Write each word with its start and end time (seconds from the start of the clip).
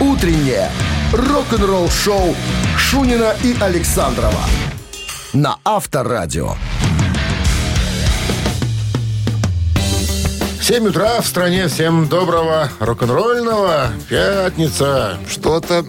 Утреннее 0.00 0.70
рок-н-ролл-шоу 1.12 2.34
Шунина 2.78 3.34
и 3.44 3.54
Александрова 3.60 4.40
на 5.34 5.58
Авторадио. 5.64 6.54
7 10.62 10.86
утра 10.88 11.20
в 11.20 11.26
стране. 11.26 11.68
Всем 11.68 12.08
доброго 12.08 12.70
рок-н-ролльного. 12.78 13.88
Пятница. 14.08 15.18
Что-то 15.28 15.84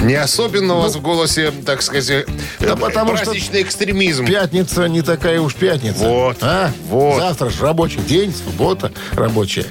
не 0.00 0.14
особенно 0.14 0.74
у 0.74 0.80
вас 0.80 0.96
в 0.96 1.00
голосе, 1.00 1.52
так 1.64 1.80
сказать, 1.82 2.26
Да 2.58 2.72
э, 2.72 2.76
потому 2.76 3.16
что 3.16 3.26
праздничный 3.26 3.62
экстремизм. 3.62 4.26
Пятница 4.26 4.88
не 4.88 5.02
такая 5.02 5.40
уж 5.40 5.54
пятница. 5.54 6.08
Вот, 6.08 6.38
А? 6.40 6.72
вот. 6.88 7.20
Завтра 7.20 7.50
же 7.50 7.62
рабочий 7.62 8.00
день, 8.00 8.34
суббота 8.34 8.90
рабочая. 9.12 9.66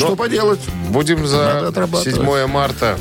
Ну, 0.00 0.06
что 0.06 0.16
поделать? 0.16 0.60
Будем 0.90 1.26
за 1.26 1.68
отрабатывать. 1.68 2.16
7 2.16 2.46
марта 2.46 2.96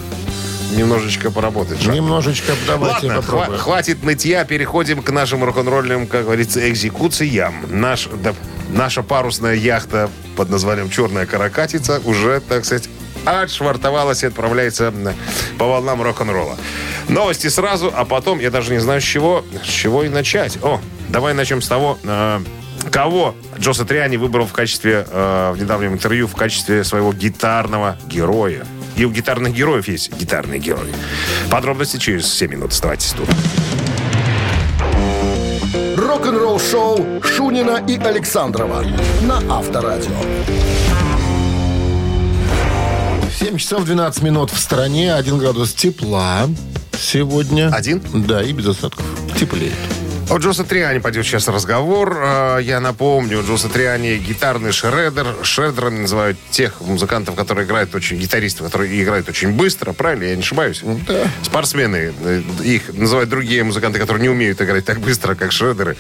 немножечко 0.72 1.32
поработать. 1.32 1.80
Жак. 1.82 1.94
Немножечко 1.96 2.54
давайте 2.68 3.08
Ладно, 3.08 3.22
попробуем. 3.22 3.52
хва- 3.54 3.58
хватит 3.58 4.04
нытья, 4.04 4.44
переходим 4.46 5.02
к 5.02 5.10
нашим 5.12 5.44
рок-н-ролльным, 5.44 6.08
как 6.08 6.24
говорится, 6.24 6.68
экзекуциям. 6.70 7.54
Наш, 7.70 8.10
да, 8.24 8.34
наша 8.70 9.04
парусная 9.04 9.56
яхта 9.56 10.10
под 10.36 10.50
названием 10.50 10.90
«Черная 10.90 11.26
каракатица» 11.26 12.02
уже, 12.04 12.42
так 12.42 12.66
сказать, 12.66 12.90
отшвартовалась 13.26 14.24
и 14.24 14.28
отправляется 14.28 14.94
по 15.58 15.66
волнам 15.66 16.02
рок-н-ролла. 16.02 16.58
Новости 17.10 17.48
сразу, 17.48 17.92
а 17.96 18.04
потом, 18.06 18.40
я 18.40 18.50
даже 18.52 18.72
не 18.72 18.80
знаю, 18.80 19.00
с 19.02 19.04
чего, 19.04 19.46
с 19.64 19.68
чего 19.68 20.04
и 20.04 20.10
начать. 20.10 20.58
О, 20.62 20.82
давай 21.10 21.34
начнем 21.34 21.62
с 21.62 21.68
того, 21.68 21.98
э, 22.04 22.40
кого 22.92 23.36
Джо 23.60 23.74
Сатриани 23.74 24.18
выбрал 24.18 24.46
в 24.46 24.54
качестве, 24.54 25.06
э, 25.10 25.52
в 25.54 25.60
недавнем 25.60 25.94
интервью, 25.94 26.28
в 26.28 26.36
качестве 26.36 26.84
своего 26.84 27.14
гитарного 27.14 27.98
героя. 28.08 28.66
И 28.96 29.06
у 29.06 29.12
гитарных 29.12 29.54
героев 29.54 29.88
есть 29.88 30.14
гитарные 30.14 30.60
герои. 30.60 30.92
Подробности 31.50 31.98
через 31.98 32.32
7 32.34 32.52
минут. 32.52 32.72
Оставайтесь 32.72 33.12
тут. 33.12 33.30
Рок-н-ролл-шоу 35.98 37.22
Шунина 37.24 37.84
и 37.88 37.98
Александрова 37.98 38.84
на 39.22 39.42
Авторадио. 39.50 40.12
7 43.38 43.58
часов 43.58 43.84
12 43.84 44.24
минут 44.24 44.50
в 44.50 44.60
стране, 44.60 45.14
1 45.14 45.38
градус 45.38 45.74
тепла 45.74 46.48
сегодня. 46.98 47.70
Один? 47.70 48.02
Да, 48.26 48.42
и 48.42 48.54
без 48.54 48.68
осадков. 48.68 49.06
Теплеет. 49.38 49.74
О 50.28 50.38
Джо 50.38 50.54
Сатриани 50.54 50.98
пойдет 51.00 51.26
сейчас 51.26 51.48
разговор. 51.48 52.18
Э, 52.20 52.60
Я 52.62 52.80
напомню, 52.80 53.44
Джо 53.48 53.58
Сатриани 53.58 54.18
гитарный 54.18 54.72
шредер. 54.72 55.28
Шредерами 55.44 56.00
называют 56.00 56.38
тех 56.50 56.82
музыкантов, 56.82 57.36
которые 57.36 57.66
играют 57.66 57.94
очень... 57.94 58.18
Гитаристов, 58.18 58.66
которые 58.66 59.02
играют 59.04 59.30
очень 59.30 59.52
быстро. 59.52 59.94
Правильно? 59.94 60.24
Я 60.24 60.36
не 60.36 60.42
ошибаюсь? 60.42 60.82
Да. 61.08 61.28
Спортсмены. 61.44 62.12
э, 62.22 62.42
Их 62.64 62.92
называют 62.94 63.30
другие 63.30 63.64
музыканты, 63.64 64.00
которые 64.00 64.24
не 64.24 64.30
умеют 64.30 64.60
играть 64.62 64.84
так 64.84 65.00
быстро, 65.00 65.36
как 65.36 65.52
шредеры. 65.52 65.96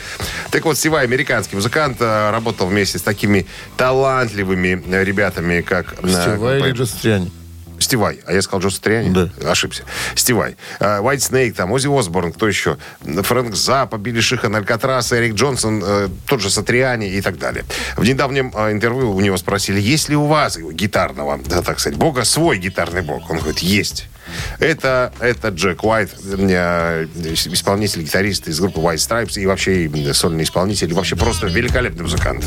Так 0.49 0.65
вот, 0.65 0.77
Сивай, 0.77 1.03
американский 1.03 1.55
музыкант, 1.55 1.97
э, 1.99 2.31
работал 2.31 2.67
вместе 2.67 2.97
с 2.97 3.03
такими 3.03 3.45
талантливыми 3.77 4.83
ребятами, 5.03 5.61
как... 5.61 5.93
э, 6.01 6.07
Стива 6.09 6.57
или 6.57 6.71
по- 6.71 6.77
Джо 6.77 6.85
Сатриани? 6.85 7.31
Стивай. 7.79 8.19
А 8.25 8.33
я 8.33 8.41
сказал 8.41 8.61
Джо 8.61 8.69
Сатриани? 8.69 9.09
Да. 9.09 9.51
Ошибся. 9.51 9.83
Стивай. 10.15 10.55
White 10.79 11.17
Snake, 11.17 11.53
там, 11.53 11.71
Ози 11.71 11.87
Осборн, 11.87 12.31
кто 12.31 12.47
еще? 12.47 12.77
Фрэнк 13.01 13.55
Запа, 13.55 13.97
Билли 13.97 14.21
Шихан, 14.21 14.55
Алькатрас, 14.55 15.11
Эрик 15.13 15.33
Джонсон, 15.35 15.83
э, 15.83 16.09
тот 16.27 16.41
же 16.41 16.49
Сатриани 16.49 17.09
и 17.09 17.21
так 17.21 17.37
далее. 17.37 17.65
В 17.97 18.03
недавнем 18.03 18.51
э, 18.55 18.71
интервью 18.71 19.11
у 19.11 19.21
него 19.21 19.37
спросили, 19.37 19.79
есть 19.79 20.09
ли 20.09 20.15
у 20.15 20.25
вас 20.25 20.57
гитарного, 20.57 21.39
да, 21.45 21.61
так 21.61 21.79
сказать, 21.79 21.97
бога, 21.97 22.23
свой 22.23 22.57
гитарный 22.57 23.01
бог? 23.01 23.29
Он 23.29 23.37
говорит, 23.37 23.59
есть. 23.59 24.07
Это, 24.59 25.13
это 25.19 25.49
Джек 25.49 25.83
Уайт, 25.83 26.11
э, 26.23 27.07
исполнитель, 27.33 28.03
гитарист 28.03 28.47
из 28.47 28.59
группы 28.59 28.79
White 28.79 28.95
Stripes 28.95 29.39
и 29.39 29.45
вообще 29.45 29.89
сольный 30.13 30.43
исполнитель, 30.43 30.89
и 30.89 30.93
вообще 30.93 31.15
просто 31.15 31.47
великолепный 31.47 32.03
музыкант. 32.03 32.45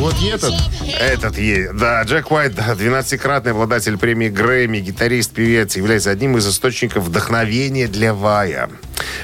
Вот 0.00 0.14
и 0.22 0.28
этот. 0.28 0.54
Этот, 0.98 1.36
е- 1.36 1.72
да, 1.74 2.02
Джек 2.04 2.30
Уайт, 2.30 2.54
да, 2.54 2.72
12-кратный 2.72 3.50
обладатель 3.50 3.98
премии 3.98 4.30
Грэмми, 4.30 4.78
гитарист, 4.78 5.32
певец, 5.32 5.76
является 5.76 6.10
одним 6.10 6.38
из 6.38 6.48
источников 6.48 7.04
вдохновения 7.04 7.86
для 7.86 8.14
Вая. 8.14 8.70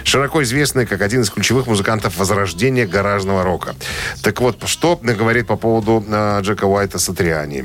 Широко 0.04 0.42
известный 0.42 0.84
как 0.84 1.00
один 1.00 1.22
из 1.22 1.30
ключевых 1.30 1.66
музыкантов 1.66 2.18
возрождения 2.18 2.86
гаражного 2.86 3.42
рока. 3.42 3.74
Так 4.22 4.42
вот, 4.42 4.58
что 4.66 5.00
говорит 5.02 5.46
по 5.46 5.56
поводу 5.56 6.04
э, 6.06 6.40
Джека 6.42 6.66
Уайта 6.66 6.98
Сатриани? 6.98 7.64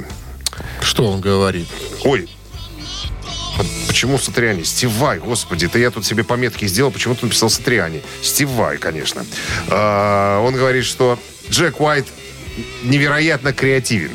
Что 0.82 1.12
он 1.12 1.20
говорит? 1.20 1.68
Ой, 2.06 2.30
почему 3.90 4.20
Сатриани? 4.20 4.64
Стивай, 4.64 5.20
господи, 5.20 5.66
это 5.66 5.80
я 5.80 5.92
тут 5.92 6.06
себе 6.06 6.24
пометки 6.24 6.66
сделал, 6.66 6.92
почему-то 6.92 7.26
написал 7.26 7.50
Сатриани. 7.50 8.04
Стивай, 8.24 8.78
конечно. 8.78 9.26
А, 9.68 10.40
он 10.40 10.56
говорит, 10.56 10.86
что 10.86 11.20
Джек 11.50 11.82
Уайт 11.82 12.08
невероятно 12.84 13.54
креативен. 13.54 14.12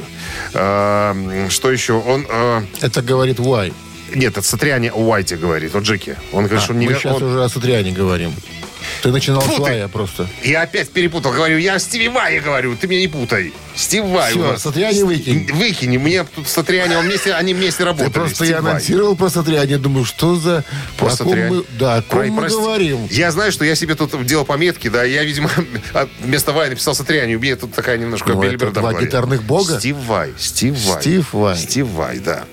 А, 0.55 1.15
что 1.51 1.71
еще? 1.71 1.95
Он... 1.95 2.27
а, 2.31 2.65
Это 2.81 3.03
говорит 3.03 3.41
Уай. 3.41 3.73
нет, 4.15 4.33
это 4.37 4.47
Сатриани 4.47 4.91
Уайте 4.95 5.37
говорит, 5.37 5.75
о 5.75 5.81
Джеке. 5.81 6.17
Он 6.33 6.45
говорит, 6.45 6.63
что 6.63 6.73
он 6.73 6.79
А, 6.79 6.83
Мы 6.83 6.87
невер- 6.93 6.99
сейчас 6.99 7.17
он- 7.17 7.23
уже 7.23 7.45
о 7.45 7.49
Сатриане 7.49 7.93
говорим. 7.93 8.33
Ты 9.03 9.11
начинал 9.11 9.41
Фу 9.41 9.57
с. 9.57 9.59
Уая 9.61 9.89
просто. 9.89 10.27
Я 10.43 10.63
опять 10.63 10.91
перепутал. 10.91 11.33
Говорю, 11.33 11.59
я 11.59 11.79
Стиви 11.79 12.09
Вай 12.09 12.41
говорю, 12.41 12.77
ты 12.77 12.87
меня 12.87 13.01
не 13.01 13.09
путай. 13.09 13.53
Стив 13.75 14.05
Вай 14.07 14.33
у 14.33 14.37
Все, 14.39 14.53
нас. 14.53 14.63
Сатриани 14.63 15.03
выкинь. 15.03 15.53
Выкини. 15.53 15.99
Мне 15.99 16.25
тут 16.25 16.49
Сатриани, 16.49 16.95
он 16.95 17.05
вместе, 17.07 17.35
они 17.35 17.53
вместе 17.53 17.79
Ты 17.79 17.85
работали. 17.85 18.11
просто 18.13 18.37
Стив 18.37 18.49
я 18.49 18.61
Вай. 18.63 18.71
анонсировал 18.73 19.17
про 19.17 19.29
Сатриани. 19.29 19.77
Думаю, 19.77 20.05
что 20.07 20.37
за... 20.37 20.65
Про 20.97 21.11
Сатриани. 21.11 21.51
мы, 21.57 21.65
да, 21.79 21.97
о 21.97 22.03
ком 22.03 22.21
Про- 22.21 22.29
мы 22.29 22.41
прости. 22.41 22.59
говорим. 22.59 23.07
Я 23.11 23.31
знаю, 23.33 23.53
что 23.53 23.65
я 23.65 23.75
себе 23.75 23.95
тут 23.95 24.25
делал 24.25 24.45
пометки, 24.47 24.89
да, 24.89 25.05
я, 25.05 25.25
видимо, 25.25 25.51
от- 25.93 26.09
вместо 26.21 26.53
Вай 26.53 26.71
написал 26.71 26.95
Сатриани. 26.95 27.35
У 27.37 27.41
меня 27.41 27.57
тут 27.57 27.75
такая 27.75 27.99
немножко 27.99 28.33
Ну, 28.33 28.43
это 28.43 28.71
два 28.71 28.95
гитарных 28.95 29.43
бога? 29.43 29.79
Стив 29.79 29.97
Вай. 30.07 30.33
Стив 30.39 30.75
Вай. 30.87 31.01
Стив 31.03 31.33
Вай. 31.35 31.57
Стив 31.59 31.87
Вай, 31.89 32.19
да. 32.21 32.45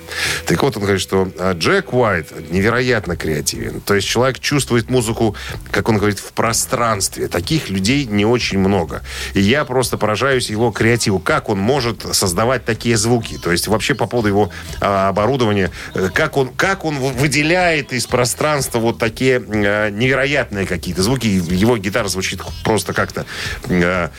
Так 0.46 0.62
вот, 0.62 0.76
он 0.76 0.84
говорит, 0.84 1.02
что 1.02 1.32
а, 1.40 1.54
Джек 1.54 1.94
Уайт 1.94 2.28
невероятно 2.52 3.16
креативен. 3.16 3.80
То 3.82 3.96
есть 3.96 4.08
человек 4.08 4.40
чувствует 4.40 4.90
музыку, 4.90 5.36
как 5.72 5.88
он 5.90 5.98
говорит, 5.98 6.13
в 6.20 6.34
пространстве. 6.34 7.28
Таких 7.28 7.70
людей 7.70 8.06
не 8.06 8.26
очень 8.26 8.60
много. 8.60 9.02
И 9.34 9.42
я 9.42 9.66
просто 9.66 9.98
поражаюсь 9.98 10.50
его 10.50 10.72
креативу. 10.72 11.20
Как 11.20 11.50
он 11.50 11.60
может 11.60 12.06
создавать 12.16 12.66
такие 12.66 12.98
звуки? 12.98 13.38
То 13.38 13.52
есть 13.52 13.68
вообще 13.68 13.96
по 13.96 14.06
поводу 14.08 14.28
его 14.28 14.52
а, 14.82 15.10
оборудования, 15.10 15.72
э, 15.94 16.10
как 16.14 16.38
он, 16.38 16.50
как 16.50 16.86
он 16.86 16.98
вы- 16.98 17.12
выделяет 17.12 17.94
из 17.94 18.06
пространства 18.06 18.80
вот 18.80 18.98
такие 19.00 19.42
э, 19.46 19.90
невероятные 19.90 20.66
какие-то 20.66 21.04
звуки. 21.04 21.28
Его 21.28 21.78
гитара 21.78 22.08
звучит 22.08 22.42
просто 22.64 22.94
как-то 22.94 23.26
э, 23.70 24.10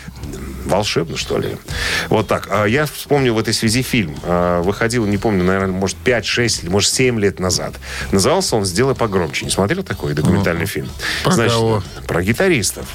волшебно, 0.65 1.17
что 1.17 1.39
ли. 1.39 1.57
Вот 2.09 2.27
так. 2.29 2.49
А 2.51 2.65
Я 2.65 2.87
вспомнил 2.87 3.35
в 3.35 3.39
этой 3.39 3.55
связи 3.55 3.83
фильм. 3.83 4.17
А, 4.23 4.63
Выходил, 4.63 5.07
не 5.07 5.19
помню, 5.19 5.45
наверное, 5.45 5.75
может, 5.75 5.97
5-6 6.05 6.63
или, 6.63 6.71
может, 6.71 6.91
7 6.93 7.19
лет 7.21 7.41
назад. 7.41 7.75
Назывался 8.13 8.57
он 8.57 8.65
«Сделай 8.65 8.95
погромче». 8.95 9.45
Не 9.45 9.51
смотрел 9.51 9.83
такой 9.83 10.15
документальный 10.15 10.67
фильм? 10.67 10.89
Про 11.23 11.37
кого? 11.37 11.83
Про 12.07 12.23
гитаристов. 12.23 12.87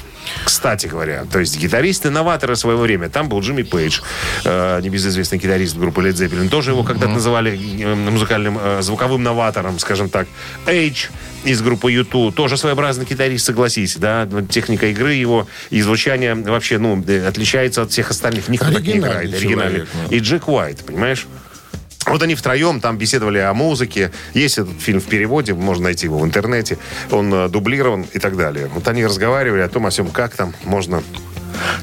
Кстати 0.44 0.86
говоря, 0.86 1.24
то 1.30 1.38
есть 1.38 1.58
гитаристы-новаторы 1.58 2.56
своего 2.56 2.82
времени. 2.82 3.08
Там 3.08 3.28
был 3.28 3.40
Джимми 3.40 3.62
Пейдж, 3.62 4.00
э, 4.44 4.80
небезызвестный 4.82 5.38
гитарист 5.38 5.76
группы 5.76 6.02
Led 6.02 6.12
Zeppelin. 6.12 6.48
Тоже 6.48 6.70
его 6.70 6.84
когда-то 6.84 7.12
называли 7.12 7.58
э, 7.82 7.94
музыкальным 7.94 8.58
э, 8.60 8.82
звуковым 8.82 9.22
новатором, 9.22 9.78
скажем 9.78 10.08
так. 10.08 10.28
Эйдж 10.66 11.06
из 11.44 11.62
группы 11.62 11.92
YouTube, 11.92 12.34
тоже 12.34 12.56
своеобразный 12.56 13.04
гитарист, 13.04 13.46
согласись, 13.46 13.96
да, 13.96 14.28
техника 14.48 14.86
игры 14.86 15.14
его 15.14 15.46
и 15.70 15.80
звучание 15.82 16.34
вообще, 16.34 16.78
ну, 16.78 17.02
э, 17.06 17.26
отличается 17.26 17.82
от 17.82 17.90
всех 17.90 18.10
остальных. 18.10 18.48
Никто 18.48 18.70
так 18.72 18.82
не 18.82 18.98
играет. 18.98 19.34
Оригинальный. 19.34 19.86
И 20.10 20.18
Джек 20.18 20.48
Уайт, 20.48 20.84
понимаешь? 20.84 21.26
Вот 22.06 22.22
они 22.22 22.34
втроем 22.34 22.80
там 22.80 22.96
беседовали 22.96 23.38
о 23.38 23.52
музыке. 23.52 24.10
Есть 24.32 24.58
этот 24.58 24.80
фильм 24.80 25.00
в 25.00 25.04
переводе, 25.04 25.54
можно 25.54 25.84
найти 25.84 26.06
его 26.06 26.18
в 26.18 26.24
интернете. 26.24 26.78
Он 27.10 27.32
э, 27.32 27.48
дублирован 27.48 28.06
и 28.12 28.18
так 28.18 28.36
далее. 28.36 28.68
Вот 28.74 28.88
они 28.88 29.04
разговаривали 29.04 29.60
о 29.60 29.68
том, 29.68 29.86
о 29.86 29.90
всем, 29.90 30.08
как 30.08 30.34
там 30.34 30.54
можно... 30.64 31.02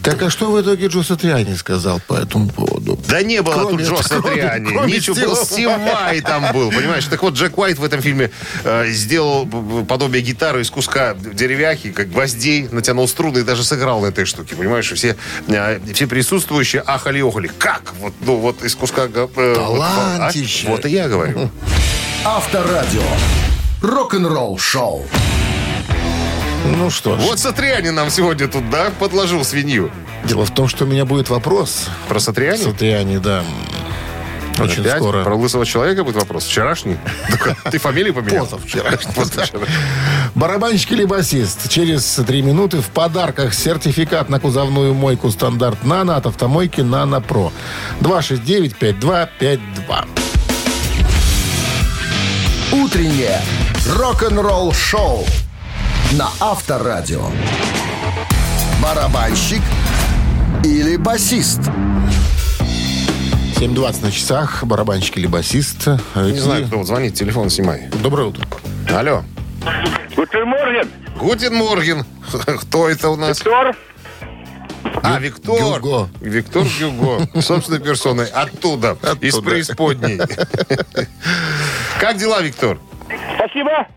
Так 0.04 0.22
а 0.22 0.30
что 0.30 0.52
в 0.52 0.62
итоге 0.62 0.88
Джо 0.88 1.04
Сатриани 1.04 1.56
сказал 1.56 2.00
по 2.08 2.14
этому 2.16 2.50
поводу? 2.50 3.00
Да 3.08 3.22
не 3.22 3.42
было 3.42 3.54
Кроме- 3.54 3.86
тут 3.86 3.98
Джо 3.98 4.04
Сатриани. 4.08 4.68
кроме 4.70 4.94
Ничего, 4.94 5.16
был 5.16 5.36
Стив 5.36 5.70
Вай 5.70 6.22
там 6.22 6.52
был, 6.54 6.72
понимаешь? 6.72 7.06
Так 7.06 7.22
вот, 7.24 7.34
Джек 7.34 7.58
Уайт 7.58 7.78
в 7.80 7.84
этом 7.84 8.02
фильме 8.02 8.32
э, 8.64 8.88
сделал 8.88 9.46
подобие 9.88 10.22
гитары 10.24 10.62
из 10.62 10.70
куска 10.70 11.14
деревяхи, 11.14 11.92
как 11.92 12.10
гвоздей, 12.12 12.68
натянул 12.72 13.08
струны 13.08 13.40
и 13.40 13.44
даже 13.44 13.64
сыграл 13.64 14.02
на 14.02 14.08
этой 14.08 14.26
штуке, 14.26 14.56
понимаешь? 14.56 14.92
И 14.92 14.96
Все, 14.96 15.16
э, 15.48 15.80
все 15.94 16.08
присутствующие 16.08 16.82
ахали 16.82 17.22
охали. 17.22 17.52
Как? 17.58 17.94
Вот, 18.00 18.14
ну, 18.22 18.38
вот 18.38 18.64
из 18.64 18.76
куска... 18.76 19.04
э, 19.04 19.10
вот, 19.16 19.32
а? 19.38 19.56
Талантище. 19.56 20.68
Вот 20.68 20.86
и 20.86 20.90
я 20.90 21.08
говорю. 21.08 21.50
Авторадио. 22.26 23.02
Рок-н-ролл 23.82 24.58
шоу. 24.58 25.06
Ну 26.66 26.90
что 26.90 27.18
ж, 27.18 27.22
Вот 27.22 27.40
Сатриани 27.40 27.90
нам 27.90 28.10
сегодня 28.10 28.48
тут, 28.48 28.70
да, 28.70 28.92
подложил 29.00 29.44
свинью. 29.44 29.92
дело 30.26 30.46
в 30.46 30.52
том, 30.54 30.68
что 30.68 30.86
у 30.86 30.88
меня 30.88 31.06
будет 31.06 31.30
вопрос. 31.30 31.88
Про 32.08 32.20
Сатриани? 32.20 32.58
Сатриани, 32.64 33.18
да. 33.18 33.44
Очень 34.60 34.82
Опять? 34.82 34.98
скоро. 34.98 35.24
Про 35.24 35.36
лысого 35.36 35.66
человека 35.68 36.04
будет 36.04 36.16
вопрос. 36.16 36.44
Вчерашний? 36.46 36.98
Ты 37.72 37.78
фамилию 37.78 38.14
поменял? 38.16 38.46
Позавчерашний. 38.46 39.14
Позавчера. 39.14 39.60
Барабанщик 40.34 40.94
или 40.94 41.06
басист? 41.06 41.70
Через 41.70 42.04
три 42.28 42.42
минуты 42.42 42.82
в 42.82 42.88
подарках 42.88 43.54
сертификат 43.54 44.30
на 44.30 44.40
кузовную 44.40 44.96
мойку 44.96 45.30
стандарт 45.30 45.84
«Нано» 45.84 46.16
от 46.16 46.26
автомойки 46.26 46.82
«Нано 46.82 47.22
Про». 47.22 47.52
269-5252. 48.02 49.60
Утреннее 52.72 53.42
рок-н-ролл-шоу 53.96 55.26
на 56.14 56.30
Авторадио. 56.40 57.26
Барабанщик 58.82 59.62
или 60.64 60.96
басист? 60.98 61.60
7.20 63.60 64.02
на 64.04 64.12
часах. 64.12 64.64
Барабанщик 64.64 65.18
или 65.18 65.28
басист? 65.28 65.88
Не 66.16 66.40
знаю, 66.40 66.68
кто 66.68 66.78
вот 66.78 66.88
звонит, 66.88 67.16
телефон 67.16 67.50
снимай. 67.50 67.88
Доброе 68.02 68.28
утро. 68.28 68.46
Алло. 68.96 69.24
Guten 70.16 70.48
Morgen, 70.48 70.90
Guten 71.20 71.56
Morgen. 71.56 72.06
Кто 72.62 72.88
это 72.90 73.10
у 73.10 73.16
нас? 73.16 73.40
Виктор. 73.40 73.76
А, 75.04 75.20
Виктор. 75.20 75.80
Гюго. 75.80 76.10
Виктор 76.22 76.64
Гюго. 76.64 77.28
Собственной 77.42 77.80
персоной. 77.80 78.28
Оттуда. 78.28 78.98
Из 79.22 79.34
Оттуда. 79.36 79.50
преисподней. 79.50 80.20
Как 82.00 82.18
дела, 82.18 82.42
Виктор? 82.42 82.80
Спасибо. 83.36 83.88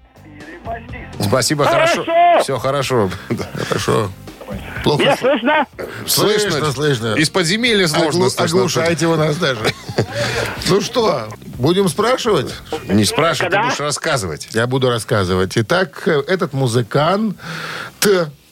Спасибо, 1.21 1.65
хорошо. 1.65 2.05
Хорошо. 2.05 2.43
Все 2.43 2.59
хорошо. 2.59 3.11
Хорошо. 3.69 4.11
Плохо 4.83 5.03
Меня 5.03 5.17
слышно? 5.17 5.67
Слышно, 6.07 6.73
слышно. 6.73 7.15
Из 7.15 7.31
подземелья 7.31 7.87
сложно. 7.87 8.25
Оглу- 8.25 8.31
слышно. 8.31 8.45
Оглушаете 8.59 9.07
вы 9.07 9.17
нас 9.17 9.37
даже. 9.37 9.61
Ну 10.69 10.81
что, 10.81 11.29
будем 11.59 11.89
спрашивать? 11.89 12.55
Не 12.89 13.05
спрашивай, 13.05 13.51
ты 13.51 13.59
будешь 13.61 13.81
рассказывать. 13.81 14.49
Я 14.53 14.67
буду 14.67 14.89
рассказывать. 14.89 15.53
Итак, 15.57 16.07
этот 16.07 16.53
музыкант 16.53 17.37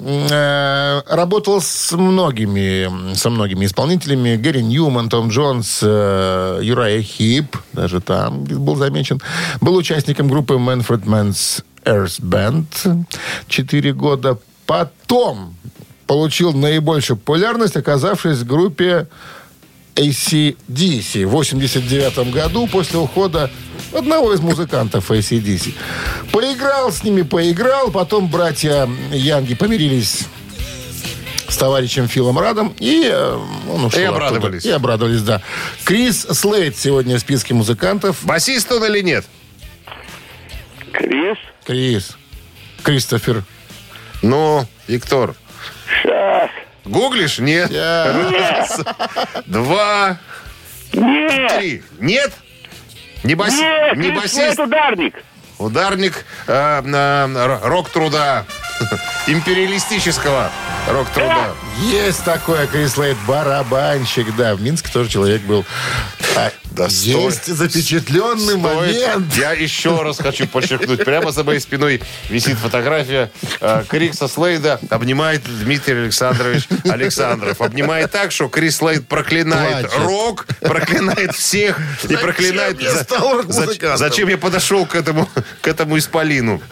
э, 0.00 1.00
работал 1.08 1.60
с 1.60 1.92
многими, 1.92 3.14
со 3.14 3.30
многими 3.30 3.66
исполнителями. 3.66 4.36
Гэри 4.36 4.62
Ньюман, 4.62 5.08
Том 5.08 5.28
Джонс, 5.28 5.80
э, 5.82 6.60
Юрая 6.62 7.00
Хип, 7.02 7.56
даже 7.72 8.00
там 8.00 8.44
был 8.44 8.76
замечен. 8.76 9.20
Был 9.60 9.76
участником 9.76 10.28
группы 10.28 10.54
Manfred 10.54 11.04
Mann's 11.04 11.62
Earth 11.84 12.20
Band 12.20 13.04
4 13.48 13.92
года. 13.92 14.38
Потом 14.66 15.54
получил 16.06 16.52
наибольшую 16.52 17.16
популярность, 17.16 17.76
оказавшись 17.76 18.38
в 18.38 18.46
группе 18.46 19.08
ACDC 19.94 21.26
в 21.26 21.30
89 21.30 22.30
году 22.32 22.66
после 22.68 22.98
ухода 22.98 23.50
одного 23.92 24.32
из 24.32 24.40
музыкантов 24.40 25.10
ACDC. 25.10 25.74
Поиграл 26.32 26.92
с 26.92 27.02
ними, 27.02 27.22
поиграл. 27.22 27.90
Потом 27.90 28.28
братья 28.30 28.88
Янги 29.12 29.54
помирились 29.54 30.26
с 31.48 31.56
товарищем 31.56 32.06
Филом 32.08 32.38
Радом, 32.38 32.74
и 32.78 33.08
э, 33.10 33.38
он 33.72 33.84
ушел 33.86 33.98
И 34.00 34.04
оттуда. 34.04 34.26
обрадовались. 34.26 34.64
И 34.66 34.70
обрадовались, 34.70 35.22
да. 35.22 35.40
Крис 35.84 36.26
Слейд 36.30 36.76
сегодня 36.76 37.16
в 37.16 37.20
списке 37.20 37.54
музыкантов. 37.54 38.18
Басист 38.24 38.70
он 38.70 38.84
или 38.84 39.00
нет? 39.00 39.24
Крис. 40.92 41.38
Крис. 41.68 42.16
Кристофер. 42.82 43.44
Ну, 44.22 44.66
Виктор. 44.86 45.34
Сейчас. 45.86 46.48
Гуглишь? 46.86 47.40
Нет. 47.40 47.70
Раз, 47.70 48.80
два, 49.46 50.18
Нет. 50.94 51.58
три. 51.58 51.82
Нет? 52.00 52.32
Не, 53.22 53.34
баси... 53.34 53.60
Нет, 53.60 53.98
не 53.98 54.10
басист? 54.12 54.32
Слейд 54.32 54.58
ударник. 54.58 55.14
Ударник 55.58 56.24
э, 56.46 56.82
э, 56.82 57.58
рок-труда. 57.64 58.46
Империалистического 59.26 60.50
рок-труда. 60.88 61.50
Есть 61.82 62.24
такое 62.24 62.66
Крис 62.66 62.94
Слейд, 62.94 63.18
барабанщик, 63.26 64.34
да. 64.36 64.54
В 64.54 64.62
Минске 64.62 64.90
тоже 64.90 65.10
человек 65.10 65.42
был. 65.42 65.66
Да 66.78 66.84
есть 66.86 67.42
стой. 67.42 67.54
запечатленный 67.54 68.58
Стоит. 68.58 68.62
момент. 68.62 69.34
Я 69.36 69.52
еще 69.52 70.00
раз 70.02 70.18
хочу 70.18 70.46
подчеркнуть. 70.46 71.04
Прямо 71.04 71.32
за 71.32 71.44
моей 71.44 71.60
спиной 71.60 72.00
висит 72.28 72.56
фотография 72.58 73.30
э, 73.60 73.84
Криса 73.88 74.28
Слейда. 74.28 74.80
Обнимает 74.90 75.42
Дмитрий 75.44 75.94
Александрович 76.02 76.68
Александров. 76.84 77.60
Обнимает 77.60 78.10
так, 78.10 78.32
что 78.32 78.48
Крис 78.48 78.76
Слейд 78.76 79.06
проклинает 79.08 79.88
Плачет. 79.90 80.06
рок, 80.06 80.46
проклинает 80.60 81.34
всех 81.34 81.78
и 82.08 82.16
проклинает... 82.16 82.80
я 82.80 82.94
стал 83.02 83.42
за- 83.46 83.96
зачем 83.96 84.28
я 84.28 84.38
подошел 84.38 84.86
к 84.86 84.94
этому, 84.94 85.28
к 85.60 85.66
этому 85.68 85.98
исполину? 85.98 86.62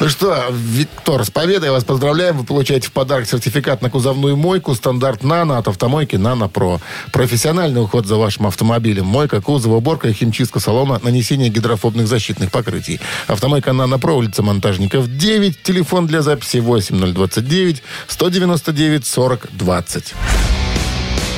Ну 0.00 0.08
что, 0.08 0.46
Виктор, 0.50 1.24
с 1.24 1.30
победой 1.30 1.70
вас 1.70 1.84
поздравляем. 1.84 2.36
Вы 2.38 2.44
получаете 2.44 2.88
в 2.88 2.92
подарок 2.92 3.28
сертификат 3.28 3.82
на 3.82 3.90
кузовную 3.90 4.36
мойку 4.36 4.74
стандарт 4.74 5.22
«Нано» 5.22 5.58
от 5.58 5.68
автомойки 5.68 6.16
«Нано 6.16 6.48
Про». 6.48 6.80
Профессиональный 7.12 7.80
уход 7.82 8.06
за 8.06 8.16
вашим 8.16 8.46
автомобилем. 8.46 9.06
Мойка, 9.06 9.40
кузова, 9.44 9.76
уборка, 9.76 10.12
химчистка 10.12 10.58
салона, 10.58 11.00
нанесение 11.02 11.48
гидрофобных 11.48 12.08
защитных 12.08 12.50
покрытий. 12.50 13.00
Автомойка 13.28 13.72
«Нано 13.72 13.98
Про», 14.00 14.16
улица 14.16 14.42
Монтажников, 14.42 15.16
9. 15.16 15.62
Телефон 15.62 16.08
для 16.08 16.22
записи 16.22 16.56
8029 16.56 17.82
199 18.08 19.06
40 19.06 19.48
20. 19.52 20.14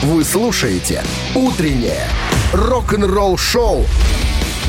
Вы 0.03 0.25
слушаете 0.25 1.03
«Утреннее 1.35 2.09
рок-н-ролл-шоу» 2.53 3.85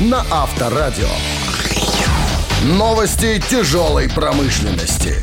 на 0.00 0.24
Авторадио. 0.30 1.08
Новости 2.64 3.42
тяжелой 3.48 4.08
промышленности. 4.08 5.22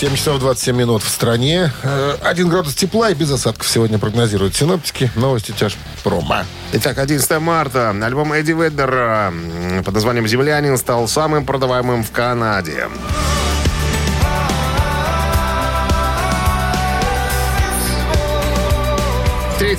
7 0.00 0.16
часов 0.16 0.38
27 0.40 0.74
минут 0.74 1.02
в 1.02 1.10
стране. 1.10 1.70
Э, 1.82 2.16
Один 2.22 2.48
градус 2.48 2.74
тепла 2.74 3.10
и 3.10 3.14
без 3.14 3.30
осадков 3.30 3.68
сегодня 3.68 3.98
прогнозируют 3.98 4.56
синоптики. 4.56 5.10
Новости 5.14 5.52
тяжпрома. 5.52 6.46
Итак, 6.72 6.96
11 6.96 7.38
марта. 7.38 7.90
Альбом 7.90 8.32
Эдди 8.32 8.52
Веддера 8.52 9.30
под 9.84 9.92
названием 9.92 10.26
«Землянин» 10.26 10.78
стал 10.78 11.06
самым 11.06 11.44
продаваемым 11.44 12.02
в 12.02 12.10
Канаде. 12.12 12.88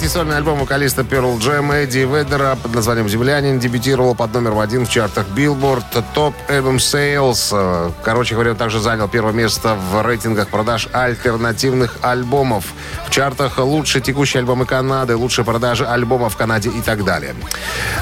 Третий 0.02 0.16
сольный 0.16 0.38
альбом 0.38 0.58
вокалиста 0.58 1.04
Pearl 1.04 1.38
Jam 1.38 1.72
Эдди 1.72 2.00
Веддера 2.00 2.56
под 2.56 2.74
названием 2.74 3.08
«Землянин» 3.08 3.60
дебютировал 3.60 4.16
под 4.16 4.34
номером 4.34 4.58
один 4.58 4.88
в 4.88 4.90
чартах 4.90 5.28
Billboard 5.28 5.84
Top 6.16 6.34
Album 6.50 6.78
Sales. 6.78 7.50
Э, 7.52 7.92
Короче 8.04 8.34
говоря, 8.34 8.50
он 8.50 8.58
также 8.58 8.80
занял 8.80 9.08
первое 9.08 9.32
место 9.32 9.76
в 9.76 10.02
рейтингах 10.02 10.48
продаж 10.48 10.88
альтернативных 10.92 12.00
альбомов. 12.02 12.74
В 13.06 13.12
чартах 13.12 13.60
лучшие 13.60 14.02
текущие 14.02 14.40
альбомы 14.40 14.66
Канады, 14.66 15.16
лучшие 15.16 15.46
продажи 15.46 15.86
альбомов 15.86 16.34
в 16.34 16.36
Канаде 16.36 16.72
и 16.72 16.82
так 16.82 17.06
далее. 17.06 17.36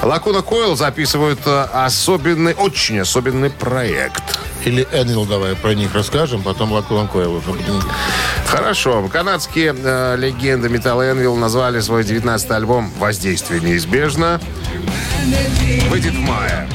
Лакуна 0.01 0.41
Койл 0.41 0.77
записывают 0.77 1.41
э, 1.48 1.65
особенный, 1.74 2.53
очень 2.53 3.00
особенный 3.00 3.50
проект. 3.50 4.24
Или 4.66 4.88
Энвил, 4.92 5.25
давай 5.25 5.56
про 5.56 5.74
них 5.74 5.94
расскажем, 5.94 6.42
потом 6.42 6.72
Лакулан 6.72 7.08
Койл. 7.08 7.42
Хорошо. 8.46 9.08
Канадские 9.08 9.75
э, 9.78 10.16
легенды 10.18 10.68
Metal 10.68 11.12
Anvil 11.12 11.36
назвали 11.36 11.80
свой 11.80 12.04
19-й 12.04 12.56
альбом 12.56 12.92
«Воздействие 12.98 13.62
неизбежно». 13.62 14.39
Выйдет 15.89 16.13
в 16.13 16.20
мае. 16.20 16.68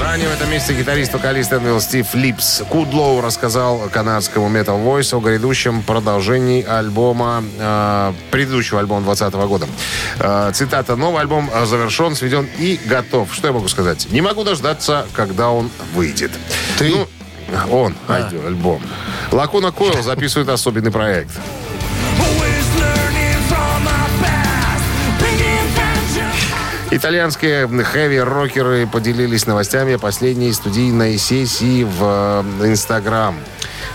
Ранее 0.00 0.28
в 0.28 0.32
этом 0.32 0.50
месте 0.50 0.74
гитарист-вокалист 0.74 1.52
Anvil 1.52 1.80
Стив 1.80 2.14
Липс 2.14 2.62
Кудлоу 2.68 3.20
рассказал 3.20 3.88
канадскому 3.90 4.48
Metal 4.48 4.82
Voice 4.84 5.16
о 5.16 5.20
грядущем 5.20 5.82
продолжении 5.82 6.64
альбома, 6.64 7.42
э, 7.58 8.12
предыдущего 8.30 8.80
альбома 8.80 9.02
2020 9.02 9.46
года. 9.46 9.66
Э, 10.18 10.50
цитата. 10.52 10.96
«Новый 10.96 11.20
альбом 11.22 11.50
э, 11.52 11.64
завершен, 11.66 12.14
сведен 12.14 12.48
и 12.58 12.78
готов». 12.84 13.32
Что 13.32 13.48
я 13.48 13.52
могу 13.54 13.68
сказать? 13.68 14.08
Не 14.10 14.20
могу 14.20 14.44
дождаться, 14.44 15.06
когда 15.14 15.50
он 15.50 15.70
выйдет. 15.94 16.32
Ты? 16.78 16.90
Ну, 16.90 17.08
он, 17.70 17.94
альбом. 18.08 18.46
альбом. 18.46 18.82
Лакуна 19.32 19.70
Койл 19.70 20.02
записывает 20.02 20.48
особенный 20.48 20.90
проект. 20.90 21.30
Итальянские 26.96 27.68
хэви-рокеры 27.68 28.86
поделились 28.86 29.46
новостями 29.46 29.96
о 29.96 29.98
последней 29.98 30.50
студийной 30.54 31.18
сессии 31.18 31.84
в 31.84 32.42
э, 32.62 32.68
Инстаграм. 32.68 33.38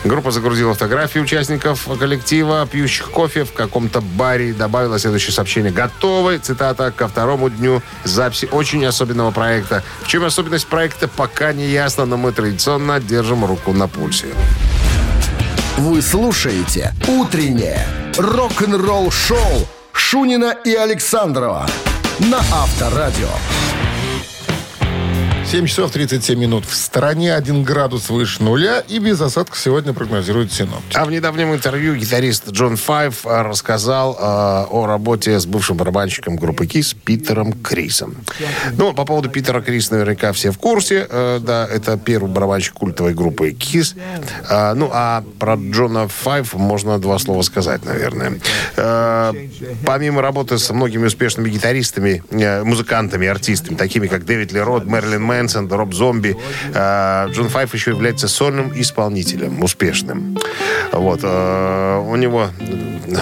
Группа 0.03 0.29
загрузила 0.29 0.75
фотографии 0.75 1.17
участников 1.17 1.87
коллектива, 1.97 2.67
пьющих 2.71 3.09
кофе 3.09 3.43
в 3.43 3.53
каком-то 3.53 4.01
баре. 4.01 4.49
и 4.49 4.53
Добавила 4.53 4.99
следующее 4.99 5.33
сообщение. 5.33 5.71
Готовы, 5.71 6.37
цитата, 6.37 6.93
ко 6.95 7.07
второму 7.07 7.49
дню 7.49 7.81
записи 8.03 8.47
очень 8.51 8.85
особенного 8.85 9.31
проекта. 9.31 9.81
В 10.01 10.07
чем 10.07 10.23
особенность 10.23 10.67
проекта, 10.67 11.07
пока 11.07 11.53
не 11.53 11.65
ясно, 11.65 12.05
но 12.05 12.17
мы 12.17 12.31
традиционно 12.31 12.99
держим 12.99 13.43
руку 13.45 13.73
на 13.73 13.87
пульсе. 13.87 14.27
Вы 15.79 16.03
слушаете 16.03 16.93
«Утреннее 17.07 17.83
рок-н-ролл-шоу» 18.19 19.67
Шунина 19.91 20.55
и 20.63 20.75
Александрова 20.75 21.65
на 22.29 22.37
Авторадио. 22.37 23.29
7 25.51 25.65
часов 25.65 25.91
37 25.91 26.39
минут. 26.39 26.63
В 26.63 26.73
стороне 26.73 27.35
1 27.35 27.63
градус 27.65 28.09
выше 28.09 28.41
нуля 28.41 28.79
и 28.87 28.99
без 28.99 29.19
осадков 29.19 29.59
сегодня 29.59 29.91
прогнозируют 29.91 30.53
синоптики. 30.53 30.95
А 30.95 31.03
в 31.03 31.11
недавнем 31.11 31.53
интервью 31.53 31.93
гитарист 31.95 32.49
Джон 32.51 32.77
Файв 32.77 33.25
э, 33.27 33.41
рассказал 33.41 34.13
э, 34.13 34.17
о 34.21 34.85
работе 34.87 35.37
с 35.37 35.45
бывшим 35.45 35.75
барабанщиком 35.75 36.37
группы 36.37 36.67
Кис 36.67 36.93
Питером 36.93 37.51
Крисом. 37.51 38.15
Ну, 38.77 38.93
по 38.93 39.03
поводу 39.03 39.29
Питера 39.29 39.59
Крис 39.59 39.91
наверняка 39.91 40.31
все 40.31 40.51
в 40.51 40.57
курсе. 40.57 41.05
Э, 41.09 41.39
да, 41.41 41.67
это 41.69 41.97
первый 41.97 42.31
барабанщик 42.31 42.75
культовой 42.75 43.13
группы 43.13 43.51
Кис. 43.51 43.95
Э, 44.49 44.73
ну, 44.73 44.89
а 44.93 45.21
про 45.37 45.55
Джона 45.55 46.07
Файв 46.07 46.53
можно 46.53 46.97
два 46.97 47.19
слова 47.19 47.41
сказать, 47.41 47.83
наверное. 47.83 48.39
Э, 48.77 49.33
помимо 49.85 50.21
работы 50.21 50.57
с 50.57 50.69
многими 50.69 51.07
успешными 51.07 51.49
гитаристами, 51.49 52.23
э, 52.29 52.63
музыкантами, 52.63 53.27
артистами, 53.27 53.75
такими 53.75 54.07
как 54.07 54.23
Дэвид 54.23 54.53
Лерод, 54.53 54.85
Мерлин 54.85 55.40
Мэнсон, 55.41 55.67
Роб 55.71 55.93
Зомби, 55.93 56.37
Джон 56.73 57.49
Файв 57.49 57.73
еще 57.73 57.91
является 57.91 58.27
сольным 58.27 58.71
исполнителем, 58.75 59.63
успешным. 59.63 60.37
Вот. 60.91 61.21
э, 61.23 62.05
У 62.07 62.15
него 62.15 62.49
э, 62.59 63.15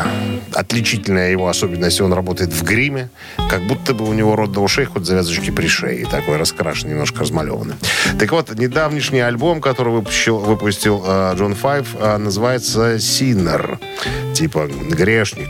отличительная 0.53 1.31
его 1.31 1.47
особенность, 1.47 2.01
он 2.01 2.11
работает 2.11 2.51
в 2.51 2.63
гриме, 2.63 3.09
как 3.49 3.65
будто 3.67 3.93
бы 3.93 4.07
у 4.07 4.13
него 4.13 4.35
рот 4.35 4.51
до 4.51 4.59
ушей, 4.59 4.85
хоть 4.85 5.05
завязочки 5.05 5.51
при 5.51 5.67
шее, 5.67 6.05
такой 6.05 6.37
раскрашенный, 6.37 6.91
немножко 6.91 7.21
размалеванный. 7.21 7.75
Так 8.19 8.31
вот, 8.31 8.53
недавнешний 8.53 9.21
альбом, 9.21 9.61
который 9.61 9.93
выпустил, 9.93 10.39
выпустил 10.39 11.03
э, 11.05 11.35
Джон 11.37 11.55
Файв, 11.55 11.95
называется 11.99 12.99
«Синнер», 12.99 13.79
типа 14.33 14.67
«Грешник». 14.89 15.49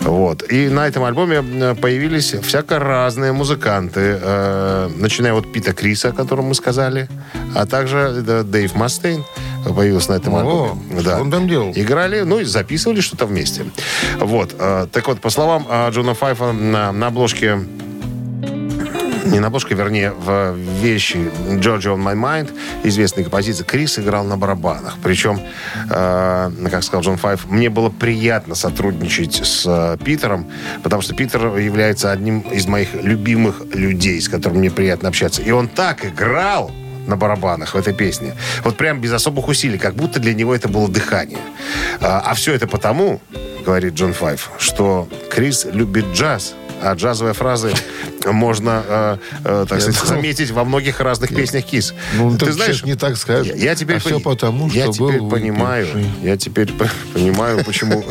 Вот. 0.00 0.50
И 0.50 0.68
на 0.68 0.86
этом 0.86 1.04
альбоме 1.04 1.74
появились 1.74 2.34
всяко 2.42 2.78
разные 2.78 3.32
музыканты, 3.32 4.18
э, 4.20 4.90
начиная 4.96 5.32
от 5.34 5.52
Пита 5.52 5.72
Криса, 5.72 6.08
о 6.08 6.12
котором 6.12 6.46
мы 6.46 6.54
сказали, 6.54 7.08
а 7.54 7.66
также 7.66 8.24
э, 8.26 8.42
Дэйв 8.44 8.74
Мастейн 8.74 9.24
появился 9.74 10.12
на 10.12 10.16
этом 10.16 10.34
О, 10.34 10.38
альбоме. 10.38 11.00
что 11.00 11.20
он 11.20 11.30
там 11.30 11.48
делал? 11.48 11.72
Играли, 11.74 12.20
ну 12.22 12.38
и 12.40 12.44
записывали 12.44 13.00
что-то 13.00 13.26
вместе. 13.26 13.64
Вот. 14.20 14.54
э, 14.58 14.86
так 14.92 15.06
вот, 15.08 15.20
по 15.20 15.30
словам 15.30 15.66
э, 15.68 15.90
Джона 15.90 16.14
Файфа, 16.14 16.52
на, 16.52 16.92
на 16.92 17.06
обложке 17.08 17.58
не 19.26 19.40
на 19.40 19.48
обложке, 19.48 19.74
вернее, 19.74 20.12
в 20.12 20.54
вещи 20.54 21.16
Georgia 21.50 21.94
on 21.94 22.02
My 22.02 22.14
Mind, 22.14 22.50
известной 22.84 23.24
композиции, 23.24 23.64
Крис 23.64 23.98
играл 23.98 24.24
на 24.24 24.36
барабанах. 24.36 24.96
Причем, 25.02 25.40
э, 25.90 26.50
как 26.70 26.82
сказал 26.82 27.02
Джон 27.02 27.16
Файв, 27.16 27.46
мне 27.46 27.68
было 27.68 27.90
приятно 27.90 28.54
сотрудничать 28.54 29.34
с 29.44 29.64
э, 29.66 29.96
Питером, 30.04 30.46
потому 30.82 31.02
что 31.02 31.14
Питер 31.14 31.56
является 31.56 32.12
одним 32.12 32.40
из 32.40 32.66
моих 32.66 32.94
любимых 32.94 33.62
людей, 33.72 34.20
с 34.20 34.28
которым 34.28 34.58
мне 34.58 34.70
приятно 34.70 35.08
общаться. 35.08 35.42
И 35.42 35.50
он 35.50 35.68
так 35.68 36.04
играл, 36.04 36.70
на 37.06 37.16
барабанах 37.16 37.74
в 37.74 37.78
этой 37.78 37.94
песне. 37.94 38.34
Вот 38.64 38.76
прям 38.76 39.00
без 39.00 39.12
особых 39.12 39.48
усилий, 39.48 39.78
как 39.78 39.94
будто 39.94 40.18
для 40.18 40.34
него 40.34 40.54
это 40.54 40.68
было 40.68 40.88
дыхание. 40.88 41.38
А, 42.00 42.20
а 42.26 42.34
все 42.34 42.52
это 42.52 42.66
потому, 42.66 43.20
говорит 43.64 43.94
Джон 43.94 44.12
Файв, 44.12 44.50
что 44.58 45.08
Крис 45.30 45.66
любит 45.70 46.06
джаз, 46.12 46.54
а 46.82 46.94
джазовые 46.94 47.34
фразы 47.34 47.72
можно, 48.24 48.82
э, 48.86 49.16
э, 49.44 49.66
так 49.68 49.80
сказать, 49.80 50.00
думал- 50.00 50.16
заметить 50.16 50.50
во 50.50 50.64
многих 50.64 51.00
разных 51.00 51.34
песнях 51.34 51.64
Кис. 51.64 51.94
Ну, 52.16 52.36
ты 52.36 52.52
сейчас 52.52 52.82
не 52.84 52.94
так 52.96 53.16
скажешь. 53.16 53.54
Я, 53.54 53.70
я 53.70 53.74
теперь 53.74 53.96
А 53.98 54.00
пони- 54.00 54.22
потому, 54.22 54.68
я 54.70 54.84
что 54.84 54.92
теперь 54.94 55.20
был 55.20 55.30
понимаю, 55.30 55.86
выпивший. 55.86 56.10
я 56.22 56.36
теперь 56.36 56.72
по- 56.72 56.88
понимаю, 57.14 57.64
почему 57.64 58.04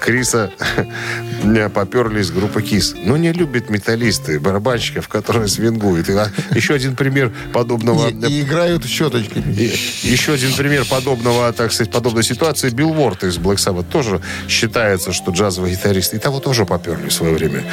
Криса 0.00 0.50
не 1.44 1.68
поперли 1.68 2.20
из 2.20 2.30
группы 2.30 2.62
Кис. 2.62 2.94
Но 3.04 3.16
не 3.16 3.32
любят 3.32 3.70
металлисты, 3.70 4.38
барабанщиков, 4.40 5.08
которые 5.08 5.48
свингуют. 5.48 6.08
И, 6.08 6.12
а, 6.12 6.28
еще 6.54 6.74
один 6.74 6.96
пример 6.96 7.32
подобного 7.52 8.08
И, 8.10 8.14
и 8.14 8.40
играют 8.42 8.84
щеточками. 8.84 9.52
и 9.52 9.72
еще 10.02 10.32
один 10.34 10.52
пример 10.54 10.84
подобного, 10.84 11.52
так 11.52 11.72
сказать, 11.72 11.92
подобной 11.92 12.22
ситуации. 12.24 12.70
Билл 12.70 12.90
Уорд 12.92 13.24
из 13.24 13.38
Black 13.38 13.56
Sabbath 13.56 13.84
тоже 13.90 14.20
считается, 14.48 15.12
что 15.12 15.30
джазовый 15.32 15.72
гитарист. 15.72 16.14
И 16.14 16.18
того 16.18 16.40
тоже 16.40 16.64
поперли 16.66 17.08
в 17.08 17.12
свое 17.12 17.32
время. 17.34 17.64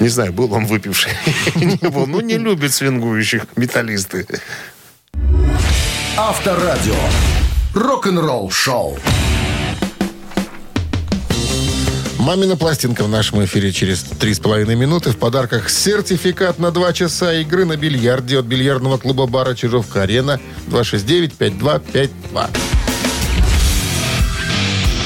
Не 0.00 0.08
знаю, 0.08 0.32
был 0.32 0.52
он 0.52 0.66
выпивший. 0.66 1.12
Не 1.54 1.88
был. 1.88 2.06
Ну, 2.06 2.20
не 2.20 2.36
любят 2.36 2.72
свингующих 2.72 3.46
металлисты. 3.56 4.26
Авторадио. 6.16 6.94
Рок-н-ролл 7.74 8.50
шоу. 8.50 8.98
Мамина 12.18 12.56
пластинка 12.56 13.04
в 13.04 13.08
нашем 13.08 13.44
эфире 13.44 13.70
через 13.70 14.02
три 14.02 14.32
с 14.32 14.38
половиной 14.38 14.76
минуты. 14.76 15.10
В 15.10 15.18
подарках 15.18 15.68
сертификат 15.68 16.58
на 16.58 16.70
два 16.70 16.94
часа 16.94 17.34
игры 17.34 17.66
на 17.66 17.76
бильярде 17.76 18.38
от 18.38 18.46
бильярдного 18.46 18.96
клуба 18.96 19.26
бара 19.26 19.54
Чижовка-Арена 19.54 20.40
269-5252. 20.68 22.48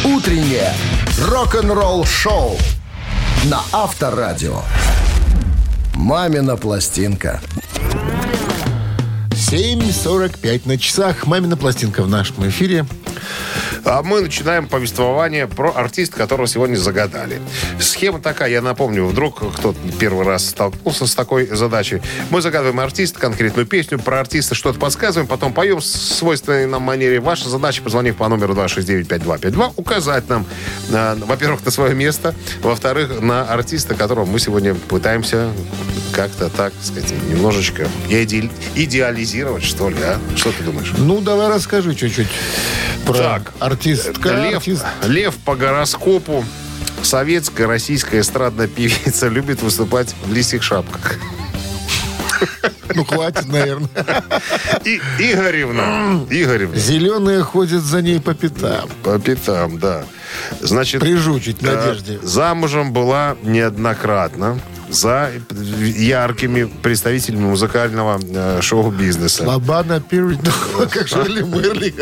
Утреннее 0.04 0.73
рок-н-ролл 1.18 2.04
шоу 2.04 2.57
на 3.45 3.61
Авторадио. 3.73 4.62
Мамина 5.95 6.57
пластинка. 6.57 7.40
7.45 9.30 10.62
на 10.66 10.78
часах. 10.78 11.26
Мамина 11.26 11.57
пластинка 11.57 12.02
в 12.02 12.09
нашем 12.09 12.49
эфире. 12.49 12.85
А 13.85 14.02
мы 14.02 14.20
начинаем 14.20 14.66
повествование 14.66 15.47
про 15.47 15.70
артиста, 15.70 16.16
которого 16.16 16.47
сегодня 16.47 16.76
загадали. 16.76 17.40
Схема 17.80 18.20
такая, 18.20 18.50
я 18.50 18.62
напомню, 18.62 19.04
вдруг 19.06 19.38
кто-то 19.54 19.78
первый 19.99 20.26
раз 20.26 20.47
столкнулся 20.47 21.06
с 21.06 21.14
такой 21.14 21.47
задачей. 21.47 22.02
Мы 22.30 22.42
загадываем 22.42 22.80
артиста, 22.80 23.18
конкретную 23.18 23.66
песню, 23.66 23.99
про 23.99 24.20
артиста 24.20 24.54
что-то 24.54 24.78
подсказываем, 24.78 25.26
потом 25.26 25.52
поем 25.52 25.78
в 25.80 25.85
свойственной 25.85 26.66
нам 26.66 26.82
манере. 26.82 27.20
Ваша 27.20 27.49
задача, 27.49 27.82
позвонив 27.82 28.16
по 28.16 28.28
номеру 28.28 28.54
269-5252, 28.54 29.73
указать 29.76 30.28
нам, 30.28 30.47
на, 30.90 31.14
во-первых, 31.14 31.64
на 31.64 31.70
свое 31.70 31.94
место, 31.94 32.35
во-вторых, 32.62 33.20
на 33.20 33.42
артиста, 33.42 33.94
которого 33.94 34.25
мы 34.26 34.38
сегодня 34.38 34.75
пытаемся 34.75 35.50
как-то 36.12 36.49
так 36.49 36.73
сказать, 36.82 37.12
немножечко 37.30 37.87
иде- 38.08 38.50
идеализировать, 38.75 39.62
что 39.62 39.88
ли, 39.88 39.97
а? 40.02 40.18
Что 40.37 40.50
ты 40.52 40.62
думаешь? 40.64 40.92
Ну, 40.97 41.20
давай 41.20 41.49
расскажи 41.49 41.94
чуть-чуть 41.94 42.28
про 43.08 43.18
Так, 43.18 43.52
артистка. 43.58 44.28
Лев, 44.30 44.56
артист. 44.56 44.84
Лев 45.04 45.34
по 45.44 45.56
гороскопу. 45.56 46.44
Советская, 47.02 47.66
российская 47.66 48.20
эстрадная 48.20 48.66
певица 48.68 49.28
любит 49.28 49.62
выступать 49.62 50.14
в 50.24 50.32
лисьих 50.32 50.62
шапках. 50.62 51.16
Ну, 52.94 53.04
хватит, 53.04 53.46
наверное. 53.48 53.88
И 54.84 55.00
Игоревна. 55.18 56.24
Игоревна. 56.30 56.76
Зеленые 56.76 57.42
ходят 57.42 57.82
за 57.82 58.02
ней 58.02 58.20
по 58.20 58.34
пятам. 58.34 58.88
По 59.02 59.18
пятам, 59.18 59.78
да. 59.78 60.04
Значит, 60.60 61.00
Прижучить 61.00 61.62
э, 61.62 61.66
надежде. 61.66 62.18
замужем 62.22 62.92
была 62.92 63.36
неоднократно 63.42 64.58
за 64.88 65.30
яркими 65.80 66.64
представителями 66.64 67.47
музыкального 67.47 68.21
э, 68.23 68.61
шоу-бизнеса. 68.61 69.45
Лобана 69.45 70.00
перед... 70.00 70.38
Как 70.90 71.09
Шерли 71.09 71.42
Мерли. 71.42 71.95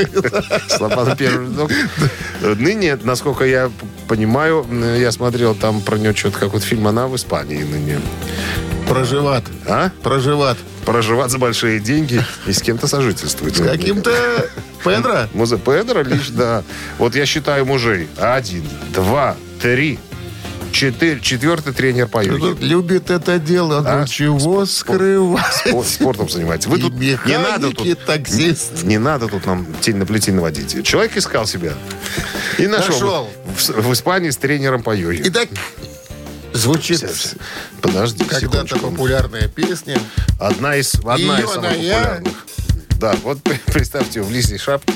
Слобода 0.68 1.16
первый 1.16 1.46
вдох. 1.46 1.70
Ныне, 2.42 2.98
насколько 3.02 3.44
я 3.44 3.70
понимаю, 4.08 4.66
я 4.98 5.10
смотрел 5.12 5.54
там 5.54 5.80
про 5.80 5.96
нее 5.96 6.14
что-то 6.14 6.38
какой-то 6.38 6.66
фильм, 6.66 6.86
она 6.86 7.06
в 7.08 7.16
Испании 7.16 7.62
ныне. 7.62 8.00
Проживат. 8.88 9.44
А? 9.66 9.90
Проживат. 10.02 10.56
Проживать 10.84 11.32
за 11.32 11.38
большие 11.38 11.80
деньги 11.80 12.24
и 12.46 12.52
с 12.52 12.62
кем-то 12.62 12.86
сожительствует. 12.86 13.56
С 13.56 13.60
каким-то 13.60 14.48
Педро. 14.84 15.26
Музе 15.34 15.58
Педро 15.58 16.02
лишь, 16.02 16.28
да. 16.28 16.62
Вот 16.98 17.16
я 17.16 17.26
считаю 17.26 17.66
мужей. 17.66 18.08
Один, 18.16 18.62
два, 18.94 19.34
три, 19.60 19.98
четыре. 20.76 21.20
Четвертый 21.20 21.72
тренер 21.72 22.06
по 22.08 22.22
йоге. 22.22 22.54
Любит 22.64 23.10
это 23.10 23.38
дело. 23.38 23.82
А? 23.86 24.00
Ну, 24.00 24.06
чего 24.06 24.66
скрывать? 24.66 25.44
Спо- 25.64 25.84
Спортом 25.84 26.28
занимается. 26.28 26.68
Вы 26.68 26.78
И 26.78 26.82
тут 26.82 26.94
не 26.94 27.16
надо 27.38 27.68
механики, 27.68 27.94
тут... 27.94 28.04
таксист. 28.04 28.82
Не 28.82 28.98
надо 28.98 29.28
тут 29.28 29.46
нам 29.46 29.66
тень 29.80 29.96
на 29.96 30.06
плетень 30.06 30.34
наводить. 30.34 30.84
Человек 30.84 31.16
искал 31.16 31.46
себя. 31.46 31.72
И 32.58 32.66
нашел. 32.66 32.92
Нашел. 32.94 33.30
В, 33.56 33.88
в 33.88 33.92
Испании 33.92 34.30
с 34.30 34.36
тренером 34.36 34.82
по 34.82 34.94
йоге. 34.94 35.22
Итак, 35.26 35.48
звучит 36.52 37.04
Подожди 37.80 38.24
когда-то 38.24 38.76
популярная 38.78 39.48
песня. 39.48 39.98
Одна 40.38 40.76
из, 40.76 40.94
одна 40.96 41.40
из 41.40 41.50
самых 41.50 41.78
я. 41.78 41.94
популярных. 41.94 42.46
Да, 43.00 43.14
вот 43.22 43.38
представьте, 43.66 44.20
в 44.20 44.30
лисьей 44.30 44.58
шапке. 44.58 44.94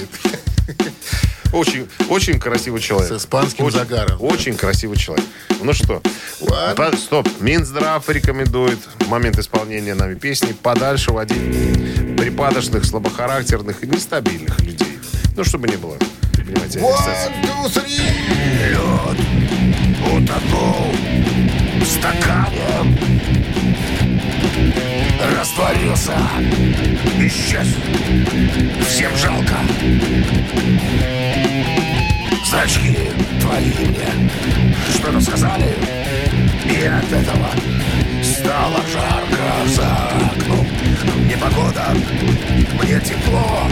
Очень, 1.52 1.88
очень 2.09 2.38
красивый 2.38 2.80
человек. 2.80 3.09
С 3.12 3.16
испанским 3.23 3.64
очень, 3.64 3.78
загаром. 3.78 4.16
Очень 4.21 4.57
красивый 4.57 4.97
человек. 4.97 5.25
Ну 5.62 5.73
что, 5.73 6.00
Ладно. 6.40 6.90
по- 6.90 6.97
стоп. 6.97 7.28
Минздрав 7.40 8.09
рекомендует 8.09 8.78
в 9.00 9.09
момент 9.09 9.38
исполнения 9.38 9.95
нами 9.95 10.14
песни 10.14 10.52
подальше 10.52 11.12
водить 11.12 12.16
припадочных, 12.16 12.85
слабохарактерных 12.85 13.83
и 13.83 13.87
нестабильных 13.87 14.61
людей. 14.61 14.99
Ну, 15.37 15.45
чтобы 15.45 15.69
не 15.69 15.76
было 15.76 15.97
понимаете, 16.37 16.78
One, 16.78 17.33
two, 17.42 17.66
three. 17.69 18.00
Лед 18.71 19.19
утонул 20.07 20.92
в 21.80 21.85
стакане 21.85 22.97
Растворился. 25.36 26.16
Исчез. 27.18 27.66
Всем 28.86 29.16
жалко. 29.16 29.56
Зрачки 32.46 32.96
твои 33.40 33.72
мне. 33.86 34.30
Что-то 34.94 35.20
сказали? 35.20 35.74
И 36.64 36.86
от 36.86 37.12
этого 37.12 37.50
Стало 38.22 38.80
жарко 38.92 39.68
за 39.68 39.86
окном 40.32 40.66
Непогода. 41.30 41.84
Мне 42.82 42.99
тепло. 42.99 43.62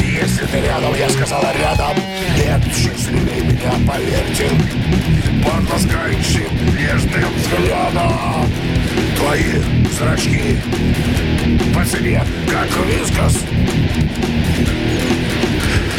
Если 0.00 0.46
ты 0.46 0.60
рядом, 0.60 0.94
я 0.94 1.08
сказала 1.10 1.52
рядом. 1.58 1.96
Нет, 2.36 2.62
счастливее 2.72 3.42
меня, 3.42 3.72
поверьте. 3.84 4.48
Под 5.42 5.68
ласкающим 5.72 6.48
нежным 6.78 7.34
взглядом. 7.34 8.48
Твои 9.16 9.60
зрачки 9.98 10.56
По 11.74 11.84
цене, 11.84 12.22
как 12.48 12.68
вискас. 12.86 13.38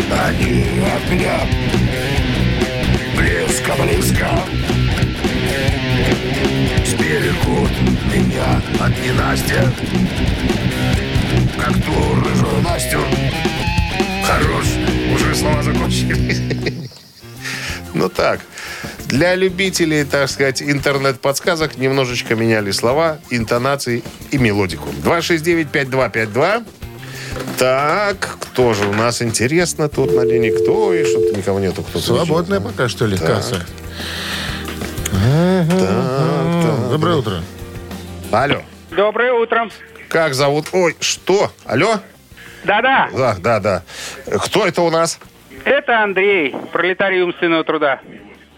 Они 0.10 0.64
от 0.96 1.12
меня 1.12 1.42
Близко-близко 3.18 4.30
Сберегут 7.36 7.72
меня 8.14 8.62
от 8.80 8.92
ненастья 9.04 9.72
Как 11.58 11.74
ту 11.74 12.16
рыжую 12.22 12.62
Настю 12.64 13.00
Хорош, 14.26 14.66
уже 15.14 15.36
слова 15.36 15.62
закончили. 15.62 16.90
Ну 17.94 18.10
так, 18.10 18.42
для 19.08 19.36
любителей, 19.36 20.04
так 20.04 20.30
сказать, 20.30 20.64
интернет-подсказок 20.64 21.78
немножечко 21.78 22.36
меняли 22.36 22.72
слова, 22.72 23.20
интонации 23.30 24.04
и 24.32 24.40
мелодику. 24.40 24.90
269-5252. 25.04 26.66
Так, 27.60 28.38
кто 28.42 28.74
же 28.74 28.88
у 28.88 28.94
нас 28.94 29.22
интересно 29.22 29.90
тут 29.90 30.14
на 30.14 30.22
линии? 30.22 30.50
Кто? 30.50 30.94
И 30.94 31.06
что-то 31.06 31.38
никого 31.38 31.60
нету. 31.60 31.84
Кто 31.84 32.00
Свободная 32.00 32.60
пока 32.60 32.90
что 32.90 33.06
ли 33.06 33.16
касса? 33.16 33.64
Доброе 37.06 37.20
утро. 37.20 37.42
Алло. 38.32 38.62
Доброе 38.90 39.34
утро. 39.34 39.70
Как 40.10 40.34
зовут? 40.34 40.70
Ой, 40.72 40.96
что? 41.00 41.52
Алло? 41.64 42.00
Да-да, 42.64 43.10
Да, 43.16 43.36
да, 43.40 43.60
да. 43.60 43.84
Кто 44.40 44.66
это 44.66 44.82
у 44.82 44.90
нас? 44.90 45.20
это 45.66 46.02
Андрей, 46.02 46.56
пролетарий 46.74 47.22
умственного 47.22 47.64
труда. 47.64 48.00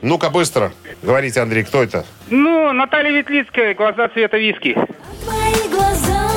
Ну-ка, 0.01 0.30
быстро. 0.30 0.72
Говорите, 1.04 1.42
Андрей, 1.42 1.66
кто 1.66 1.84
это? 1.84 2.06
Ну, 2.30 2.72
Наталья 2.72 3.12
Ветлицкая, 3.12 3.74
глаза 3.75 4.08
цвета 4.08 4.38
виски. 4.38 4.75
Твои 5.25 5.68
глаза 5.70 6.30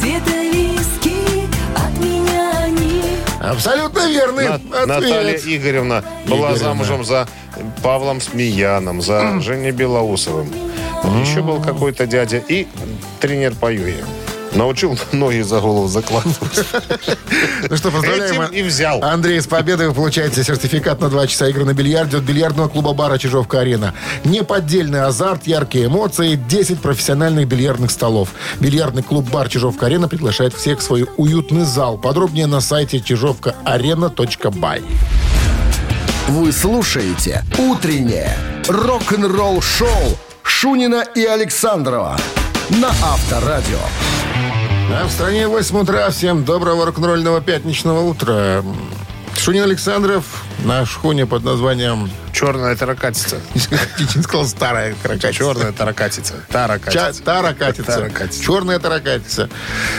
цвета 0.00 0.30
виски 0.30 1.46
От 1.76 1.98
меня 2.02 2.50
они 2.64 3.02
Абсолютно 3.42 4.08
верный 4.10 4.48
На- 4.48 4.54
ответ. 4.54 4.86
Наталья 4.86 5.36
Игоревна 5.36 6.02
была 6.26 6.52
Игоревна. 6.52 6.56
замужем 6.56 7.04
за 7.04 7.28
Павлом 7.82 8.22
Смеяном, 8.22 9.02
за 9.02 9.38
Женей 9.42 9.72
Белоусовым. 9.72 10.48
Еще 11.04 11.42
был 11.42 11.60
какой-то 11.60 12.06
дядя 12.06 12.38
и 12.38 12.66
тренер 13.20 13.54
по 13.54 13.72
йоге. 13.72 14.04
Научил 14.52 14.98
ноги 15.12 15.42
за 15.42 15.60
голову 15.60 15.88
закладывать. 15.88 16.36
Ну 17.68 17.76
что, 17.76 17.90
поздравляем. 17.90 18.42
Этим 18.42 18.52
и 18.52 18.62
взял. 18.62 19.02
Андрей, 19.04 19.40
с 19.40 19.46
победой 19.46 19.88
вы 19.88 19.94
получаете 19.94 20.42
сертификат 20.42 21.00
на 21.00 21.08
2 21.08 21.26
часа 21.28 21.48
игры 21.48 21.64
на 21.64 21.72
бильярде 21.72 22.16
от 22.16 22.24
бильярдного 22.24 22.68
клуба-бара 22.68 23.18
«Чижовка-арена». 23.18 23.94
Неподдельный 24.24 25.02
азарт, 25.02 25.46
яркие 25.46 25.86
эмоции, 25.86 26.34
10 26.34 26.80
профессиональных 26.80 27.46
бильярдных 27.46 27.90
столов. 27.90 28.30
Бильярдный 28.58 29.02
клуб-бар 29.02 29.48
«Чижовка-арена» 29.48 30.08
приглашает 30.08 30.54
всех 30.54 30.80
в 30.80 30.82
свой 30.82 31.06
уютный 31.16 31.64
зал. 31.64 31.96
Подробнее 31.98 32.46
на 32.46 32.60
сайте 32.60 33.00
чижовкаарена.бай. 33.00 34.82
Вы 36.28 36.52
слушаете 36.52 37.44
«Утреннее 37.58 38.36
рок-н-ролл-шоу» 38.68 40.18
Шунина 40.42 41.04
и 41.14 41.24
Александрова 41.24 42.16
на 42.70 42.88
Авторадио. 42.88 43.78
А 44.92 45.06
в 45.06 45.10
стране 45.10 45.48
8 45.48 45.78
утра. 45.78 46.10
Всем 46.10 46.44
доброго 46.44 46.86
рок-н-ролльного 46.86 47.40
пятничного 47.40 48.00
утра. 48.00 48.62
Шунин 49.36 49.64
Александров 49.64 50.44
на 50.64 50.84
шхуне 50.84 51.26
под 51.26 51.44
названием... 51.44 52.10
Черная 52.32 52.76
таракатица. 52.76 53.40
Не 53.54 54.22
сказал 54.22 54.46
старая 54.46 54.94
крокатица. 55.02 55.32
Черная 55.32 55.72
таракатица. 55.72 56.34
Таракатица. 56.48 57.22
Таракатица. 57.24 57.82
Таракатица. 57.82 58.42
Черная 58.42 58.78
таракатица. 58.78 59.48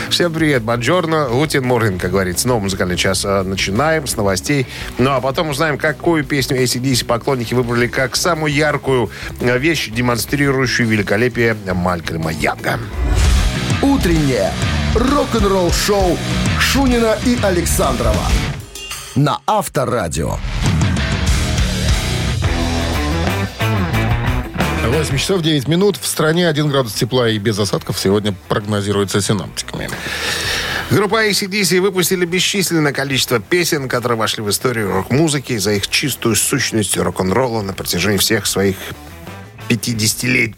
Всем 0.10 0.32
привет, 0.32 0.64
Бонжорно, 0.64 1.28
Гутин 1.30 1.66
Морген, 1.66 2.00
как 2.00 2.12
говорится. 2.12 2.44
Снова 2.44 2.62
музыкальный 2.62 2.96
час 2.96 3.26
а, 3.26 3.44
начинаем 3.44 4.08
с 4.08 4.16
новостей. 4.16 4.66
Ну, 4.98 5.12
а 5.12 5.20
потом 5.20 5.50
узнаем, 5.50 5.78
какую 5.78 6.24
песню 6.24 6.62
ACDC 6.62 7.06
поклонники 7.06 7.54
выбрали 7.54 7.88
как 7.88 8.16
самую 8.16 8.54
яркую 8.54 9.10
а, 9.42 9.58
вещь, 9.58 9.90
демонстрирующую 9.90 10.88
великолепие 10.88 11.56
Малькольма 11.74 12.32
Янга. 12.32 12.80
Утреннее 13.82 14.52
рок-н-ролл-шоу 14.96 16.18
Шунина 16.60 17.18
и 17.26 17.38
Александрова 17.44 18.26
на 19.16 19.42
Авторадио. 19.46 20.38
8 24.86 25.18
часов 25.18 25.42
9 25.42 25.68
минут. 25.68 25.98
В 25.98 26.08
стране 26.08 26.48
1 26.48 26.70
градус 26.70 26.94
тепла 26.94 27.30
и 27.30 27.38
без 27.38 27.58
осадков 27.60 28.00
сегодня 28.00 28.34
прогнозируется 28.48 29.22
синаптиками. 29.22 29.90
Группа 30.90 31.30
ACDC 31.30 31.80
выпустили 31.80 32.26
бесчисленное 32.26 32.92
количество 32.92 33.40
песен, 33.40 33.88
которые 33.88 34.18
вошли 34.18 34.44
в 34.44 34.50
историю 34.50 34.92
рок-музыки 34.92 35.58
за 35.58 35.72
их 35.74 35.88
чистую 35.88 36.36
сущность 36.36 36.98
рок-н-ролла 36.98 37.62
на 37.62 37.74
протяжении 37.74 38.18
всех 38.18 38.46
своих 38.46 38.76
50 39.70 40.24
лет 40.24 40.52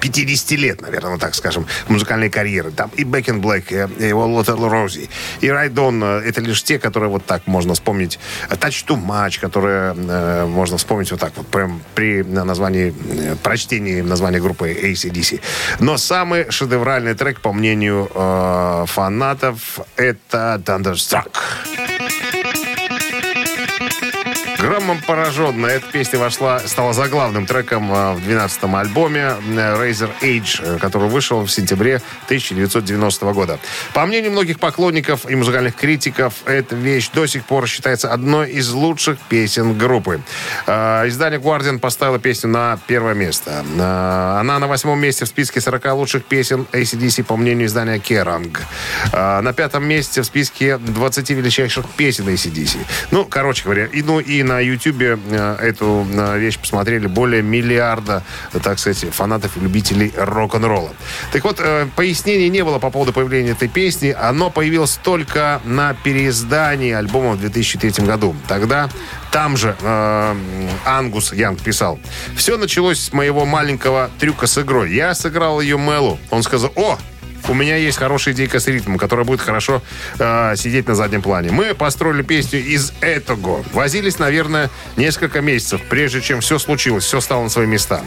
50 0.00 0.50
лет, 0.58 0.80
наверное, 0.80 1.18
так 1.18 1.34
скажем, 1.34 1.66
музыкальной 1.88 2.30
карьеры. 2.30 2.70
Там 2.70 2.90
и 2.96 3.04
in 3.04 3.40
Black, 3.40 3.64
и, 3.70 4.04
и 4.04 4.10
All 4.10 4.40
Little 4.40 4.70
Rosie, 4.70 5.08
и 5.40 5.48
On. 5.48 6.20
э, 6.22 6.28
Это 6.28 6.40
лишь 6.40 6.62
те, 6.62 6.78
которые 6.78 7.10
вот 7.10 7.24
так 7.26 7.46
можно 7.46 7.74
вспомнить. 7.74 8.18
Touch 8.48 8.86
to 8.86 8.96
Match, 8.96 9.40
которые 9.40 9.94
э, 9.96 10.46
можно 10.46 10.76
вспомнить 10.76 11.10
вот 11.10 11.20
так 11.20 11.32
вот, 11.36 11.46
прям 11.46 11.82
при 11.94 12.22
названии, 12.22 12.94
э, 13.10 13.36
прочтении 13.42 14.00
названия 14.00 14.40
группы 14.40 14.72
ACDC. 14.72 15.40
Но 15.80 15.96
самый 15.96 16.50
шедевральный 16.50 17.14
трек, 17.14 17.40
по 17.40 17.52
мнению 17.52 18.10
э, 18.14 18.84
фанатов, 18.86 19.80
это 19.96 20.62
Thunderstruck. 20.64 21.30
Громом 24.90 25.04
пораженная 25.06 25.76
эта 25.76 25.86
песня 25.86 26.18
вошла, 26.18 26.58
стала 26.66 26.92
заглавным 26.92 27.46
треком 27.46 27.92
э, 27.92 28.14
в 28.14 28.28
12-м 28.28 28.74
альбоме 28.74 29.20
э, 29.20 29.76
Razor 29.76 30.10
Age, 30.20 30.60
э, 30.62 30.78
который 30.80 31.08
вышел 31.08 31.42
в 31.42 31.48
сентябре 31.48 32.02
1990 32.24 33.32
года. 33.32 33.60
По 33.94 34.04
мнению 34.04 34.32
многих 34.32 34.58
поклонников 34.58 35.30
и 35.30 35.36
музыкальных 35.36 35.76
критиков, 35.76 36.34
эта 36.44 36.74
вещь 36.74 37.08
до 37.10 37.26
сих 37.26 37.44
пор 37.44 37.68
считается 37.68 38.12
одной 38.12 38.50
из 38.50 38.72
лучших 38.72 39.18
песен 39.28 39.78
группы. 39.78 40.22
Издание 40.66 41.38
Guardian 41.38 41.78
поставило 41.78 42.18
песню 42.18 42.50
на 42.50 42.76
первое 42.88 43.14
место. 43.14 43.60
Она 43.60 44.58
на 44.58 44.66
восьмом 44.66 45.00
месте 45.00 45.24
в 45.24 45.28
списке 45.28 45.60
40 45.60 45.94
лучших 45.94 46.24
песен 46.24 46.66
ACDC, 46.72 47.22
по 47.22 47.36
мнению 47.36 47.68
издания 47.68 47.98
Kerrang. 47.98 48.58
На 49.12 49.52
пятом 49.52 49.84
месте 49.86 50.22
в 50.22 50.26
списке 50.26 50.78
20 50.78 51.30
величайших 51.30 51.88
песен 51.90 52.28
ACDC. 52.28 52.78
Ну, 53.12 53.24
короче 53.24 53.64
говоря, 53.64 53.86
и, 53.86 54.02
ну 54.02 54.18
и 54.18 54.42
на 54.42 54.60
Ютьюбе 54.80 55.18
э, 55.30 55.56
эту 55.60 56.06
э, 56.10 56.38
вещь 56.38 56.58
посмотрели 56.58 57.06
более 57.06 57.42
миллиарда, 57.42 58.22
так 58.62 58.78
сказать, 58.78 59.12
фанатов 59.12 59.56
и 59.56 59.60
любителей 59.60 60.12
рок-н-ролла. 60.16 60.90
Так 61.32 61.44
вот, 61.44 61.60
э, 61.60 61.86
пояснений 61.96 62.48
не 62.48 62.64
было 62.64 62.78
по 62.78 62.90
поводу 62.90 63.12
появления 63.12 63.50
этой 63.50 63.68
песни. 63.68 64.14
Оно 64.18 64.50
появилось 64.50 64.98
только 65.02 65.60
на 65.64 65.94
переиздании 65.94 66.92
альбома 66.92 67.32
в 67.32 67.40
2003 67.40 68.04
году. 68.06 68.34
Тогда 68.48 68.88
там 69.30 69.56
же 69.56 69.76
э, 69.80 70.36
Ангус 70.84 71.32
Янг 71.32 71.60
писал. 71.60 71.98
Все 72.34 72.56
началось 72.56 73.00
с 73.00 73.12
моего 73.12 73.44
маленького 73.44 74.10
трюка 74.18 74.46
с 74.46 74.58
игрой. 74.58 74.92
Я 74.92 75.14
сыграл 75.14 75.60
ее 75.60 75.78
Мелу. 75.78 76.18
Он 76.30 76.42
сказал, 76.42 76.72
о, 76.74 76.98
у 77.48 77.54
меня 77.54 77.76
есть 77.76 77.98
хорошая 77.98 78.34
идейка 78.34 78.60
с 78.60 78.66
ритмом, 78.66 78.98
которая 78.98 79.24
будет 79.24 79.40
хорошо 79.40 79.82
э, 80.18 80.54
сидеть 80.56 80.86
на 80.88 80.94
заднем 80.94 81.22
плане. 81.22 81.50
Мы 81.50 81.74
построили 81.74 82.22
песню 82.22 82.60
из 82.60 82.92
этого. 83.00 83.64
Возились, 83.72 84.18
наверное, 84.18 84.70
несколько 84.96 85.40
месяцев, 85.40 85.80
прежде 85.88 86.20
чем 86.20 86.40
все 86.40 86.58
случилось, 86.58 87.04
все 87.04 87.20
стало 87.20 87.44
на 87.44 87.48
свои 87.48 87.66
места. 87.66 88.02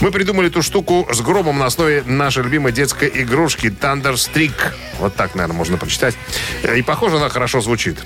Мы 0.00 0.10
придумали 0.10 0.48
эту 0.48 0.62
штуку 0.62 1.08
с 1.12 1.20
гробом 1.20 1.58
на 1.58 1.66
основе 1.66 2.02
нашей 2.06 2.42
любимой 2.42 2.72
детской 2.72 3.10
игрушки 3.12 3.66
Thunder 3.66 4.14
Streak. 4.14 4.54
Вот 4.98 5.14
так, 5.14 5.34
наверное, 5.34 5.56
можно 5.56 5.76
прочитать. 5.76 6.14
Э, 6.62 6.76
И, 6.78 6.82
похоже, 6.82 7.16
она 7.16 7.28
хорошо 7.28 7.60
звучит. 7.60 7.98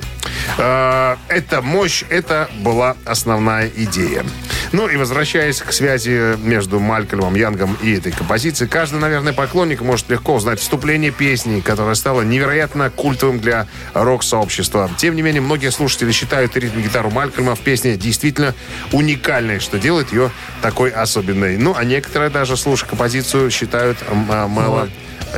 Э, 0.59 1.17
Это 1.29 1.63
мощь, 1.63 2.05
это 2.09 2.49
была 2.61 2.97
основная 3.05 3.71
идея. 3.77 4.25
Ну 4.73 4.89
и 4.89 4.97
возвращаясь 4.97 5.61
к 5.61 5.73
связи 5.73 6.37
между 6.39 6.81
Малькольмом 6.81 7.35
Янгом 7.35 7.77
и 7.83 7.93
этой 7.97 8.13
композицией, 8.13 8.69
каждый, 8.69 9.01
наверное, 9.01 9.33
поклонник 9.33 9.81
может 9.81 10.09
легко 10.11 10.35
узнать 10.35 10.61
вступление 10.61 11.11
песни, 11.11 11.61
которая 11.61 11.95
стала 11.95 12.23
невероятно 12.23 12.91
культовым 12.91 13.41
для 13.41 13.67
рок-сообщества. 13.93 14.91
Тем 14.97 15.17
не 15.17 15.23
менее, 15.23 15.43
многие 15.43 15.71
слушатели 15.71 16.13
считают 16.13 16.57
ритм-гитару 16.57 17.11
Малькольма 17.11 17.55
в 17.55 17.61
песне 17.61 17.97
действительно 17.97 18.55
уникальной, 18.93 19.59
что 19.61 19.79
делает 19.79 20.13
ее 20.13 20.31
такой 20.63 20.91
особенной. 20.91 21.57
Ну, 21.57 21.75
а 21.77 21.85
некоторые 21.85 22.31
даже, 22.31 22.57
слушая 22.57 22.89
композицию, 22.89 23.51
считают 23.51 23.99
а, 24.09 24.47
Мэла 24.49 24.89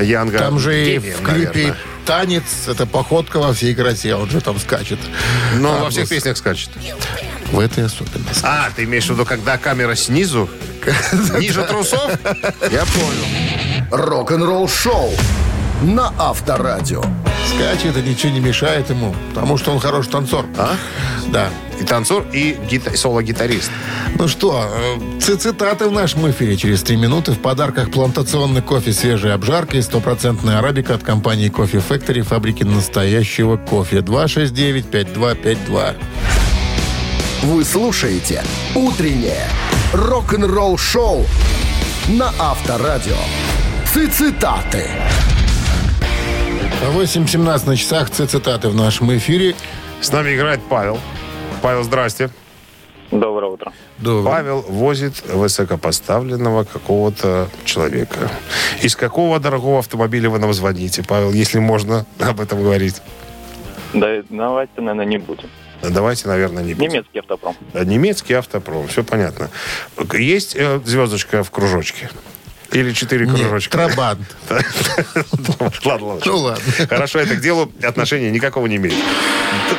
Янга 0.00 0.38
Там 0.38 0.58
же 0.58 0.94
и 0.94 0.98
в 0.98 1.22
клипе 1.22 1.46
наверное. 1.46 1.76
Танец, 2.06 2.44
это 2.68 2.86
походка 2.86 3.38
во 3.38 3.52
всей 3.52 3.74
красе, 3.74 4.14
он 4.14 4.30
же 4.30 4.40
там 4.40 4.58
скачет. 4.58 4.98
Но 5.56 5.78
А, 5.78 5.84
во 5.84 5.90
всех 5.90 6.08
песнях 6.08 6.36
скачет. 6.36 6.70
В 7.52 7.58
этой 7.60 7.84
особенности. 7.84 8.42
А, 8.44 8.70
ты 8.74 8.84
имеешь 8.84 9.06
в 9.06 9.10
виду, 9.10 9.24
когда 9.24 9.58
камера 9.58 9.94
снизу, 9.94 10.48
ниже 11.38 11.62
трусов? 11.64 12.10
Я 12.70 12.84
понял. 12.86 13.90
Рок-н-ролл 13.90 14.68
шоу 14.68 15.12
на 15.82 16.12
Авторадио. 16.18 17.02
Скачет, 17.54 17.96
и 17.96 18.02
ничего 18.02 18.32
не 18.32 18.40
мешает 18.40 18.90
ему, 18.90 19.14
потому 19.34 19.56
что 19.58 19.72
он 19.72 19.78
хороший 19.80 20.10
танцор. 20.10 20.46
А? 20.58 20.76
Да. 21.28 21.50
И 21.80 21.84
танцор, 21.84 22.24
и 22.32 22.56
гита- 22.70 22.96
соло-гитарист. 22.96 23.70
Ну 24.18 24.28
что, 24.28 24.66
э, 24.70 25.20
цитаты 25.20 25.88
в 25.88 25.92
нашем 25.92 26.30
эфире 26.30 26.56
через 26.56 26.82
три 26.82 26.96
минуты. 26.96 27.32
В 27.32 27.38
подарках 27.38 27.90
плантационный 27.90 28.62
кофе 28.62 28.92
свежей 28.92 29.34
обжаркой, 29.34 29.82
стопроцентная 29.82 30.58
арабика 30.58 30.94
от 30.94 31.02
компании 31.02 31.48
Кофе 31.48 31.78
Factory, 31.86 32.22
фабрики 32.22 32.62
настоящего 32.64 33.56
кофе. 33.56 34.00
269-5252. 34.00 35.94
Вы 37.42 37.64
слушаете 37.64 38.42
«Утреннее 38.74 39.46
рок-н-ролл-шоу» 39.92 41.26
на 42.08 42.32
Авторадио. 42.38 43.16
Цитаты. 44.12 44.90
8.17 46.92 47.66
на 47.66 47.76
часах 47.76 48.10
цитаты 48.10 48.68
в 48.68 48.74
нашем 48.74 49.16
эфире. 49.16 49.54
С 50.00 50.12
нами 50.12 50.34
играет 50.34 50.60
Павел. 50.68 51.00
Павел, 51.66 51.82
здрасте. 51.82 52.30
Доброе 53.10 53.50
утро. 53.50 53.72
Добрый. 53.98 54.32
Павел 54.32 54.60
возит 54.68 55.26
высокопоставленного 55.26 56.62
какого-то 56.62 57.48
человека. 57.64 58.30
Из 58.82 58.94
какого 58.94 59.40
дорогого 59.40 59.80
автомобиля 59.80 60.30
вы 60.30 60.38
нам 60.38 60.52
звоните, 60.52 61.02
Павел, 61.02 61.32
если 61.32 61.58
можно 61.58 62.06
об 62.20 62.40
этом 62.40 62.62
говорить? 62.62 63.02
Да, 63.94 64.22
давайте, 64.30 64.80
наверное, 64.80 65.06
не 65.06 65.18
будем. 65.18 65.50
Давайте, 65.82 66.28
наверное, 66.28 66.62
не 66.62 66.74
будем. 66.74 66.88
Немецкий 66.88 67.18
автопром. 67.18 67.56
Да, 67.74 67.84
Немецкий 67.84 68.34
автопром, 68.34 68.86
все 68.86 69.02
понятно. 69.02 69.50
Есть 70.12 70.54
э, 70.54 70.78
звездочка 70.84 71.42
в 71.42 71.50
кружочке? 71.50 72.10
Или 72.72 72.92
четыре 72.92 73.26
Нет, 73.26 73.36
кружочка? 73.36 73.78
Трабант. 73.78 74.36
Ладно, 75.84 76.06
ладно. 76.06 76.22
Ну 76.24 76.36
ладно. 76.38 76.64
Хорошо, 76.88 77.20
это 77.20 77.36
к 77.36 77.40
делу 77.40 77.72
отношения 77.82 78.30
никакого 78.30 78.66
не 78.66 78.76
имеет. 78.76 78.94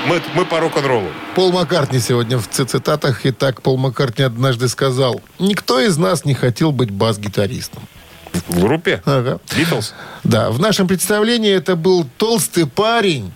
Мы, 0.07 0.21
мы 0.33 0.45
по 0.45 0.59
рок-н-роллу. 0.59 1.09
Пол 1.35 1.51
Маккартни 1.51 1.99
сегодня 1.99 2.37
в 2.37 2.47
цитатах. 2.47 3.25
Итак, 3.25 3.61
Пол 3.61 3.77
Маккартни 3.77 4.23
однажды 4.23 4.67
сказал, 4.67 5.21
никто 5.37 5.79
из 5.79 5.97
нас 5.97 6.25
не 6.25 6.33
хотел 6.33 6.71
быть 6.71 6.91
бас-гитаристом. 6.91 7.83
В 8.47 8.61
группе? 8.61 9.01
Ага. 9.05 9.39
Битлз? 9.55 9.93
Да, 10.23 10.51
в 10.51 10.59
нашем 10.59 10.87
представлении 10.87 11.51
это 11.51 11.75
был 11.75 12.07
толстый 12.17 12.67
парень, 12.67 13.33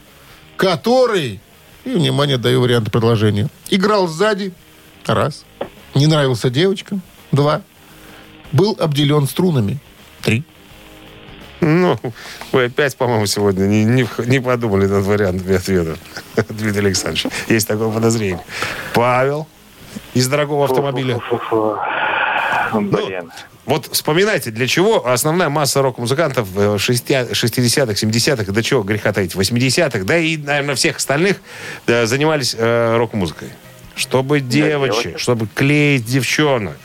который, 0.58 1.42
и, 1.84 1.90
внимание, 1.90 2.38
даю 2.38 2.62
варианты 2.62 2.92
предложения, 2.92 3.48
играл 3.70 4.08
сзади, 4.08 4.54
раз, 5.06 5.46
не 5.96 6.08
нравился 6.08 6.50
девочкам, 6.50 7.02
два, 7.32 7.62
был 8.52 8.76
обделен 8.80 9.28
струнами, 9.28 9.80
три. 10.22 10.44
Ну, 11.62 11.98
вы 12.52 12.66
опять, 12.66 12.98
по-моему, 12.98 13.28
сегодня 13.28 13.66
не, 13.66 13.84
не, 13.84 14.08
не 14.26 14.40
подумали 14.40 14.88
над 14.88 15.06
вариантами 15.06 15.56
ответа. 15.56 15.96
Дмитрий 16.50 16.88
Александрович, 16.88 17.28
есть 17.48 17.68
такое 17.68 17.90
подозрение. 17.92 18.42
Павел 18.96 19.48
из 20.16 20.28
дорогого 20.28 20.66
автомобиля. 20.66 21.20
Блин. 22.74 23.32
Вот 23.66 23.90
вспоминайте, 23.92 24.50
для 24.50 24.68
чего 24.68 25.08
основная 25.08 25.50
масса 25.50 25.82
рок-музыкантов 25.84 26.48
в 26.48 26.76
60-х, 26.76 27.32
70-х, 27.34 28.52
до 28.52 28.64
чего 28.64 28.82
греха 28.82 29.14
таить, 29.14 29.36
80-х, 29.36 30.04
да 30.04 30.18
и, 30.18 30.38
наверное, 30.38 30.76
всех 30.76 30.98
остальных 30.98 31.38
да, 31.86 32.08
занимались 32.08 32.56
э, 32.58 32.98
рок-музыкой. 32.98 33.50
Чтобы 33.96 34.40
девочек, 34.40 35.04
девочек. 35.04 35.20
чтобы 35.20 35.48
клеить 35.54 36.06
девчонок. 36.06 36.78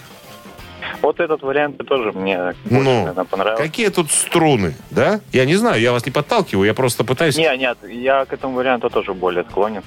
Вот 1.07 1.21
этот 1.21 1.41
вариант 1.43 1.79
тоже 1.87 2.11
мне 2.11 2.37
больше, 2.37 2.59
Ну, 2.65 2.81
наверное, 2.83 3.25
понравился. 3.25 3.63
какие 3.63 3.91
тут 3.91 4.11
струны, 4.11 4.75
да? 4.91 5.21
Я 5.33 5.45
не 5.45 5.55
знаю, 5.55 5.81
я 5.81 5.93
вас 5.93 6.05
не 6.05 6.11
подталкиваю, 6.11 6.67
я 6.67 6.75
просто 6.75 7.05
пытаюсь... 7.05 7.37
Не, 7.37 7.57
нет, 7.57 7.79
я 7.89 8.25
к 8.25 8.33
этому 8.33 8.55
варианту 8.55 8.91
тоже 8.91 9.15
более 9.15 9.45
склонен. 9.45 9.85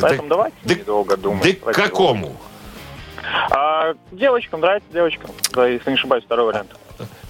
Поэтому 0.00 0.30
давайте 0.30 0.56
да- 0.64 0.74
недолго 0.76 1.18
думать. 1.18 1.60
Да 1.62 1.72
к 1.74 1.76
какому? 1.76 2.34
А 3.50 3.92
девочкам 4.12 4.60
нравится 4.62 4.88
девочкам. 4.90 5.30
Да, 5.52 5.66
если 5.66 5.90
не 5.90 5.96
ошибаюсь, 5.96 6.24
второй 6.24 6.46
вариант. 6.46 6.70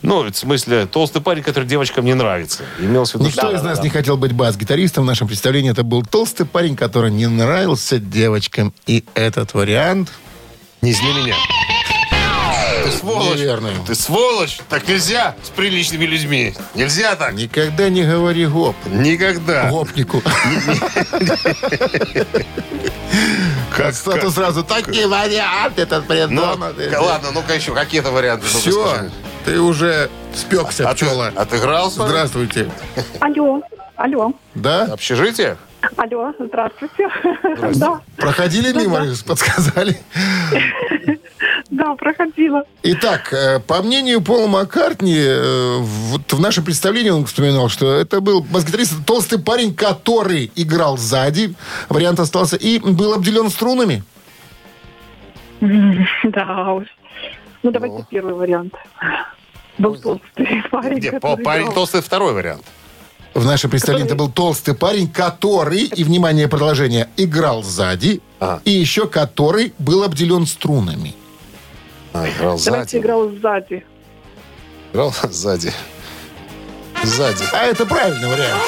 Ну, 0.02 0.22
в 0.22 0.32
смысле, 0.36 0.86
толстый 0.86 1.20
парень, 1.20 1.42
который 1.42 1.64
девочкам 1.64 2.04
не 2.04 2.14
нравится. 2.14 2.62
В 2.78 2.80
виду, 2.80 3.00
Никто 3.00 3.30
что- 3.48 3.50
из 3.56 3.62
нас 3.64 3.82
не 3.82 3.90
хотел 3.90 4.16
быть 4.16 4.30
бас-гитаристом. 4.34 5.02
В 5.02 5.06
нашем 5.08 5.26
представлении 5.26 5.72
это 5.72 5.82
был 5.82 6.04
толстый 6.04 6.46
парень, 6.46 6.76
который 6.76 7.10
не 7.10 7.26
нравился 7.26 7.98
девочкам. 7.98 8.72
И 8.86 9.02
этот 9.14 9.52
вариант... 9.54 10.12
Не 10.80 10.90
измени 10.90 11.22
меня. 11.26 11.36
Ты 12.92 12.98
сволочь. 12.98 13.38
Неверно. 13.38 13.70
Ты 13.86 13.94
сволочь. 13.94 14.58
Так 14.68 14.86
нельзя 14.86 15.34
с 15.42 15.48
приличными 15.48 16.04
людьми. 16.04 16.54
Нельзя 16.74 17.16
так. 17.16 17.32
Никогда 17.34 17.88
не 17.88 18.02
говори 18.04 18.46
гоп. 18.46 18.76
Никогда. 18.86 19.68
Гопнику. 19.70 20.22
Как, 23.76 23.94
Стату 23.94 24.30
сразу 24.30 24.62
такие 24.64 25.06
варианты, 25.06 25.82
этот 25.82 26.02
Ну, 26.02 26.08
придумал. 26.14 26.58
ладно, 27.04 27.30
ну-ка 27.32 27.54
еще 27.54 27.72
какие-то 27.74 28.10
варианты. 28.10 28.46
Все, 28.46 29.08
ты 29.44 29.60
уже 29.60 30.10
спекся, 30.34 30.88
А 30.88 30.94
пчела. 30.94 31.32
отыгрался? 31.34 32.06
Здравствуйте. 32.06 32.70
Алло, 33.20 33.62
алло, 33.96 34.32
Да? 34.54 34.84
Общежитие? 34.92 35.56
Алло, 35.96 36.32
здравствуйте. 36.38 37.08
Да, 37.76 38.00
Проходили 38.16 38.72
мимо, 38.72 39.04
подсказали. 39.26 39.96
да, 41.70 41.94
проходила. 41.94 42.64
Итак, 42.82 43.32
э, 43.32 43.60
по 43.60 43.82
мнению 43.82 44.20
Пола 44.22 44.46
Маккартни, 44.46 45.16
э, 45.18 45.76
вот 45.78 46.32
в 46.32 46.40
нашем 46.40 46.64
представлении 46.64 47.10
он 47.10 47.24
вспоминал, 47.26 47.68
что 47.68 47.92
это 47.94 48.20
был 48.20 48.42
бас-гитарист, 48.42 49.04
толстый 49.06 49.38
парень, 49.38 49.74
который 49.74 50.50
играл 50.54 50.96
сзади, 50.98 51.54
вариант 51.88 52.20
остался, 52.20 52.56
и 52.56 52.78
был 52.78 53.14
обделен 53.14 53.48
струнами. 53.50 54.02
Да 56.24 56.72
уж. 56.72 56.86
Ну, 57.62 57.70
давайте 57.70 58.04
первый 58.10 58.34
вариант. 58.34 58.74
Был 59.78 59.94
толстый 59.96 60.62
парень, 60.70 60.98
Где? 60.98 61.12
Парень 61.20 61.62
играл. 61.62 61.72
толстый 61.74 62.02
второй 62.02 62.32
вариант. 62.32 62.64
В 63.34 63.44
нашем 63.46 63.70
представлении 63.70 64.06
это 64.06 64.14
был 64.14 64.30
толстый 64.30 64.74
парень, 64.74 65.10
который, 65.10 65.84
и, 65.84 66.04
внимание, 66.04 66.48
продолжение, 66.48 67.08
играл 67.16 67.62
сзади, 67.62 68.20
Ага. 68.40 68.60
и 68.64 68.70
еще 68.70 69.06
который 69.08 69.72
был 69.78 70.02
обделен 70.04 70.46
струнами. 70.46 71.14
А, 72.12 72.28
играл 72.28 72.58
Давайте 72.62 72.90
сзади. 72.98 73.02
играл 73.02 73.30
сзади. 73.30 73.84
Играл 74.92 75.14
сзади. 75.30 75.72
Сзади. 77.02 77.44
А 77.52 77.64
это 77.64 77.86
правильный 77.86 78.28
вариант. 78.28 78.62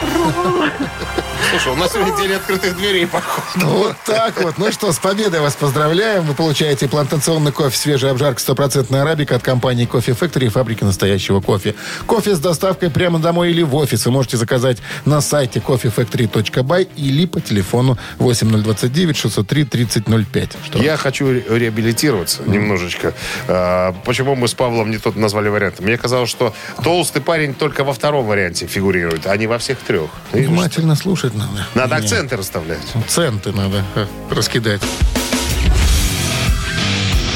Слушай, 1.48 1.72
у 1.72 1.76
нас 1.76 1.92
сегодня 1.92 2.16
день 2.16 2.32
открытых 2.32 2.76
дверей, 2.76 3.06
походу. 3.06 3.66
Вот 3.66 3.96
так 4.06 4.40
вот. 4.42 4.58
Ну 4.58 4.70
что, 4.72 4.92
с 4.92 4.98
победой 4.98 5.40
вас 5.40 5.54
поздравляем. 5.54 6.22
Вы 6.24 6.34
получаете 6.34 6.86
плантационный 6.88 7.50
кофе 7.50 7.76
свежий 7.76 8.10
обжарка 8.10 8.40
100% 8.40 8.94
арабика 8.96 9.36
от 9.36 9.42
компании 9.42 9.84
Кофе 9.86 10.12
Factory 10.12 10.46
и 10.46 10.48
фабрики 10.48 10.84
настоящего 10.84 11.40
кофе. 11.40 11.74
Кофе 12.06 12.34
с 12.34 12.38
доставкой 12.38 12.90
прямо 12.90 13.18
домой 13.18 13.50
или 13.50 13.62
в 13.62 13.74
офис 13.74 14.06
вы 14.06 14.12
можете 14.12 14.36
заказать 14.36 14.78
на 15.04 15.20
сайте 15.20 15.60
coffeefactory.by 15.60 16.88
или 16.96 17.26
по 17.26 17.40
телефону 17.40 17.98
8029 18.18 19.16
603 19.16 19.64
3005. 19.64 20.50
Что? 20.66 20.78
Я 20.78 20.96
хочу 20.96 21.30
ре- 21.32 21.44
реабилитироваться 21.48 22.42
немножечко. 22.46 23.14
А, 23.48 23.92
почему 24.04 24.36
мы 24.36 24.46
с 24.46 24.54
Павлом 24.54 24.90
не 24.90 24.98
тот 24.98 25.16
назвали 25.16 25.48
вариант? 25.48 25.80
Мне 25.80 25.96
казалось, 25.96 26.30
что 26.30 26.54
толстый 26.82 27.20
парень 27.22 27.54
только 27.54 27.82
во 27.84 27.92
втором 27.92 28.26
варианте 28.26 28.66
фигурирует, 28.66 29.26
а 29.26 29.36
не 29.36 29.46
во 29.46 29.58
всех 29.58 29.78
трех. 29.78 30.10
Внимательно 30.32 30.94
слушать 31.30 31.34
надо. 31.34 31.66
Надо 31.74 31.96
акценты 31.96 32.36
расставлять. 32.36 32.80
Центы 33.08 33.52
надо 33.52 33.84
э, 33.94 34.06
раскидать. 34.30 34.82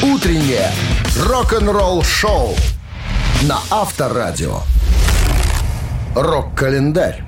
Утреннее 0.03 0.71
рок-н-ролл-шоу 1.19 2.57
на 3.43 3.59
Авторадио. 3.71 4.61
Рок-календарь. 6.15 7.25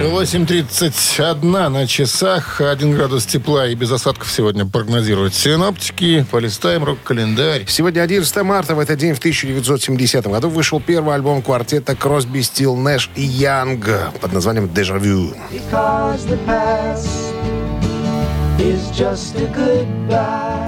8.31 0.00 1.68
на 1.68 1.86
часах. 1.86 2.60
1 2.60 2.92
градус 2.92 3.24
тепла 3.24 3.66
и 3.66 3.74
без 3.74 3.90
осадков 3.90 4.30
сегодня 4.30 4.66
прогнозируют 4.66 5.34
синоптики. 5.34 6.26
Полистаем 6.30 6.84
рок-календарь. 6.84 7.64
Сегодня 7.66 8.02
11 8.02 8.36
марта, 8.42 8.74
в 8.74 8.78
этот 8.78 8.98
день, 8.98 9.14
в 9.14 9.18
1970 9.18 10.26
году, 10.26 10.50
вышел 10.50 10.80
первый 10.80 11.14
альбом 11.14 11.40
квартета 11.40 11.96
Кросби, 11.96 12.40
Стил, 12.42 12.76
Нэш 12.76 13.10
и 13.16 13.22
Янг 13.22 13.88
под 14.20 14.32
названием 14.34 14.72
«Дежавю». 14.72 15.34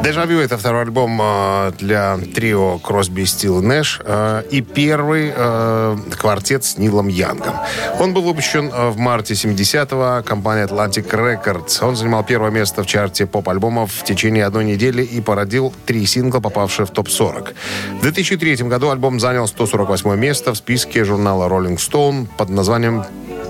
«Дежавю»— 0.05 0.40
это 0.40 0.59
второй 0.59 0.83
альбом 0.83 1.18
э, 1.22 1.72
для 1.79 2.18
трио 2.35 2.79
Кросби, 2.79 3.24
Стил 3.24 3.61
и 3.61 3.64
Нэш 3.64 4.01
э, 4.05 4.42
и 4.51 4.61
первый 4.61 5.33
э, 5.35 5.96
квартет 6.18 6.64
с 6.64 6.77
Нилом 6.77 7.09
Янгом. 7.09 7.55
Он 7.98 8.12
был 8.12 8.22
выпущен 8.22 8.68
в 8.68 8.98
марте 8.98 9.33
70-го 9.33 10.22
компанией 10.22 10.66
Atlantic 10.66 11.09
Records. 11.11 11.83
Он 11.83 11.96
занимал 11.96 12.24
первое 12.24 12.51
место 12.51 12.83
в 12.83 12.87
чарте 12.87 13.27
поп-альбомов 13.27 13.90
в 13.90 14.05
течение 14.05 14.44
одной 14.44 14.64
недели 14.64 15.03
и 15.03 15.22
породил 15.22 15.72
три 15.87 16.05
сингла, 16.05 16.40
попавшие 16.40 16.85
в 16.85 16.90
топ-40. 16.90 17.55
В 17.98 18.03
2003 18.03 18.57
году 18.68 18.90
альбом 18.90 19.18
занял 19.18 19.46
148 19.46 20.14
место 20.16 20.53
в 20.53 20.57
списке 20.57 21.05
журнала 21.05 21.48
Rolling 21.48 21.79
Stone 21.79 22.27
под 22.37 22.51
названием 22.51 23.05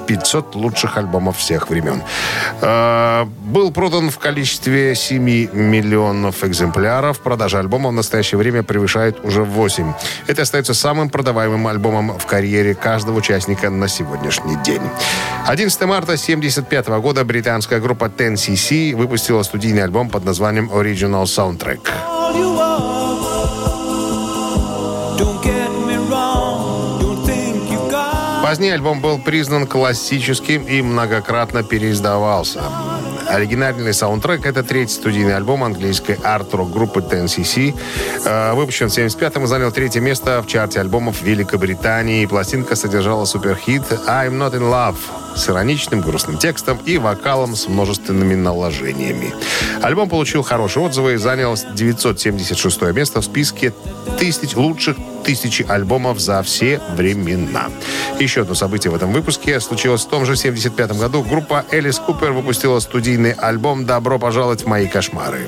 500 0.09 0.55
лучших 0.55 0.97
альбомов 0.97 1.37
всех 1.37 1.69
времен. 1.69 2.03
Э, 2.63 3.27
Был 3.45 3.71
продан 3.73 4.11
в 4.11 4.19
количестве 4.19 4.95
7 4.95 5.23
миллионов 5.53 6.45
экземпляров. 6.45 7.21
Продажа 7.21 7.59
альбома 7.59 7.91
в 7.91 7.93
настоящее 7.93 8.39
время 8.39 8.63
превышает 8.63 9.25
уже 9.25 9.43
8. 9.43 9.93
Это 10.27 10.43
остается 10.43 10.75
самым 10.75 11.11
продаваемым 11.11 11.67
альбомом 11.67 12.19
в 12.19 12.27
карьере 12.27 12.75
каждого 12.75 13.19
участника 13.19 13.71
на 13.71 13.89
сегодняшний 13.89 14.57
день. 14.65 14.83
11 15.47 15.81
марта 15.83 16.13
1975 16.13 16.89
года 17.01 17.25
британская 17.25 17.81
группа 17.81 18.07
10cc 18.07 18.97
выпустила 18.97 19.43
студийный 19.43 19.85
альбом 19.85 20.09
под 20.09 20.25
названием 20.25 20.71
Original 20.73 21.25
Soundtrack. 21.25 22.68
Позднее 28.49 28.73
альбом 28.73 29.03
был 29.03 29.19
признан 29.19 29.67
классическим 29.67 30.63
и 30.63 30.81
многократно 30.81 31.63
переиздавался. 31.63 32.63
Оригинальный 33.29 33.93
саундтрек— 33.93 34.47
это 34.47 34.63
третий 34.63 34.95
студийный 34.95 35.37
альбом 35.37 35.65
английской 35.65 36.19
арт-рок 36.25 36.71
группы 36.71 37.01
10cc. 37.01 37.79
Э, 38.25 38.55
Выпущен 38.55 38.89
в 38.89 38.97
75-м 38.97 39.45
и 39.45 39.47
занял 39.47 39.71
третье 39.71 40.01
место 40.01 40.41
в 40.41 40.47
чарте 40.47 40.81
альбомов 40.81 41.21
Великобритании. 41.21 42.25
Пластинка 42.25 42.75
содержала 42.75 43.27
суперхит 43.27 43.83
«I'm 44.07 44.39
not 44.39 44.55
in 44.55 44.63
love» 44.63 44.97
с 45.39 45.49
ироничным 45.49 46.01
грустным 46.01 46.37
текстом 46.37 46.79
и 46.85 46.99
вокалом 46.99 47.57
с 47.57 47.69
множественными 47.69 48.35
наложениями. 48.35 49.33
Альбом 49.83 50.09
получил 50.09 50.43
хорошие 50.43 50.85
отзывы 50.85 51.15
и 51.15 51.17
занял 51.17 51.57
976 51.57 52.83
место 52.95 53.21
в 53.21 53.25
списке 53.25 53.73
тысяч 54.19 54.57
лучших 54.57 54.97
тысячи 55.25 55.65
альбомов 55.69 56.19
за 56.19 56.43
все 56.43 56.81
времена. 56.97 57.69
Еще 58.19 58.43
одно 58.43 58.55
событие 58.55 58.91
в 58.91 58.95
этом 58.95 59.13
выпуске 59.13 59.61
случилось 59.61 60.05
в 60.05 60.09
том 60.09 60.27
же 60.27 60.37
75 60.37 60.93
году. 60.99 61.23
Группа 61.23 61.65
Элис 61.71 61.99
Купер 61.99 62.33
выпустила 62.33 62.81
студийный 62.81 63.33
альбом 63.33 63.87
«Добро 63.87 64.19
пожаловать 64.19 64.63
в 64.63 64.67
мои 64.67 64.89
кошмары». 64.89 65.47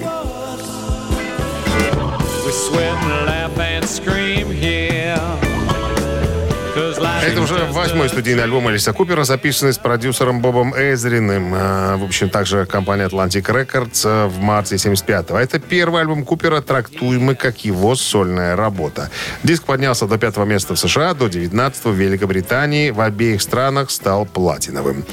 Это 6.72 7.40
уже 7.40 7.64
восьмой 7.70 8.09
студийный 8.09 8.44
альбом 8.44 8.70
Элиса 8.70 8.92
Купера, 8.92 9.24
записанный 9.24 9.72
с 9.72 9.78
продюсером 9.78 10.40
Бобом 10.40 10.72
Эзриным. 10.76 11.52
А, 11.52 11.96
В 11.96 12.04
общем, 12.04 12.30
также 12.30 12.64
компания 12.64 13.09
Atlantic 13.09 13.42
Records 13.42 14.02
а, 14.04 14.28
в 14.28 14.38
марте 14.38 14.76
75-го. 14.76 15.37
Это 15.37 15.59
первый 15.59 16.02
альбом 16.02 16.24
Купера, 16.24 16.61
трактуемый 16.61 17.35
как 17.35 17.64
его 17.64 17.96
сольная 17.96 18.54
работа. 18.54 19.11
Диск 19.42 19.64
поднялся 19.64 20.06
до 20.06 20.16
пятого 20.16 20.44
места 20.44 20.74
в 20.74 20.78
США, 20.78 21.14
до 21.14 21.28
19 21.28 21.87
в 21.87 21.92
Великобритании. 21.92 22.90
В 22.90 23.00
обеих 23.00 23.42
странах 23.42 23.90
стал 23.90 24.24
платиновым. 24.24 25.04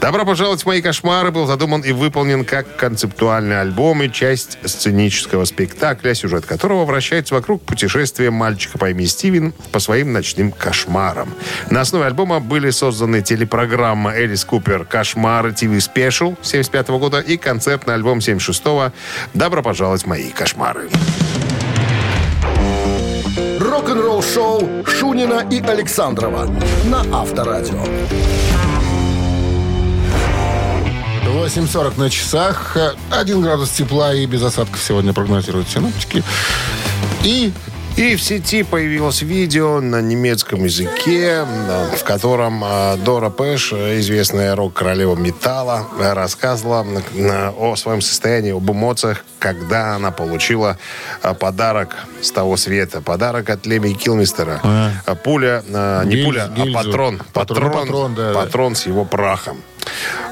«Добро 0.00 0.24
пожаловать 0.24 0.62
в 0.62 0.66
мои 0.66 0.80
кошмары» 0.80 1.30
был 1.30 1.46
задуман 1.46 1.82
и 1.82 1.92
выполнен 1.92 2.44
как 2.46 2.76
концептуальный 2.76 3.60
альбом 3.60 4.02
и 4.02 4.10
часть 4.10 4.58
сценического 4.64 5.44
спектакля, 5.44 6.14
сюжет 6.14 6.46
которого 6.46 6.86
вращается 6.86 7.34
вокруг 7.34 7.62
путешествия 7.62 8.30
мальчика 8.30 8.78
по 8.78 8.88
имени 8.90 9.06
Стивен 9.06 9.52
по 9.72 9.78
своим 9.78 10.12
ночным 10.12 10.52
кошмарам. 10.52 11.01
На 11.70 11.80
основе 11.80 12.06
альбома 12.06 12.40
были 12.40 12.70
созданы 12.70 13.22
телепрограмма 13.22 14.14
«Элис 14.14 14.44
Купер. 14.44 14.84
Кошмары 14.84 15.52
ТВ 15.52 15.82
Спешл» 15.82 16.34
75 16.42 16.88
года 16.90 17.18
и 17.18 17.36
концертный 17.36 17.94
альбом 17.94 18.18
76-го 18.18 18.92
«Добро 19.34 19.62
пожаловать 19.62 20.04
в 20.04 20.06
мои 20.06 20.30
кошмары». 20.30 20.88
Рок-н-ролл-шоу 23.58 24.84
Шунина 24.86 25.46
и 25.50 25.60
Александрова 25.60 26.48
на 26.84 27.00
Авторадио. 27.12 27.82
8.40 31.26 31.98
на 31.98 32.10
часах. 32.10 32.76
1 33.10 33.40
градус 33.40 33.70
тепла 33.70 34.14
и 34.14 34.26
без 34.26 34.42
осадков 34.42 34.80
сегодня 34.82 35.12
прогнозируют 35.12 35.68
синоптики. 35.68 36.22
И 37.24 37.52
И 37.96 38.16
в 38.16 38.22
сети 38.22 38.62
появилось 38.62 39.20
видео 39.22 39.80
на 39.80 40.00
немецком 40.00 40.64
языке, 40.64 41.44
да, 41.68 41.84
в 41.94 42.02
котором 42.04 42.64
э, 42.64 42.96
Дора 42.96 43.28
Пэш, 43.28 43.72
э, 43.74 44.00
известная 44.00 44.56
рок-королева 44.56 45.14
металла, 45.14 45.86
э, 46.00 46.12
рассказывала 46.14 46.86
э, 47.14 47.48
о 47.50 47.76
своем 47.76 48.00
состоянии, 48.00 48.56
об 48.56 48.68
эмоциях, 48.70 49.24
когда 49.38 49.94
она 49.94 50.10
получила 50.10 50.78
э, 51.22 51.34
подарок 51.34 51.94
с 52.22 52.30
того 52.30 52.56
света. 52.56 53.02
Подарок 53.02 53.50
от 53.50 53.66
Леми 53.66 53.92
Килмистера. 53.92 54.60
Э, 55.06 55.14
Пуля, 55.22 55.62
э, 55.68 56.02
не 56.06 56.14
Гильз- 56.16 56.24
пуля, 56.24 56.48
гильзу. 56.56 56.78
а 56.78 56.82
патрон. 56.84 57.22
Патрон, 57.34 57.58
Патрон, 57.62 57.72
патрон, 57.86 58.14
да. 58.14 58.32
патрон 58.32 58.74
с 58.74 58.86
его 58.86 59.04
прахом. 59.04 59.58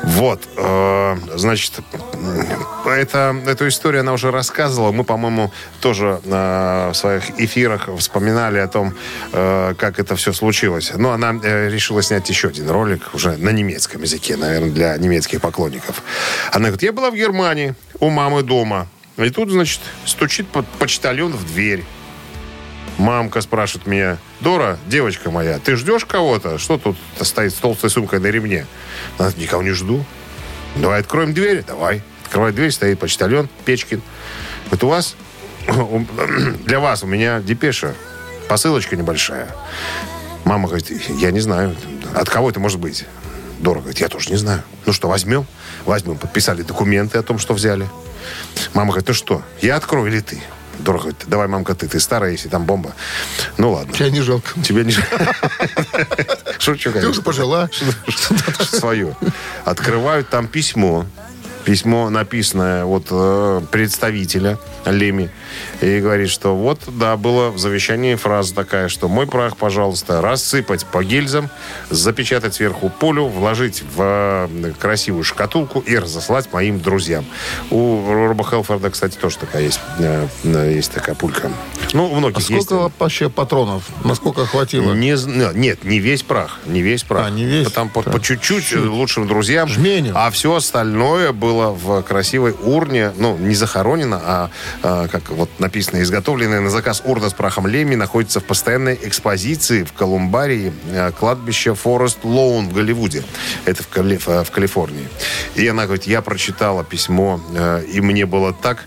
Вот, 0.02 0.48
э, 0.56 1.16
значит, 1.36 1.72
это, 2.86 3.36
эту 3.46 3.68
историю 3.68 4.00
она 4.00 4.12
уже 4.12 4.30
рассказывала. 4.30 4.92
Мы, 4.92 5.04
по-моему, 5.04 5.52
тоже 5.80 6.20
э, 6.24 6.90
в 6.92 6.94
своих 6.94 7.30
эфирах 7.38 7.88
вспоминали 7.98 8.58
о 8.58 8.68
том, 8.68 8.94
э, 9.32 9.74
как 9.78 9.98
это 9.98 10.16
все 10.16 10.32
случилось. 10.32 10.92
Но 10.94 11.12
она 11.12 11.34
э, 11.42 11.68
решила 11.68 12.02
снять 12.02 12.28
еще 12.28 12.48
один 12.48 12.70
ролик 12.70 13.10
уже 13.14 13.36
на 13.36 13.50
немецком 13.50 14.02
языке, 14.02 14.36
наверное, 14.36 14.70
для 14.70 14.96
немецких 14.96 15.40
поклонников. 15.40 16.02
Она 16.52 16.66
говорит, 16.66 16.82
я 16.82 16.92
была 16.92 17.10
в 17.10 17.14
Германии, 17.14 17.74
у 17.98 18.10
мамы 18.10 18.42
дома. 18.42 18.88
И 19.16 19.30
тут, 19.30 19.50
значит, 19.50 19.80
стучит 20.06 20.48
по- 20.48 20.62
почтальон 20.78 21.32
в 21.32 21.46
дверь. 21.46 21.84
Мамка 23.00 23.40
спрашивает 23.40 23.86
меня, 23.86 24.18
Дора, 24.40 24.78
девочка 24.86 25.30
моя, 25.30 25.58
ты 25.58 25.74
ждешь 25.76 26.04
кого-то? 26.04 26.58
Что 26.58 26.76
тут 26.76 26.98
стоит 27.22 27.54
с 27.54 27.56
толстой 27.56 27.88
сумкой 27.88 28.18
на 28.20 28.26
ремне? 28.26 28.66
Она 29.16 29.32
никого 29.38 29.62
не 29.62 29.70
жду. 29.70 30.04
Давай 30.76 31.00
откроем 31.00 31.32
дверь. 31.32 31.64
Давай. 31.66 32.02
Открывает 32.24 32.54
дверь, 32.54 32.70
стоит 32.70 32.98
почтальон 32.98 33.48
Печкин. 33.64 34.02
Вот 34.70 34.84
у 34.84 34.88
вас, 34.88 35.16
для 36.66 36.78
вас 36.78 37.02
у 37.02 37.06
меня 37.06 37.40
депеша, 37.40 37.94
посылочка 38.48 38.96
небольшая. 38.96 39.48
Мама 40.44 40.68
говорит, 40.68 40.90
я 41.08 41.30
не 41.30 41.40
знаю, 41.40 41.74
от 42.14 42.28
кого 42.28 42.50
это 42.50 42.60
может 42.60 42.80
быть? 42.80 43.06
Дора 43.60 43.78
говорит, 43.78 44.00
я 44.00 44.08
тоже 44.08 44.28
не 44.28 44.36
знаю. 44.36 44.62
Ну 44.84 44.92
что, 44.92 45.08
возьмем? 45.08 45.46
Возьмем. 45.86 46.18
Подписали 46.18 46.60
документы 46.60 47.16
о 47.16 47.22
том, 47.22 47.38
что 47.38 47.54
взяли. 47.54 47.88
Мама 48.74 48.90
говорит, 48.90 49.08
ну 49.08 49.14
что, 49.14 49.42
я 49.62 49.76
открою 49.76 50.12
или 50.12 50.20
ты? 50.20 50.38
Говорит, 50.84 51.16
давай, 51.26 51.46
мамка, 51.48 51.74
ты, 51.74 51.88
ты 51.88 52.00
старая, 52.00 52.32
если 52.32 52.48
там 52.48 52.64
бомба. 52.64 52.92
Ну 53.58 53.72
ладно. 53.72 53.92
Тебя 53.92 54.10
не 54.10 54.20
жалко. 54.20 54.48
Тебе 54.62 54.84
не... 54.84 54.92
Шучу, 56.58 56.90
Ты 56.90 56.92
конечно. 56.92 57.10
уже 57.10 57.22
пожила. 57.22 57.68
свое. 58.60 59.16
Открывают 59.64 60.28
там 60.28 60.48
письмо. 60.48 61.06
Письмо, 61.64 62.08
написанное 62.08 62.84
вот 62.84 63.08
э, 63.10 63.60
представителя 63.70 64.58
Леми. 64.86 65.30
И 65.80 66.00
говорит, 66.00 66.28
что 66.28 66.54
вот, 66.54 66.80
да, 66.86 67.16
было 67.16 67.50
в 67.50 67.58
завещании 67.58 68.14
фраза 68.14 68.54
такая, 68.54 68.88
что 68.88 69.08
мой 69.08 69.26
прах, 69.26 69.56
пожалуйста, 69.56 70.20
рассыпать 70.20 70.84
по 70.86 71.02
гильзам, 71.02 71.50
запечатать 71.90 72.54
сверху 72.54 72.90
пулю, 72.90 73.26
вложить 73.26 73.82
в 73.94 74.48
э, 74.50 74.72
красивую 74.78 75.24
шкатулку 75.24 75.80
и 75.80 75.96
разослать 75.96 76.52
моим 76.52 76.80
друзьям. 76.80 77.24
У 77.70 78.12
Роба 78.12 78.44
Хелфорда, 78.44 78.90
кстати, 78.90 79.16
тоже 79.16 79.38
такая 79.38 79.62
есть, 79.62 79.80
э, 79.98 80.26
э, 80.44 80.72
есть 80.74 80.92
такая 80.92 81.14
пулька. 81.14 81.50
Ну, 81.92 82.10
у 82.10 82.14
многих 82.14 82.38
А 82.38 82.52
есть. 82.52 82.66
сколько 82.66 82.92
вообще 82.98 83.28
патронов? 83.28 83.84
Насколько 84.04 84.46
хватило? 84.46 84.92
Не, 84.94 85.16
нет, 85.54 85.84
не 85.84 85.98
весь 85.98 86.22
прах. 86.22 86.58
Не 86.66 86.82
весь 86.82 87.02
прах. 87.02 87.26
А, 87.26 87.30
не 87.30 87.44
весь? 87.44 87.70
Там 87.72 87.88
по, 87.88 88.02
по 88.02 88.20
чуть-чуть 88.20 88.74
лучшим 88.76 89.26
друзьям. 89.26 89.68
Жменю. 89.68 90.12
А 90.14 90.30
все 90.30 90.54
остальное 90.54 91.32
было 91.32 91.70
в 91.70 92.02
красивой 92.02 92.54
урне. 92.62 93.12
Ну, 93.16 93.36
не 93.36 93.54
захоронено, 93.54 94.20
а, 94.22 94.50
а, 94.82 95.08
как 95.08 95.30
вот 95.30 95.49
написано, 95.58 96.00
изготовленная 96.02 96.60
на 96.60 96.70
заказ 96.70 97.02
урна 97.04 97.28
с 97.30 97.32
прахом 97.34 97.66
Леми 97.66 97.94
находится 97.94 98.40
в 98.40 98.44
постоянной 98.44 98.98
экспозиции 99.02 99.84
в 99.84 99.92
колумбарии 99.92 100.72
э, 100.90 101.10
кладбища 101.18 101.74
Форест 101.74 102.18
Лоун 102.24 102.68
в 102.68 102.72
Голливуде. 102.72 103.24
Это 103.64 103.82
в, 103.82 103.88
Кали- 103.88 104.16
в- 104.18 104.44
в 104.44 104.50
Калифорнии. 104.50 105.08
И 105.54 105.66
она 105.66 105.84
говорит, 105.84 106.04
я 106.04 106.22
прочитала 106.22 106.84
письмо, 106.84 107.40
э, 107.54 107.84
и 107.92 108.00
мне 108.00 108.24
было 108.26 108.52
так 108.54 108.84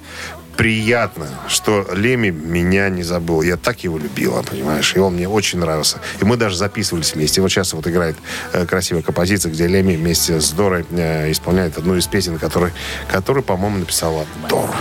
приятно, 0.58 1.28
что 1.48 1.88
Леми 1.96 2.30
меня 2.30 2.88
не 2.90 3.02
забыл. 3.02 3.42
Я 3.42 3.58
так 3.58 3.84
его 3.84 3.98
любила, 3.98 4.44
понимаешь? 4.44 4.96
И 4.96 5.00
он 5.00 5.16
мне 5.16 5.28
очень 5.28 5.58
нравился. 5.60 5.98
И 6.22 6.26
мы 6.26 6.38
даже 6.38 6.58
записывались 6.58 7.16
вместе. 7.16 7.42
Вот 7.42 7.50
сейчас 7.50 7.74
вот 7.74 7.88
играет 7.88 8.16
э, 8.52 8.66
красивая 8.66 9.02
композиция, 9.02 9.52
где 9.52 9.68
Леми 9.68 9.96
вместе 9.96 10.40
с 10.40 10.52
Дорой 10.52 10.86
э, 10.92 11.32
исполняет 11.32 11.78
одну 11.78 11.96
из 11.96 12.06
песен, 12.08 12.38
которую, 12.38 12.72
которую 13.12 13.44
по-моему, 13.44 13.80
написала 13.80 14.26
Дора. 14.50 14.74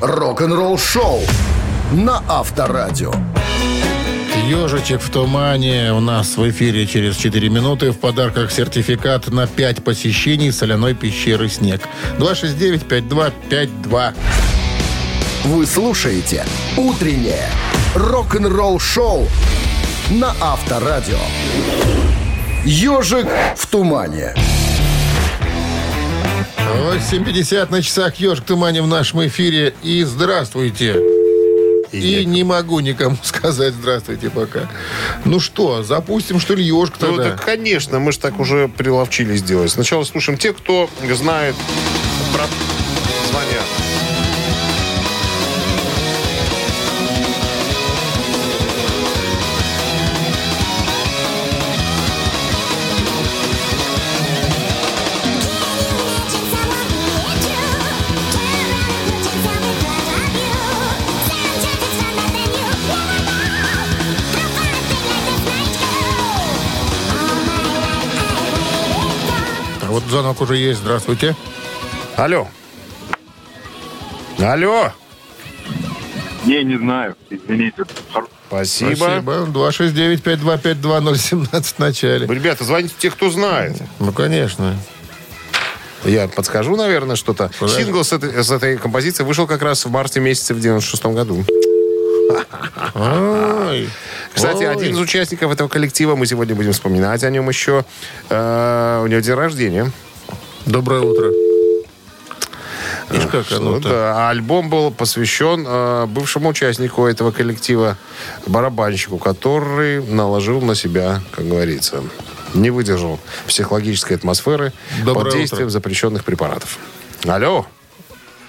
Рок-н-ролл 0.00 0.76
шоу 0.76 1.20
на 1.90 2.22
Авторадио. 2.28 3.14
Ежичек 4.46 5.00
в 5.00 5.08
тумане 5.10 5.94
у 5.94 6.00
нас 6.00 6.36
в 6.36 6.50
эфире 6.50 6.86
через 6.86 7.16
4 7.16 7.48
минуты. 7.48 7.92
В 7.92 7.98
подарках 7.98 8.52
сертификат 8.52 9.28
на 9.28 9.46
5 9.46 9.82
посещений 9.82 10.52
соляной 10.52 10.94
пещеры 10.94 11.48
«Снег». 11.48 11.80
269-5252. 12.18 14.14
Вы 15.44 15.66
слушаете 15.66 16.44
«Утреннее 16.76 17.48
рок-н-ролл 17.94 18.78
шоу» 18.78 19.26
на 20.10 20.34
Авторадио. 20.42 21.16
«Ежик 22.66 23.28
в 23.56 23.66
тумане». 23.66 24.34
8.50 26.66 27.70
на 27.70 27.82
часах 27.82 28.16
«Ежик 28.16 28.44
тумане» 28.44 28.82
в 28.82 28.88
нашем 28.88 29.24
эфире. 29.26 29.74
И 29.82 30.02
здравствуйте. 30.02 30.96
И, 31.92 32.24
не 32.26 32.42
могу 32.42 32.80
никому 32.80 33.16
сказать 33.22 33.74
здравствуйте 33.74 34.30
пока. 34.30 34.68
Ну 35.24 35.38
что, 35.38 35.82
запустим, 35.84 36.40
что 36.40 36.54
ли, 36.54 36.64
«Ежик» 36.64 36.94
Ну, 37.00 37.06
тогда? 37.16 37.30
так, 37.30 37.44
конечно, 37.44 37.98
мы 38.00 38.10
же 38.12 38.18
так 38.18 38.40
уже 38.40 38.68
приловчились 38.68 39.42
делать. 39.42 39.70
Сначала 39.70 40.02
слушаем 40.04 40.38
те, 40.38 40.52
кто 40.52 40.90
знает 41.14 41.54
про... 42.34 42.44
Звонят. 43.30 43.64
Звонок 70.16 70.40
уже 70.40 70.56
есть. 70.56 70.80
Здравствуйте. 70.80 71.36
Алло. 72.16 72.48
Алло. 74.38 74.90
Не, 76.46 76.64
не 76.64 76.78
знаю. 76.78 77.14
Извините. 77.28 77.82
Спасибо. 78.48 78.94
Спасибо. 78.94 79.46
269-5252-017 79.52 81.62
в 81.62 81.78
начале. 81.78 82.26
Ребята, 82.26 82.64
звоните 82.64 82.94
те, 82.96 83.10
кто 83.10 83.28
знает. 83.28 83.76
Ну, 83.98 84.10
конечно. 84.12 84.74
Я 86.02 86.28
подскажу, 86.28 86.76
наверное, 86.76 87.16
что-то. 87.16 87.50
Подожди. 87.60 87.82
Сингл 87.82 88.02
с 88.02 88.14
этой, 88.14 88.42
с 88.42 88.50
этой 88.50 88.78
композиции 88.78 89.22
вышел 89.22 89.46
как 89.46 89.60
раз 89.60 89.84
в 89.84 89.90
марте 89.90 90.20
месяце 90.20 90.54
в 90.54 90.60
96 90.60 91.04
году. 91.06 91.44
Ой. 92.94 93.90
Кстати, 94.34 94.64
Ой. 94.64 94.72
один 94.72 94.92
из 94.92 94.98
участников 94.98 95.52
этого 95.52 95.68
коллектива, 95.68 96.16
мы 96.16 96.26
сегодня 96.26 96.54
будем 96.54 96.72
вспоминать 96.72 97.22
о 97.24 97.30
нем 97.30 97.48
еще. 97.48 97.84
Э, 98.30 99.02
у 99.04 99.08
него 99.08 99.20
день 99.20 99.34
рождения. 99.34 99.92
Доброе 100.66 101.00
утро. 101.02 101.32
Видишь, 103.10 103.28
как 103.30 103.46
Ну 103.52 103.56
оно-то? 103.56 103.88
да, 103.88 104.30
альбом 104.30 104.68
был 104.68 104.90
посвящен 104.90 105.64
э, 105.66 106.06
бывшему 106.06 106.48
участнику 106.48 107.06
этого 107.06 107.30
коллектива, 107.30 107.96
барабанщику, 108.46 109.18
который 109.18 110.02
наложил 110.04 110.60
на 110.60 110.74
себя, 110.74 111.20
как 111.30 111.46
говорится, 111.46 112.02
не 112.54 112.70
выдержал 112.70 113.20
психологической 113.46 114.16
атмосферы 114.16 114.72
Доброе 115.04 115.24
под 115.26 115.32
действием 115.34 115.66
утро. 115.66 115.72
запрещенных 115.72 116.24
препаратов. 116.24 116.78
Алло, 117.26 117.66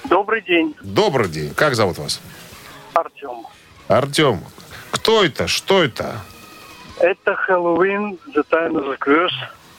Добрый 0.09 0.41
день, 0.41 0.73
добрый 0.81 1.27
день. 1.27 1.53
Как 1.53 1.75
зовут 1.75 1.97
вас? 1.99 2.19
Артем. 2.93 3.45
Артем. 3.89 4.41
Кто 4.89 5.23
это? 5.23 5.47
Что 5.47 5.83
это? 5.83 6.21
Это 6.99 7.35
Хэллоуин, 7.35 8.17
The 8.33 8.43
Time 8.49 8.71
of 8.71 8.89
the 8.89 8.97
Curse. 8.97 9.29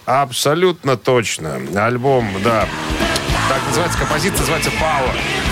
Абсолютно 0.09 0.97
точно. 0.97 1.61
Альбом, 1.77 2.27
да. 2.43 2.67
Так 3.51 3.63
называется 3.67 3.99
композиция, 3.99 4.41
называется 4.41 4.71
Power. 4.71 5.48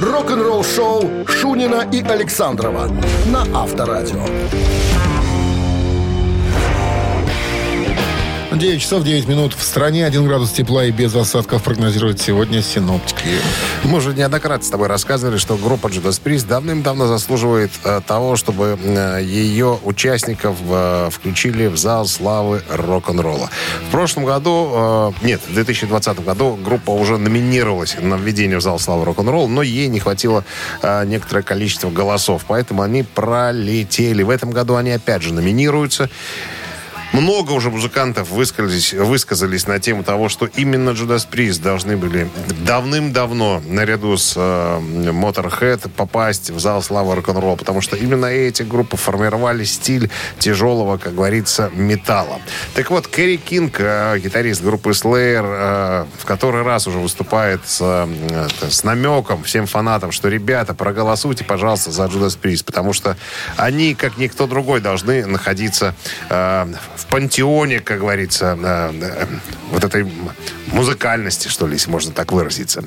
Рок-н-ролл-шоу 0.00 1.26
Шунина 1.26 1.88
и 1.92 2.02
Александрова 2.02 2.90
на 3.26 3.42
Авторадио. 3.54 4.24
9 8.58 8.80
часов 8.80 9.04
9 9.04 9.28
минут 9.28 9.54
в 9.54 9.62
стране, 9.62 10.06
1 10.06 10.26
градус 10.26 10.50
тепла 10.50 10.86
и 10.86 10.90
без 10.90 11.14
осадков 11.14 11.62
прогнозируют 11.62 12.20
сегодня 12.20 12.62
синоптики. 12.62 13.28
Мы 13.84 13.98
уже 13.98 14.14
неоднократно 14.14 14.64
с 14.64 14.70
тобой 14.70 14.88
рассказывали, 14.88 15.36
что 15.36 15.56
группа 15.56 15.88
Judas 15.88 16.20
Priest 16.22 16.46
давным-давно 16.46 17.06
заслуживает 17.06 17.70
э, 17.84 18.00
того, 18.06 18.36
чтобы 18.36 18.78
э, 18.82 19.20
ее 19.22 19.78
участников 19.84 20.56
э, 20.68 21.10
включили 21.12 21.66
в 21.66 21.76
зал 21.76 22.06
славы 22.06 22.62
рок-н-ролла. 22.70 23.50
В 23.88 23.90
прошлом 23.90 24.24
году, 24.24 25.12
нет, 25.22 25.40
в 25.46 25.52
2020 25.52 26.24
году 26.24 26.58
группа 26.62 26.90
уже 26.90 27.18
номинировалась 27.18 27.96
на 28.00 28.14
введение 28.14 28.58
в 28.58 28.62
зал 28.62 28.78
славы 28.78 29.04
рок-н-ролла, 29.04 29.48
но 29.48 29.62
ей 29.62 29.88
не 29.88 30.00
хватило 30.00 30.44
некоторое 31.04 31.42
количество 31.42 31.90
голосов, 31.90 32.44
поэтому 32.46 32.82
они 32.82 33.02
пролетели. 33.02 34.22
В 34.22 34.30
этом 34.30 34.50
году 34.50 34.76
они 34.76 34.92
опять 34.92 35.22
же 35.22 35.34
номинируются. 35.34 36.08
Много 37.16 37.52
уже 37.52 37.70
музыкантов 37.70 38.28
высказались, 38.28 38.92
высказались 38.92 39.66
на 39.66 39.78
тему 39.78 40.04
того, 40.04 40.28
что 40.28 40.44
именно 40.44 40.90
Judas 40.90 41.26
Priest 41.26 41.62
должны 41.62 41.96
были 41.96 42.28
давным-давно 42.66 43.62
наряду 43.66 44.18
с 44.18 44.34
э, 44.36 44.80
Motorhead 45.12 45.88
попасть 45.88 46.50
в 46.50 46.60
зал 46.60 46.82
славы 46.82 47.14
рок-н-ролла, 47.14 47.56
потому 47.56 47.80
что 47.80 47.96
именно 47.96 48.26
эти 48.26 48.64
группы 48.64 48.98
формировали 48.98 49.64
стиль 49.64 50.10
тяжелого, 50.38 50.98
как 50.98 51.14
говорится, 51.14 51.70
металла. 51.74 52.38
Так 52.74 52.90
вот, 52.90 53.06
Кэрри 53.06 53.38
Кинг, 53.38 53.76
э, 53.78 54.18
гитарист 54.18 54.62
группы 54.62 54.90
Slayer, 54.90 55.42
э, 55.42 56.04
в 56.18 56.26
который 56.26 56.64
раз 56.64 56.86
уже 56.86 56.98
выступает 56.98 57.66
с, 57.66 57.78
э, 57.80 58.48
с 58.68 58.84
намеком 58.84 59.42
всем 59.42 59.66
фанатам, 59.66 60.12
что, 60.12 60.28
ребята, 60.28 60.74
проголосуйте, 60.74 61.44
пожалуйста, 61.44 61.92
за 61.92 62.04
Judas 62.04 62.38
Priest, 62.38 62.66
потому 62.66 62.92
что 62.92 63.16
они, 63.56 63.94
как 63.94 64.18
никто 64.18 64.46
другой, 64.46 64.82
должны 64.82 65.24
находиться 65.24 65.94
э, 66.28 66.66
в 66.96 67.05
пантеоне, 67.10 67.80
как 67.80 68.00
говорится, 68.00 68.58
э, 68.60 68.92
э, 69.00 69.26
вот 69.70 69.84
этой 69.84 70.06
музыкальности, 70.72 71.48
что 71.48 71.66
ли, 71.66 71.74
если 71.74 71.90
можно 71.90 72.12
так 72.12 72.32
выразиться. 72.32 72.84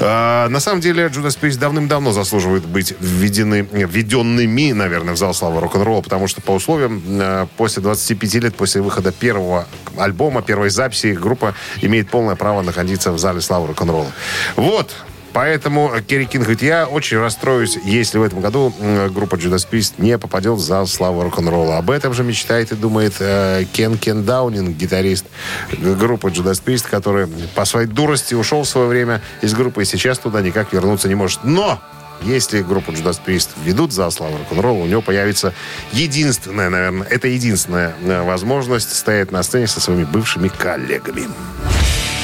Э, 0.00 0.48
на 0.48 0.60
самом 0.60 0.80
деле, 0.80 1.06
Judas 1.06 1.38
Priest 1.40 1.58
давным-давно 1.58 2.12
заслуживает 2.12 2.64
быть 2.64 2.94
введены, 3.00 3.66
введенными, 3.70 4.72
наверное, 4.72 5.14
в 5.14 5.16
зал 5.16 5.34
славы 5.34 5.60
рок-н-ролла, 5.60 6.02
потому 6.02 6.28
что 6.28 6.40
по 6.40 6.52
условиям 6.52 7.02
э, 7.06 7.46
после 7.56 7.82
25 7.82 8.34
лет 8.34 8.54
после 8.54 8.80
выхода 8.82 9.12
первого 9.12 9.66
альбома, 9.96 10.42
первой 10.42 10.70
записи, 10.70 11.16
группа 11.18 11.54
имеет 11.80 12.10
полное 12.10 12.36
право 12.36 12.62
находиться 12.62 13.12
в 13.12 13.18
зале 13.18 13.40
славы 13.40 13.68
рок-н-ролла. 13.68 14.12
Вот, 14.56 14.94
Поэтому 15.34 15.92
Керри 16.06 16.26
Кинг 16.26 16.44
говорит, 16.44 16.62
я 16.62 16.86
очень 16.86 17.18
расстроюсь, 17.18 17.76
если 17.84 18.18
в 18.18 18.22
этом 18.22 18.40
году 18.40 18.72
группа 19.10 19.34
Judas 19.34 19.66
Priest 19.68 19.94
не 19.98 20.16
попадет 20.16 20.54
в 20.54 20.60
зал 20.60 20.86
славы 20.86 21.24
рок-н-ролла. 21.24 21.78
Об 21.78 21.90
этом 21.90 22.14
же 22.14 22.22
мечтает 22.22 22.70
и 22.70 22.76
думает 22.76 23.14
э, 23.18 23.64
Кен 23.72 23.98
Кен 23.98 24.24
Даунинг, 24.24 24.76
гитарист 24.76 25.26
группы 25.72 26.28
Judas 26.28 26.62
Priest, 26.64 26.86
который 26.88 27.26
по 27.54 27.64
своей 27.64 27.88
дурости 27.88 28.34
ушел 28.34 28.62
в 28.62 28.68
свое 28.68 28.86
время 28.86 29.20
из 29.42 29.54
группы 29.54 29.82
и 29.82 29.84
сейчас 29.84 30.20
туда 30.20 30.40
никак 30.40 30.72
вернуться 30.72 31.08
не 31.08 31.16
может. 31.16 31.42
Но 31.42 31.80
если 32.22 32.62
группу 32.62 32.92
Judas 32.92 33.18
Priest 33.24 33.50
введут 33.64 33.90
в 33.90 33.94
зал 33.94 34.12
славы 34.12 34.38
рок-н-ролла, 34.38 34.84
у 34.84 34.86
него 34.86 35.02
появится 35.02 35.52
единственная, 35.92 36.70
наверное, 36.70 37.08
это 37.08 37.26
единственная 37.26 37.92
э, 38.04 38.22
возможность 38.22 38.96
стоять 38.96 39.32
на 39.32 39.42
сцене 39.42 39.66
со 39.66 39.80
своими 39.80 40.04
бывшими 40.04 40.46
коллегами. 40.46 41.28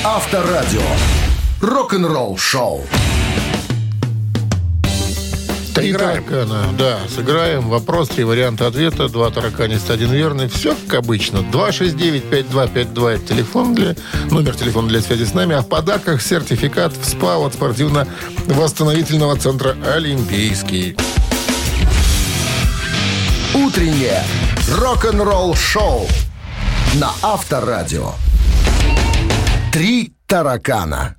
Авторадио. 0.04 0.80
Рок-н-ролл 1.60 2.38
шоу. 2.38 2.86
Поиграем. 5.74 6.24
таракана. 6.24 6.64
Да, 6.78 6.98
сыграем. 7.14 7.68
Вопрос, 7.68 8.08
три 8.08 8.24
варианта 8.24 8.66
ответа. 8.66 9.08
Два 9.08 9.30
тараканиста, 9.30 9.92
один 9.92 10.10
верный. 10.10 10.48
Все 10.48 10.74
как 10.74 11.00
обычно. 11.00 11.38
269-5252 11.38 13.08
это 13.10 13.26
телефон 13.26 13.74
для, 13.74 13.94
номер 14.30 14.56
телефона 14.56 14.88
для 14.88 15.02
связи 15.02 15.24
с 15.24 15.34
нами. 15.34 15.54
А 15.54 15.60
в 15.60 15.68
подарках 15.68 16.22
сертификат 16.22 16.94
в 16.96 17.04
СПА 17.04 17.36
от 17.36 17.52
спортивно-восстановительного 17.54 19.36
центра 19.36 19.76
«Олимпийский». 19.94 20.96
Утреннее 23.54 24.22
рок-н-ролл 24.78 25.54
шоу 25.54 26.06
на 26.94 27.10
Авторадио. 27.22 28.12
Три 29.72 30.14
таракана. 30.26 31.16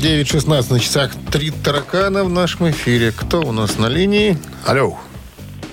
9.16 0.00 0.72
на 0.72 0.80
часах. 0.80 1.12
Три 1.30 1.50
таракана 1.50 2.24
в 2.24 2.30
нашем 2.30 2.70
эфире. 2.70 3.12
Кто 3.12 3.40
у 3.42 3.52
нас 3.52 3.78
на 3.78 3.86
линии? 3.86 4.38
Алло. 4.66 4.96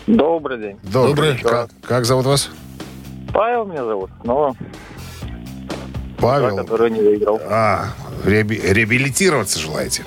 Добрый 0.05 0.59
день. 0.59 0.77
Добрый. 0.83 1.33
Добрый. 1.35 1.37
Как, 1.37 1.69
как 1.81 2.05
зовут 2.05 2.25
вас? 2.25 2.49
Павел 3.33 3.65
меня 3.65 3.85
зовут, 3.85 4.09
но 4.25 4.53
Павел. 6.19 6.57
который 6.57 6.91
не 6.91 6.99
выиграл. 6.99 7.39
А, 7.49 7.93
реаби- 8.25 8.61
реабилитироваться 8.61 9.59
желаете? 9.59 10.03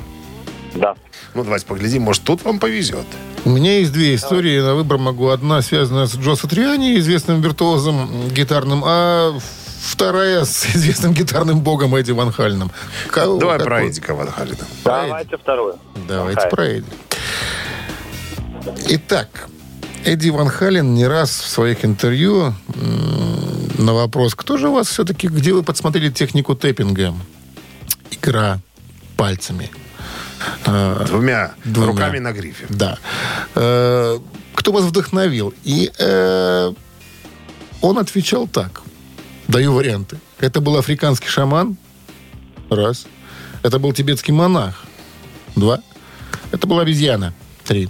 Да. 0.74 0.94
Ну, 1.34 1.42
давайте 1.44 1.64
поглядим, 1.66 2.02
может, 2.02 2.22
тут 2.22 2.44
вам 2.44 2.58
повезет. 2.58 3.06
У 3.46 3.50
меня 3.50 3.78
есть 3.78 3.92
две 3.92 4.14
истории. 4.14 4.60
На 4.60 4.74
выбор 4.74 4.98
могу. 4.98 5.28
Одна 5.28 5.62
связана 5.62 6.06
с 6.06 6.14
Джо 6.16 6.34
Сатриани, 6.34 6.98
известным 6.98 7.40
виртуозом 7.40 8.28
гитарным, 8.28 8.82
а 8.84 9.38
вторая 9.80 10.44
с 10.44 10.64
известным 10.76 11.12
гитарным 11.12 11.60
богом 11.60 11.94
Эдди 11.96 12.12
Ван 12.12 12.32
Хальном. 12.32 12.70
Кого- 13.10 13.38
Давай 13.38 13.58
какой? 13.58 13.66
про 13.70 13.88
Эдика 13.88 14.14
Ван 14.14 14.28
Халина. 14.30 14.58
Давайте 14.84 15.36
вторую. 15.36 15.78
Давайте 16.08 16.40
Хай. 16.42 16.50
про 16.50 16.64
Эдди. 16.66 16.86
Итак, 18.88 19.48
Эдди 20.04 20.28
Ван 20.30 20.48
Хален 20.48 20.94
не 20.94 21.06
раз 21.06 21.30
в 21.30 21.46
своих 21.48 21.84
интервью 21.84 22.54
на 23.78 23.94
вопрос, 23.94 24.34
кто 24.34 24.56
же 24.58 24.68
у 24.68 24.74
вас 24.74 24.88
все-таки, 24.88 25.28
где 25.28 25.52
вы 25.52 25.62
подсмотрели 25.62 26.10
технику 26.10 26.54
тэппинга? 26.54 27.14
Игра 28.10 28.58
пальцами. 29.16 29.70
А, 30.66 31.04
Двумя, 31.06 31.52
Двумя. 31.64 31.86
руками 31.88 32.18
на 32.18 32.32
грифе. 32.32 32.66
Да. 32.68 32.98
Э, 33.54 34.18
Кто 34.54 34.72
вас 34.72 34.84
вдохновил? 34.84 35.54
И 35.64 35.90
э, 35.98 36.72
он 37.82 37.98
отвечал 37.98 38.46
так. 38.48 38.82
Даю 39.50 39.72
варианты. 39.72 40.18
Это 40.38 40.60
был 40.60 40.76
африканский 40.76 41.28
шаман. 41.28 41.76
Раз. 42.70 43.06
Это 43.62 43.78
был 43.78 43.92
тибетский 43.92 44.32
монах. 44.32 44.84
Два. 45.56 45.80
Это 46.52 46.66
была 46.66 46.82
обезьяна. 46.82 47.34
Три. 47.64 47.88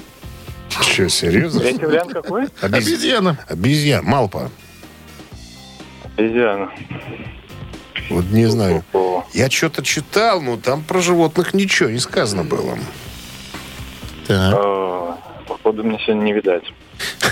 Че, 0.82 1.08
серьезно? 1.10 1.60
Третий 1.60 1.84
вариант 1.84 2.12
какой? 2.12 2.44
Обез- 2.62 2.76
Обезьяна. 2.76 3.38
Обезьян, 3.48 4.04
малпа. 4.04 4.50
Обезьяна. 6.16 6.70
Вот 8.08 8.24
не 8.30 8.46
знаю. 8.46 8.82
Я 9.34 9.50
что-то 9.50 9.82
читал, 9.82 10.40
но 10.40 10.56
там 10.56 10.82
про 10.82 11.00
животных 11.00 11.52
ничего 11.54 11.90
не 11.90 11.98
сказано 11.98 12.42
было. 12.44 12.78
Так. 14.26 14.54
э, 14.56 15.12
Походу, 15.46 15.84
мне 15.84 15.98
сегодня 16.04 16.22
не 16.22 16.32
видать. 16.32 16.64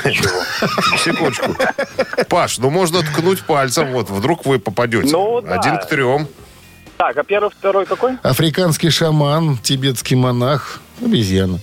Ничего. 0.05 0.31
Секундочку. 0.99 1.55
Паш, 2.29 2.59
ну 2.59 2.71
можно 2.71 3.03
ткнуть 3.03 3.43
пальцем, 3.43 3.93
вот 3.93 4.11
вдруг 4.11 4.47
вы 4.47 4.59
попадете. 4.59 5.11
Ну, 5.13 5.41
да. 5.41 5.55
Один 5.55 5.79
к 5.79 5.89
трем. 5.89 6.29
Так, 6.97 7.17
а 7.17 7.23
первый, 7.23 7.51
второй 7.51 7.87
какой? 7.87 8.17
Африканский 8.23 8.91
шаман, 8.91 9.59
тибетский 9.59 10.17
монах, 10.17 10.81
обезьяна. 11.01 11.61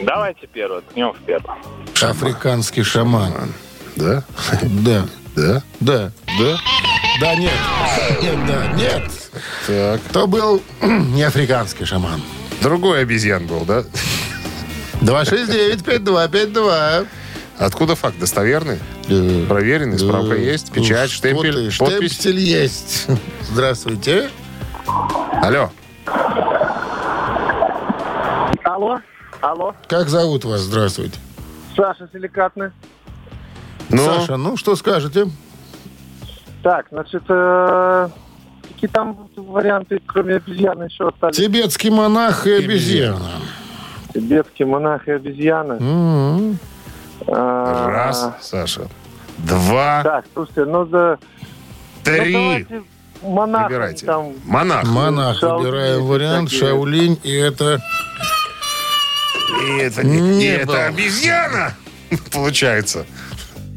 Давайте 0.00 0.46
первый, 0.46 0.82
ткнем 0.82 1.12
в 1.12 1.18
первый. 1.24 1.50
Африканский 2.02 2.82
шаман. 2.82 3.52
Да? 3.96 4.24
Да. 4.62 5.06
Да? 5.36 5.62
Да. 5.80 6.12
Да? 6.38 6.58
Да, 7.20 7.34
нет. 7.36 7.52
Нет, 8.22 8.46
да, 8.46 8.66
нет. 8.72 9.02
Так. 9.68 10.00
То 10.12 10.26
был 10.26 10.60
не 10.82 11.22
африканский 11.22 11.84
шаман. 11.84 12.20
Другой 12.64 13.02
обезьян 13.02 13.46
был, 13.46 13.64
да? 13.66 13.84
269-5252. 15.02 17.06
Откуда 17.58 17.94
факт? 17.94 18.18
Достоверный? 18.18 18.78
Да. 19.06 19.46
Проверенный? 19.50 19.98
Справка 19.98 20.30
Да. 20.30 20.36
есть? 20.36 20.72
Печать, 20.72 21.10
штемпель, 21.10 21.70
что 21.70 21.84
ты, 21.84 21.90
подпись? 21.92 22.14
Штемпель 22.14 22.38
есть. 22.40 23.06
Здравствуйте. 23.42 24.30
Алло. 25.42 25.70
Алло, 28.64 28.98
алло, 29.42 29.74
Как 29.86 30.08
зовут 30.08 30.46
вас? 30.46 30.62
Здравствуйте. 30.62 31.18
Саша 31.76 32.08
Силикатный. 32.14 32.70
Ну, 33.90 34.06
Саша, 34.06 34.38
ну 34.38 34.56
что 34.56 34.74
скажете? 34.74 35.26
Так, 36.62 36.86
значит, 36.90 37.24
э, 37.28 38.08
какие 38.74 38.90
там 38.90 39.28
варианты, 39.36 40.00
кроме 40.06 40.36
обезьяны, 40.36 40.84
еще 40.84 41.08
остались? 41.08 41.36
Тибетский 41.36 41.90
монах 41.90 42.46
и 42.46 42.52
обезьяна. 42.52 43.30
Тибетский 44.12 44.64
монах 44.64 45.08
и 45.08 45.12
обезьяны. 45.12 45.74
М-м. 45.74 46.58
А, 47.26 47.90
раз, 47.90 48.32
Саша. 48.40 48.88
Два, 49.38 50.02
Так, 50.02 50.24
слушайте, 50.32 50.64
ну. 50.64 50.84
Ну, 50.84 51.16
три. 52.04 52.32
давайте, 52.32 52.82
монах. 53.22 53.68
Выбирайте. 53.68 54.06
Там, 54.06 54.34
Монах. 54.44 54.84
Монах. 54.84 55.42
Выбираем 55.42 56.04
вариант. 56.04 56.50
всякие. 56.50 56.68
Шаулинь. 56.68 57.18
И 57.22 57.32
это... 57.32 57.80
И 59.66 59.78
это 59.78 60.04
не, 60.04 60.20
Не 60.20 60.36
не 60.36 60.46
это 60.46 60.86
обезьяна, 60.86 61.72
получается. 62.32 63.06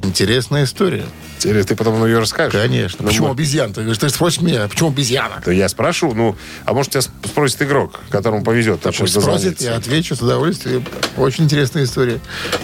Интересная 0.04 0.64
история. 0.66 1.06
Теперь 1.40 1.64
ты 1.64 1.76
потом 1.76 2.04
ее 2.06 2.20
расскажешь? 2.20 2.60
Конечно. 2.60 3.00
Ну, 3.04 3.08
почему 3.10 3.28
мы- 3.28 3.34
обезьян? 3.34 3.72
Ты 3.74 3.82
говоришь, 3.82 3.98
ты 4.00 4.10
спросишь 4.10 4.42
меня, 4.42 4.64
а 4.64 4.68
почему 4.68 4.90
обезьяна? 4.90 5.42
Да 5.46 5.52
я 5.52 5.70
спрошу, 5.70 6.14
ну, 6.14 6.36
а 6.66 6.74
может 6.74 6.92
тебя 6.94 7.02
сп- 7.02 7.28
спросит 7.28 7.62
игрок, 7.62 8.00
которому 8.10 8.44
повезет. 8.44 8.82
Так 8.82 8.96
пусть 8.96 9.20
спросит, 9.20 9.62
я 9.62 9.76
отвечу 9.76 10.16
с 10.16 10.22
удовольствием. 10.22 10.84
Очень 11.16 11.44
интересная 11.46 11.84
история. 11.84 12.20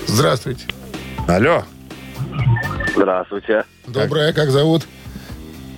Здравствуйте. 0.07 0.65
Алло. 1.28 1.63
Здравствуйте. 2.95 3.63
Доброе, 3.88 4.34
как 4.34 4.49
зовут? 4.51 4.84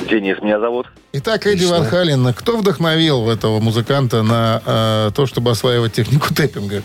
Денис 0.09 0.37
меня 0.41 0.59
зовут. 0.59 0.87
Итак, 1.13 1.47
Эдди 1.47 1.65
Ван 1.65 1.85
Хален, 1.85 2.33
кто 2.33 2.57
вдохновил 2.57 3.29
этого 3.29 3.59
музыканта 3.59 4.21
на 4.21 4.61
э, 4.65 5.11
то, 5.15 5.25
чтобы 5.25 5.51
осваивать 5.51 5.93
технику 5.93 6.33
тэппинга? 6.33 6.83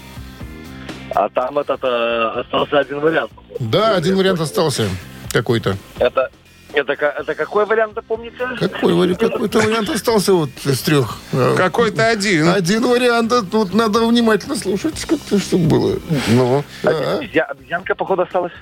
А 1.15 1.29
там 1.31 1.59
этот 1.59 1.81
э, 1.83 2.41
остался 2.41 2.79
один 2.79 3.01
вариант. 3.01 3.33
Да, 3.59 3.97
один 3.97 4.17
вариант 4.17 4.41
остался 4.41 4.89
какой-то. 5.33 5.77
Это, 5.99 6.31
это, 6.73 6.93
это 6.93 7.35
какой 7.35 7.67
вариант, 7.67 7.99
помните? 8.07 8.37
Какой, 8.59 8.93
вари- 8.95 9.15
какой-то 9.17 9.61
вариант 9.61 9.89
остался 9.91 10.33
вот 10.33 10.51
из 10.65 10.81
трех. 10.83 11.17
Какой-то 11.57 12.07
один. 12.09 12.49
Один 12.49 12.87
вариант, 12.87 13.33
а 13.33 13.43
тут 13.43 13.75
надо 13.75 14.07
внимательно 14.07 14.57
слушать, 14.57 15.05
как-то, 15.05 15.39
чтобы 15.39 15.67
было. 15.67 15.99
Ну. 16.29 16.65
Обезья- 16.83 17.45
обезьянка, 17.51 17.95
походу, 17.95 18.23
осталась. 18.23 18.53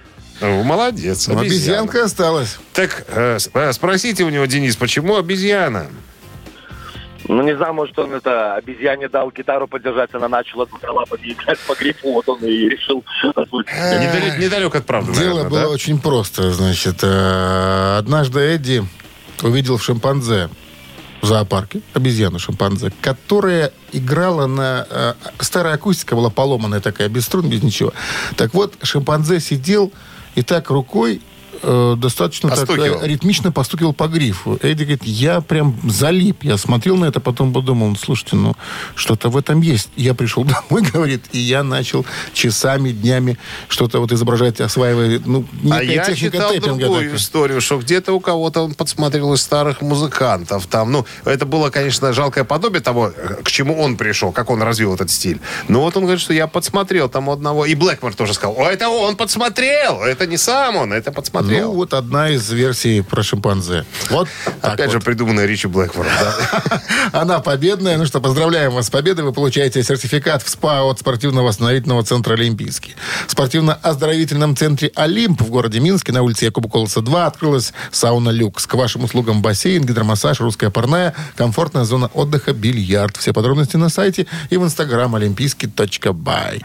молодец. 0.40 1.28
Обезьяна. 1.28 1.40
Обезьянка 1.40 2.04
осталась. 2.04 2.58
Так, 2.72 3.04
э, 3.08 3.38
спросите 3.72 4.24
у 4.24 4.28
него, 4.30 4.44
Денис, 4.46 4.76
почему 4.76 5.16
обезьяна? 5.16 5.86
Ну, 7.26 7.42
не 7.42 7.56
знаю, 7.56 7.74
может, 7.74 7.98
он 7.98 8.12
это 8.12 8.54
обезьяне 8.54 9.08
дал 9.08 9.30
гитару 9.30 9.66
подержать, 9.66 10.14
она 10.14 10.28
начала 10.28 10.66
двумя 10.66 10.92
лапами 10.92 11.32
играть 11.32 11.58
по 11.66 11.74
грифу, 11.74 12.12
вот 12.12 12.28
он 12.28 12.38
и 12.44 12.68
решил 12.68 13.04
озвучить. 13.34 13.72
Недалек, 13.74 14.38
недалек 14.38 14.74
от 14.74 14.86
правды, 14.86 15.12
Дело 15.12 15.28
наверное, 15.28 15.50
было 15.50 15.60
да? 15.62 15.68
очень 15.68 16.00
просто. 16.00 16.52
Значит, 16.52 16.98
э, 17.02 17.96
однажды 17.98 18.40
Эдди 18.40 18.84
увидел 19.42 19.76
в 19.76 19.84
шимпанзе 19.84 20.48
в 21.20 21.26
зоопарке, 21.26 21.80
обезьяну 21.94 22.38
шимпанзе, 22.38 22.92
которая 23.00 23.72
играла 23.92 24.46
на... 24.46 24.86
э, 24.88 25.14
старая 25.40 25.74
акустика 25.74 26.14
была 26.14 26.30
поломанная 26.30 26.80
такая, 26.80 27.08
без 27.08 27.24
струн, 27.24 27.48
без 27.48 27.62
ничего. 27.62 27.92
Так 28.36 28.54
вот, 28.54 28.74
шимпанзе 28.82 29.40
сидел 29.40 29.92
и 30.36 30.42
так 30.42 30.70
рукой 30.70 31.20
э, 31.62 31.94
достаточно 31.98 32.48
так, 32.50 32.60
Постукивал. 32.60 33.02
э, 33.02 33.08
ритмично 33.08 33.52
постукивал 33.52 33.92
по 33.92 34.06
грифу. 34.08 34.58
Эдди 34.62 34.82
говорит, 34.84 35.04
я 35.04 35.40
прям 35.40 35.78
залип. 35.84 36.44
Я 36.44 36.56
смотрел 36.56 36.96
на 36.96 37.06
это, 37.06 37.20
потом 37.20 37.52
подумал, 37.52 37.88
«Ну, 37.88 37.96
слушайте, 37.96 38.36
ну, 38.36 38.54
что-то 38.94 39.28
в 39.28 39.36
этом 39.36 39.60
есть. 39.60 39.88
Я 39.96 40.14
пришел 40.14 40.44
домой, 40.70 40.82
говорит, 40.82 41.24
и 41.32 41.38
я 41.38 41.62
начал 41.62 42.04
часами, 42.32 42.90
днями 42.90 43.38
что-то 43.68 44.00
вот 44.00 44.12
изображать, 44.12 44.60
осваивая, 44.60 45.20
ну, 45.24 45.44
А 45.70 45.82
я 45.82 46.14
читал 46.14 46.54
другую 46.58 47.00
такая. 47.02 47.16
историю, 47.16 47.60
что 47.60 47.78
где-то 47.78 48.12
у 48.12 48.20
кого-то 48.20 48.62
он 48.62 48.74
подсмотрел 48.74 49.32
из 49.34 49.40
старых 49.42 49.80
музыкантов. 49.82 50.66
Там, 50.66 50.92
ну, 50.92 51.06
это 51.24 51.46
было, 51.46 51.70
конечно, 51.70 52.12
жалкое 52.12 52.44
подобие 52.44 52.80
того, 52.80 53.12
э, 53.14 53.42
к 53.42 53.50
чему 53.50 53.80
он 53.80 53.96
пришел, 53.96 54.32
как 54.32 54.50
он 54.50 54.62
развил 54.62 54.94
этот 54.94 55.10
стиль. 55.10 55.40
Но 55.68 55.80
вот 55.80 55.96
он 55.96 56.02
говорит, 56.04 56.20
что 56.20 56.32
я 56.32 56.46
подсмотрел 56.46 57.08
там 57.08 57.30
одного. 57.30 57.66
И 57.66 57.74
Блэкмор 57.74 58.14
тоже 58.14 58.34
сказал, 58.34 58.56
о, 58.58 58.64
это 58.70 58.88
он 58.88 59.16
подсмотрел, 59.16 60.02
это 60.02 60.26
не 60.26 60.36
сам 60.36 60.76
он, 60.76 60.92
это 60.92 61.12
подсмотрел. 61.12 61.47
Ну, 61.48 61.72
вот 61.72 61.94
одна 61.94 62.30
из 62.30 62.50
версий 62.50 63.02
про 63.02 63.22
шимпанзе. 63.22 63.84
Вот 64.10 64.28
Опять 64.60 64.90
же, 64.90 64.98
вот. 64.98 65.04
придуманная 65.04 65.46
Ричи 65.46 65.66
Блэкмором, 65.66 66.10
да? 66.20 66.82
Она 67.12 67.40
победная. 67.40 67.96
Ну 67.96 68.06
что, 68.06 68.20
поздравляем 68.20 68.72
вас 68.72 68.86
с 68.86 68.90
победой. 68.90 69.24
Вы 69.24 69.32
получаете 69.32 69.82
сертификат 69.82 70.42
в 70.42 70.48
СПА 70.48 70.82
от 70.82 70.98
спортивно-восстановительного 71.00 72.02
центра 72.04 72.34
«Олимпийский». 72.34 72.94
В 73.26 73.32
спортивно-оздоровительном 73.32 74.56
центре 74.56 74.90
«Олимп» 74.94 75.42
в 75.42 75.50
городе 75.50 75.80
Минске 75.80 76.12
на 76.12 76.22
улице 76.22 76.46
Якуба 76.46 76.68
Колоса 76.68 77.00
2 77.00 77.26
открылась 77.26 77.72
сауна 77.90 78.30
«Люкс». 78.30 78.66
К 78.66 78.74
вашим 78.74 79.04
услугам 79.04 79.42
бассейн, 79.42 79.84
гидромассаж, 79.84 80.40
русская 80.40 80.70
парная, 80.70 81.14
комфортная 81.36 81.84
зона 81.84 82.10
отдыха, 82.14 82.52
бильярд. 82.52 83.16
Все 83.16 83.32
подробности 83.32 83.76
на 83.76 83.88
сайте 83.88 84.26
и 84.50 84.56
в 84.56 84.64
инстаграм 84.64 85.14
олимпийский.бай. 85.14 86.62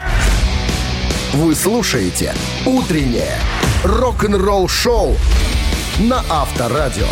Вы 1.34 1.56
слушаете 1.56 2.32
«Утреннее 2.64 3.40
рок-н-ролл-шоу» 3.84 5.16
на 5.98 6.24
Авторадио. 6.30 7.08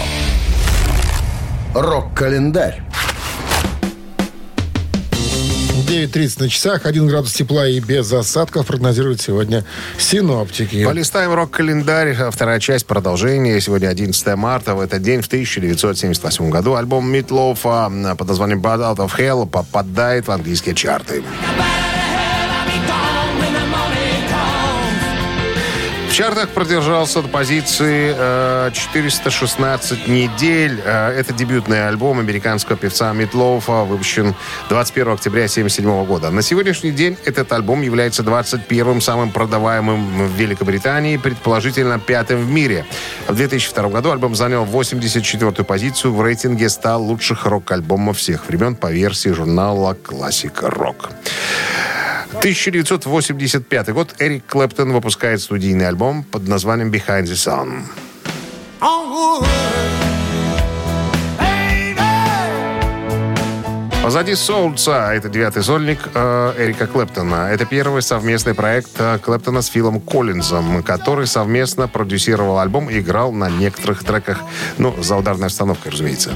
Рок-календарь. 1.73 2.83
9.30 5.87 6.39
на 6.39 6.49
часах, 6.49 6.85
1 6.85 7.07
градус 7.07 7.33
тепла 7.33 7.67
и 7.67 7.79
без 7.79 8.13
осадков 8.13 8.67
прогнозируют 8.67 9.21
сегодня 9.21 9.65
синоптики. 9.97 10.85
Полистаем 10.85 11.33
рок-календарь. 11.33 12.15
Вторая 12.29 12.59
часть 12.59 12.85
продолжения. 12.85 13.59
Сегодня 13.59 13.87
11 13.87 14.35
марта. 14.35 14.75
В 14.75 14.81
этот 14.81 15.01
день, 15.01 15.21
в 15.21 15.25
1978 15.25 16.51
году, 16.51 16.75
альбом 16.75 17.11
Митлофа 17.11 17.91
под 18.15 18.27
названием 18.27 18.61
Bad 18.61 18.81
Out 18.81 18.97
of 18.97 19.17
Hell 19.17 19.47
попадает 19.47 20.27
в 20.27 20.31
английские 20.31 20.75
чарты. 20.75 21.23
В 26.11 26.13
чартах 26.13 26.49
продержался 26.49 27.21
до 27.21 27.29
позиции 27.29 28.13
э, 28.13 28.71
416 28.73 30.09
недель. 30.09 30.81
Э, 30.83 31.07
это 31.11 31.31
дебютный 31.31 31.87
альбом 31.87 32.19
американского 32.19 32.77
певца 32.77 33.13
Митлоуфа, 33.13 33.85
выпущен 33.85 34.35
21 34.67 35.13
октября 35.13 35.43
1977 35.43 36.05
года. 36.05 36.29
На 36.29 36.41
сегодняшний 36.41 36.91
день 36.91 37.17
этот 37.23 37.53
альбом 37.53 37.81
является 37.81 38.23
21-м 38.23 38.99
самым 38.99 39.31
продаваемым 39.31 40.27
в 40.27 40.31
Великобритании, 40.35 41.15
предположительно 41.15 41.97
пятым 41.97 42.41
в 42.41 42.51
мире. 42.51 42.85
В 43.29 43.35
2002 43.35 43.87
году 43.87 44.11
альбом 44.11 44.35
занял 44.35 44.65
84-ю 44.65 45.63
позицию 45.63 46.13
в 46.13 46.21
рейтинге 46.21 46.67
100 46.67 46.97
лучших 46.97 47.45
рок-альбомов 47.45 48.17
всех 48.17 48.47
времен 48.47 48.75
по 48.75 48.91
версии 48.91 49.29
журнала 49.29 49.95
Classic 50.03 50.53
Rock. 50.59 51.09
1985 52.33 53.89
год 53.89 54.15
Эрик 54.19 54.45
Клэптон 54.45 54.93
выпускает 54.93 55.41
студийный 55.41 55.87
альбом 55.87 56.23
под 56.23 56.47
названием 56.47 56.91
Behind 56.91 57.23
the 57.23 57.33
Sun. 57.33 57.83
Позади 64.03 64.33
Солнца. 64.33 65.11
Это 65.13 65.29
девятый 65.29 65.61
сольник 65.61 65.99
э, 66.15 66.53
Эрика 66.57 66.87
Клэптона. 66.87 67.49
Это 67.51 67.65
первый 67.65 68.01
совместный 68.01 68.55
проект 68.55 68.89
э, 68.97 69.19
Клэптона 69.19 69.61
с 69.61 69.67
Филом 69.67 70.01
Коллинзом, 70.01 70.81
который 70.81 71.27
совместно 71.27 71.87
продюсировал 71.87 72.57
альбом 72.57 72.89
и 72.89 72.99
играл 72.99 73.31
на 73.31 73.47
некоторых 73.47 74.03
треках, 74.03 74.39
ну, 74.79 74.95
за 75.03 75.17
ударной 75.17 75.47
обстановкой, 75.47 75.91
разумеется. 75.91 76.31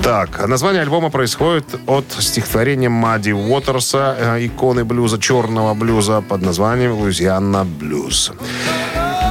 Так, 0.00 0.46
название 0.46 0.82
альбома 0.82 1.10
происходит 1.10 1.66
от 1.88 2.04
стихотворения 2.20 2.88
Мадди 2.88 3.32
Уотерса, 3.32 4.16
э, 4.18 4.46
иконы 4.46 4.84
блюза, 4.84 5.18
черного 5.18 5.74
блюза 5.74 6.20
под 6.20 6.42
названием 6.42 6.92
«Луизианна 6.92 7.64
Блюз». 7.64 8.32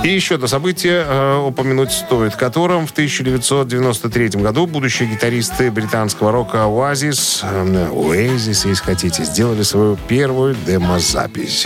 И 0.05 0.09
еще 0.09 0.35
одно 0.35 0.45
событие 0.45 1.03
э, 1.03 1.37
упомянуть 1.47 1.91
стоит, 1.91 2.35
которым 2.35 2.85
в 2.85 2.91
1993 2.91 4.39
году 4.39 4.67
будущие 4.67 5.09
гитаристы 5.09 5.71
британского 5.71 6.31
рока 6.31 6.57
Oasis, 6.57 7.43
э, 7.43 7.89
Oasis, 7.89 8.69
если 8.69 8.83
хотите, 8.83 9.23
сделали 9.23 9.63
свою 9.63 9.97
первую 10.07 10.55
демозапись. 10.67 11.65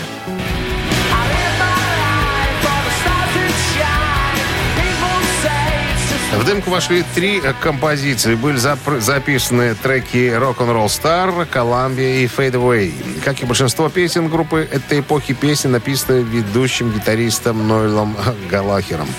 В 6.39 6.45
демку 6.45 6.69
вошли 6.71 7.03
три 7.15 7.41
композиции. 7.59 8.33
Были 8.35 8.57
запр- 8.57 9.01
записаны 9.01 9.75
треки 9.75 10.29
Rock'n'Roll 10.33 10.85
Star, 10.85 11.45
Columbia 11.51 12.23
и 12.23 12.27
Fade 12.27 12.53
Away. 12.53 12.93
Как 13.25 13.41
и 13.41 13.45
большинство 13.45 13.89
песен 13.89 14.29
группы 14.29 14.65
этой 14.71 15.01
эпохи, 15.01 15.33
песни 15.33 15.67
написаны 15.67 16.21
ведущим 16.21 16.91
гитаристом 16.91 17.67
Нойлом 17.67 18.15
Галахером. 18.49 19.09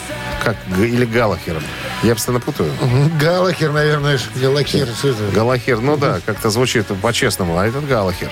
Как, 0.43 0.57
или 0.79 1.05
Галахером. 1.05 1.63
Я 2.03 2.15
постоянно 2.15 2.41
путаю. 2.41 2.73
Галахер, 3.21 3.73
наверное, 3.73 4.19
Галахер. 4.37 4.89
Галахер, 5.35 5.81
ну 5.81 5.97
да, 5.99 6.21
как-то 6.25 6.49
звучит 6.49 6.87
по-честному, 6.87 7.59
а 7.59 7.67
этот 7.67 7.87
Галахер. 7.87 8.31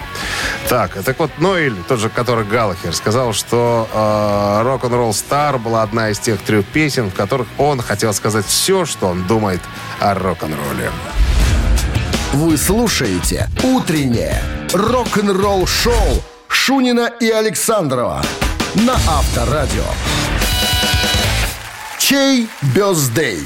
Так, 0.69 1.03
так 1.05 1.19
вот, 1.19 1.31
Ноэль, 1.39 1.75
тот 1.87 2.01
же, 2.01 2.09
который 2.09 2.45
Галахер, 2.45 2.95
сказал, 2.95 3.35
что 3.35 3.87
э, 3.93 4.67
Rock'n'Roll 4.67 5.11
Star 5.11 5.59
была 5.59 5.83
одна 5.83 6.11
из 6.11 6.19
тех 6.19 6.41
трех 6.41 6.65
песен, 6.67 7.11
в 7.11 7.15
которых 7.15 7.47
он 7.59 7.83
хотел 7.83 8.15
сказать 8.15 8.47
все, 8.47 8.87
что 8.87 9.09
он 9.09 9.27
думает 9.27 9.61
о 10.01 10.15
рок-н-ролле. 10.15 10.91
Вы 12.33 12.57
слушаете 12.57 13.49
«Утреннее 13.63 14.43
рок-н-ролл-шоу» 14.73 16.23
Шунина 16.49 17.11
и 17.21 17.31
Александрова 17.31 18.23
на 18.75 18.95
Авторадио. 18.95 19.85
Чей 22.09 22.49
бездей? 22.75 23.41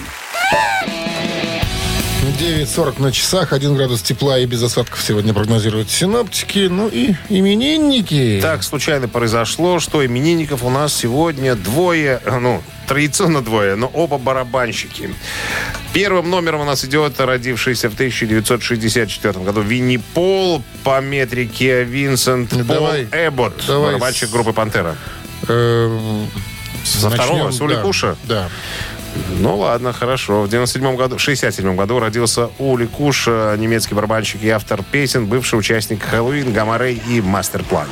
9.40 2.38 3.02
на 3.02 3.10
часах, 3.10 3.52
1 3.52 3.74
градус 3.74 4.02
тепла 4.02 4.38
и 4.38 4.46
без 4.46 4.62
осадков 4.62 5.02
сегодня 5.02 5.34
прогнозируют 5.34 5.90
синоптики. 5.90 6.68
Ну 6.70 6.86
и 6.86 7.16
именинники. 7.28 8.38
Так 8.40 8.62
случайно 8.62 9.08
произошло, 9.08 9.80
что 9.80 10.06
именинников 10.06 10.62
у 10.62 10.70
нас 10.70 10.94
сегодня 10.94 11.56
двое, 11.56 12.20
э, 12.24 12.38
ну, 12.38 12.62
традиционно 12.86 13.42
двое, 13.42 13.74
но 13.74 13.88
оба 13.88 14.18
барабанщики. 14.18 15.12
Первым 15.92 16.30
номером 16.30 16.60
у 16.60 16.64
нас 16.64 16.84
идет 16.84 17.18
родившийся 17.18 17.90
в 17.90 17.94
1964 17.94 19.44
году 19.44 19.60
Винни 19.62 19.96
Пол 19.96 20.62
по 20.84 21.00
метрике 21.00 21.82
Винсент 21.82 22.50
Пол 22.50 22.62
Давай. 22.62 23.08
Эббот, 23.10 23.54
Давай 23.66 23.86
барабанщик 23.86 24.30
группы 24.30 24.52
«Пантера». 24.52 24.96
Э, 25.48 26.26
Со 26.84 27.10
второго, 27.10 27.50
с 27.50 27.60
Уликуша? 27.60 28.16
Да. 28.24 28.48
Ну 29.38 29.56
ладно, 29.58 29.92
хорошо. 29.92 30.42
В 30.42 30.48
97 30.48 30.96
году, 30.96 31.16
в 31.16 31.20
67 31.20 31.76
году 31.76 31.98
родился 31.98 32.50
Ули 32.58 32.86
Куш, 32.86 33.24
э, 33.26 33.56
немецкий 33.58 33.94
барабанщик 33.94 34.42
и 34.42 34.48
автор 34.48 34.82
песен, 34.82 35.26
бывший 35.26 35.58
участник 35.58 36.02
Хэллоуин, 36.02 36.52
Гамарей 36.52 37.00
и 37.08 37.20
Мастерплан. 37.20 37.86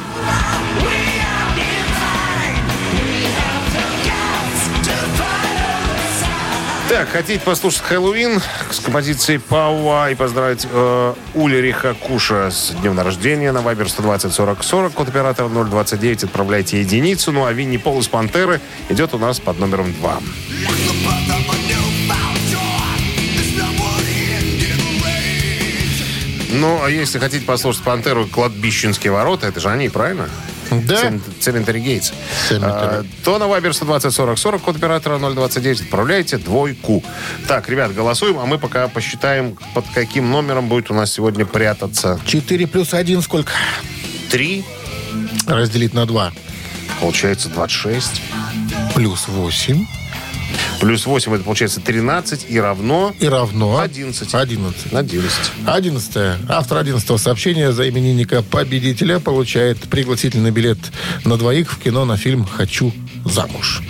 Так, 7.00 7.08
хотите 7.08 7.40
послушать 7.40 7.80
Хэллоуин 7.80 8.42
с 8.70 8.78
композицией 8.80 9.38
Пауа 9.38 10.10
и 10.10 10.14
поздравить 10.14 10.66
э, 10.70 11.14
Ульриха 11.32 11.94
Куша 11.94 12.50
с 12.50 12.72
днем 12.72 13.00
рождения 13.00 13.52
на 13.52 13.62
Вайбер 13.62 13.88
120 13.88 14.30
40 14.30 14.62
40, 14.62 14.92
код 14.92 15.08
оператора 15.08 15.48
029, 15.48 16.24
отправляйте 16.24 16.78
единицу. 16.78 17.32
Ну 17.32 17.46
а 17.46 17.54
Винни 17.54 17.78
Пол 17.78 18.00
из 18.00 18.08
Пантеры 18.08 18.60
идет 18.90 19.14
у 19.14 19.18
нас 19.18 19.40
под 19.40 19.58
номером 19.58 19.94
2. 19.94 20.20
Ну, 26.52 26.80
а 26.84 26.90
если 26.90 27.18
хотите 27.18 27.46
послушать 27.46 27.82
Пантеру 27.82 28.26
«Кладбищенские 28.26 29.10
ворота», 29.14 29.46
это 29.46 29.58
же 29.58 29.70
они, 29.70 29.88
правильно? 29.88 30.28
Да. 30.70 31.08
Gates. 31.08 32.12
Cemetery. 32.48 32.60
А, 32.62 33.04
то 33.24 33.38
на 33.38 33.48
Вайбер 33.48 33.74
120 33.74 34.12
40 34.12 34.38
40, 34.38 34.62
код 34.62 34.76
оператора 34.76 35.18
029, 35.18 35.82
отправляйте 35.82 36.38
двойку. 36.38 37.02
Так, 37.48 37.68
ребят, 37.68 37.94
голосуем, 37.94 38.38
а 38.38 38.46
мы 38.46 38.58
пока 38.58 38.88
посчитаем, 38.88 39.56
под 39.74 39.84
каким 39.94 40.30
номером 40.30 40.68
будет 40.68 40.90
у 40.90 40.94
нас 40.94 41.12
сегодня 41.12 41.44
прятаться. 41.44 42.20
4 42.26 42.66
плюс 42.66 42.94
1 42.94 43.22
сколько? 43.22 43.52
Три, 44.30 44.64
Разделить 45.46 45.94
на 45.94 46.06
2. 46.06 46.32
получается 47.00 47.48
26. 47.48 48.22
Плюс 48.94 49.26
8. 49.28 49.86
Плюс 50.80 51.04
8, 51.04 51.34
это 51.34 51.44
получается 51.44 51.80
13 51.80 52.46
и 52.48 52.58
равно 52.58 53.14
И 53.20 53.28
равно... 53.28 53.78
11. 53.78 54.34
11. 54.34 54.92
11. 54.92 55.52
11. 55.66 56.16
Автор 56.48 56.78
11 56.78 57.20
сообщения 57.20 57.70
за 57.72 57.88
именинника 57.88 58.42
победителя 58.42 59.20
получает 59.20 59.78
пригласительный 59.78 60.50
билет 60.50 60.78
на 61.24 61.36
двоих 61.36 61.70
в 61.72 61.78
кино 61.78 62.06
на 62.06 62.16
фильм 62.16 62.46
«Хочу 62.46 62.94
замуж». 63.26 63.82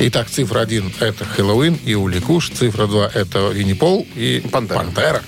Итак, 0.00 0.28
цифра 0.28 0.60
1– 0.60 0.94
это 1.00 1.24
Хэллоуин 1.24 1.78
и 1.84 1.94
Уликуш. 1.94 2.50
Цифра 2.50 2.88
2– 2.88 3.10
это 3.14 3.50
Винни 3.50 3.74
Пол 3.74 4.04
и 4.16 4.42
Пантера. 4.50 4.78
Пантера. 4.80 5.22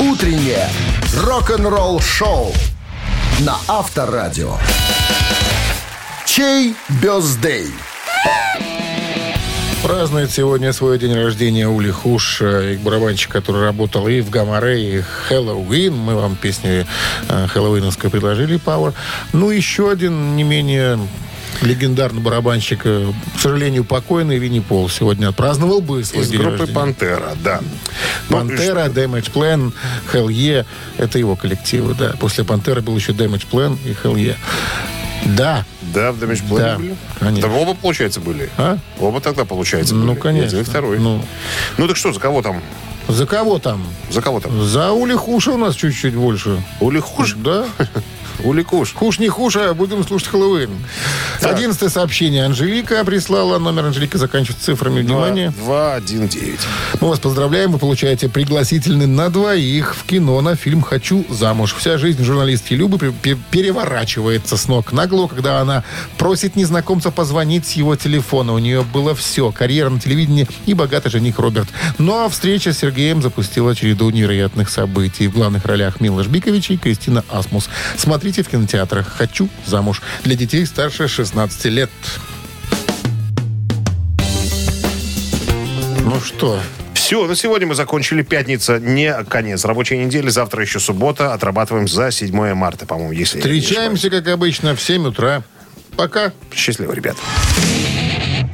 Утреннее 0.00 0.66
рок-н-ролл-шоу 1.14 2.54
на 3.40 3.58
Авторадио. 3.68 4.56
Чей 6.24 6.74
бездей? 7.02 7.66
Празднует 9.82 10.30
сегодня 10.30 10.72
свой 10.72 10.98
день 10.98 11.14
рождения 11.14 11.66
Ули 11.66 11.90
Хуш, 11.90 12.42
э, 12.42 12.76
барабанщик, 12.78 13.30
который 13.30 13.62
работал 13.62 14.06
и 14.08 14.20
в 14.20 14.28
Гамаре, 14.28 14.98
и 14.98 15.00
Хэллоуин. 15.00 15.96
Мы 15.96 16.14
вам 16.14 16.36
песню 16.36 16.86
э, 17.28 17.46
хэллоуиновскую 17.48 18.10
предложили, 18.10 18.58
Пауэр. 18.58 18.92
Ну, 19.32 19.50
еще 19.50 19.90
один 19.90 20.36
не 20.36 20.42
менее 20.42 20.98
легендарный 21.62 22.20
барабанщик, 22.20 22.80
э, 22.84 23.10
к 23.36 23.40
сожалению, 23.40 23.84
покойный 23.84 24.38
Винни 24.38 24.60
Пол 24.60 24.88
сегодня 24.88 25.28
отпраздновал 25.28 25.80
бы 25.80 26.04
свой 26.04 26.24
Из 26.24 26.28
день 26.28 26.40
группы 26.40 26.58
рождения. 26.58 26.74
Пантера, 26.78 27.32
да. 27.42 27.60
Ну, 28.28 28.36
Пантера, 28.36 28.86
Damage 28.86 29.32
Plan, 29.32 29.72
Hell 30.12 30.28
Yeah. 30.28 30.66
Это 30.98 31.18
его 31.18 31.36
коллективы, 31.36 31.94
да. 31.94 32.14
После 32.20 32.44
Пантеры 32.44 32.82
был 32.82 32.96
еще 32.96 33.12
Damage 33.12 33.46
Plan 33.50 33.78
и 33.84 33.90
Hell 33.90 34.14
Yeah. 34.14 34.36
Да, 35.24 35.64
Да, 35.92 36.12
в 36.12 36.22
Plan 36.22 36.56
Да, 36.58 36.76
были? 36.76 36.96
конечно. 37.18 37.48
Да 37.48 37.54
оба, 37.54 37.74
получается, 37.74 38.20
были. 38.20 38.48
А? 38.56 38.78
Оба 38.98 39.20
тогда, 39.20 39.44
получается, 39.44 39.94
ну, 39.94 40.12
были. 40.12 40.20
конечно. 40.20 40.46
Один 40.48 40.60
и 40.60 40.64
второй. 40.64 40.98
Ну. 40.98 41.22
Ну, 41.78 41.88
так 41.88 41.96
что, 41.96 42.12
за 42.12 42.20
кого 42.20 42.42
там? 42.42 42.62
за 43.08 43.26
кого 43.26 43.58
там? 43.58 43.84
За 44.10 44.22
кого 44.22 44.40
там? 44.40 44.62
За 44.64 44.92
Ули 44.92 45.14
Хуша 45.14 45.50
у 45.52 45.56
нас 45.56 45.74
чуть-чуть 45.74 46.14
больше. 46.14 46.62
Ули 46.80 47.00
Хуш? 47.00 47.34
Да. 47.34 47.64
Ули 48.44 48.62
Куш. 48.62 48.92
Хуш 48.94 49.18
не 49.18 49.28
хуша, 49.28 49.74
будем 49.74 50.04
слушать 50.04 50.28
Хэллоуин. 50.28 50.70
Одиннадцатое 51.42 51.88
сообщение. 51.88 52.44
Анжелика 52.44 53.04
прислала. 53.04 53.58
Номер 53.58 53.86
Анжелики 53.86 54.16
заканчивается 54.16 54.64
цифрами. 54.66 55.00
Внимание. 55.02 55.50
2, 55.58 55.94
1, 55.94 56.28
9. 56.28 56.58
Мы 57.00 57.08
вас 57.08 57.18
поздравляем. 57.18 57.72
Вы 57.72 57.78
получаете 57.78 58.28
пригласительный 58.28 59.06
на 59.06 59.28
двоих 59.30 59.94
в 59.96 60.04
кино 60.04 60.40
на 60.40 60.56
фильм 60.56 60.82
«Хочу 60.82 61.24
замуж». 61.28 61.74
Вся 61.78 61.98
жизнь 61.98 62.22
журналистки 62.24 62.74
Любы 62.74 62.98
пе- 62.98 63.12
пе- 63.12 63.38
переворачивается 63.50 64.56
с 64.56 64.68
ног 64.68 64.92
на 64.92 65.06
голову, 65.06 65.28
когда 65.28 65.60
она 65.60 65.84
просит 66.18 66.56
незнакомца 66.56 67.10
позвонить 67.10 67.66
с 67.66 67.72
его 67.72 67.96
телефона. 67.96 68.52
У 68.54 68.58
нее 68.58 68.82
было 68.82 69.14
все. 69.14 69.50
Карьера 69.52 69.90
на 69.90 70.00
телевидении 70.00 70.46
и 70.66 70.74
богатый 70.74 71.10
жених 71.10 71.38
Роберт. 71.38 71.68
Но 71.98 72.28
встреча 72.28 72.72
с 72.72 72.78
Сергеем 72.78 73.22
запустила 73.22 73.74
череду 73.74 74.08
невероятных 74.10 74.70
событий. 74.70 75.28
В 75.28 75.32
главных 75.32 75.64
ролях 75.64 76.00
Милош 76.00 76.26
Бикович 76.26 76.70
и 76.70 76.76
Кристина 76.76 77.24
Асмус. 77.30 77.68
Смотрите 77.96 78.29
в 78.38 78.48
кинотеатрах 78.48 79.06
«Хочу 79.16 79.48
замуж» 79.66 80.00
для 80.24 80.36
детей 80.36 80.64
старше 80.66 81.08
16 81.08 81.64
лет. 81.66 81.90
Ну 86.04 86.20
что, 86.20 86.60
Все, 86.94 87.26
на 87.26 87.34
сегодня 87.34 87.66
мы 87.66 87.74
закончили. 87.74 88.22
Пятница 88.22 88.78
не 88.78 89.12
конец 89.24 89.64
рабочей 89.64 89.98
недели. 89.98 90.28
Завтра 90.28 90.62
еще 90.62 90.78
суббота. 90.80 91.32
Отрабатываем 91.34 91.88
за 91.88 92.10
7 92.10 92.54
марта, 92.54 92.86
по-моему, 92.86 93.12
если 93.12 93.38
встречаемся, 93.40 94.10
как 94.10 94.28
обычно, 94.28 94.76
в 94.76 94.80
7 94.80 95.08
утра. 95.08 95.42
Пока. 95.96 96.32
Счастливо, 96.54 96.92
ребят. 96.92 97.16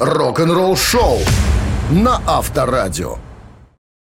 Рок-н-ролл-шоу 0.00 1.20
на 1.90 2.20
Авторадио. 2.26 3.18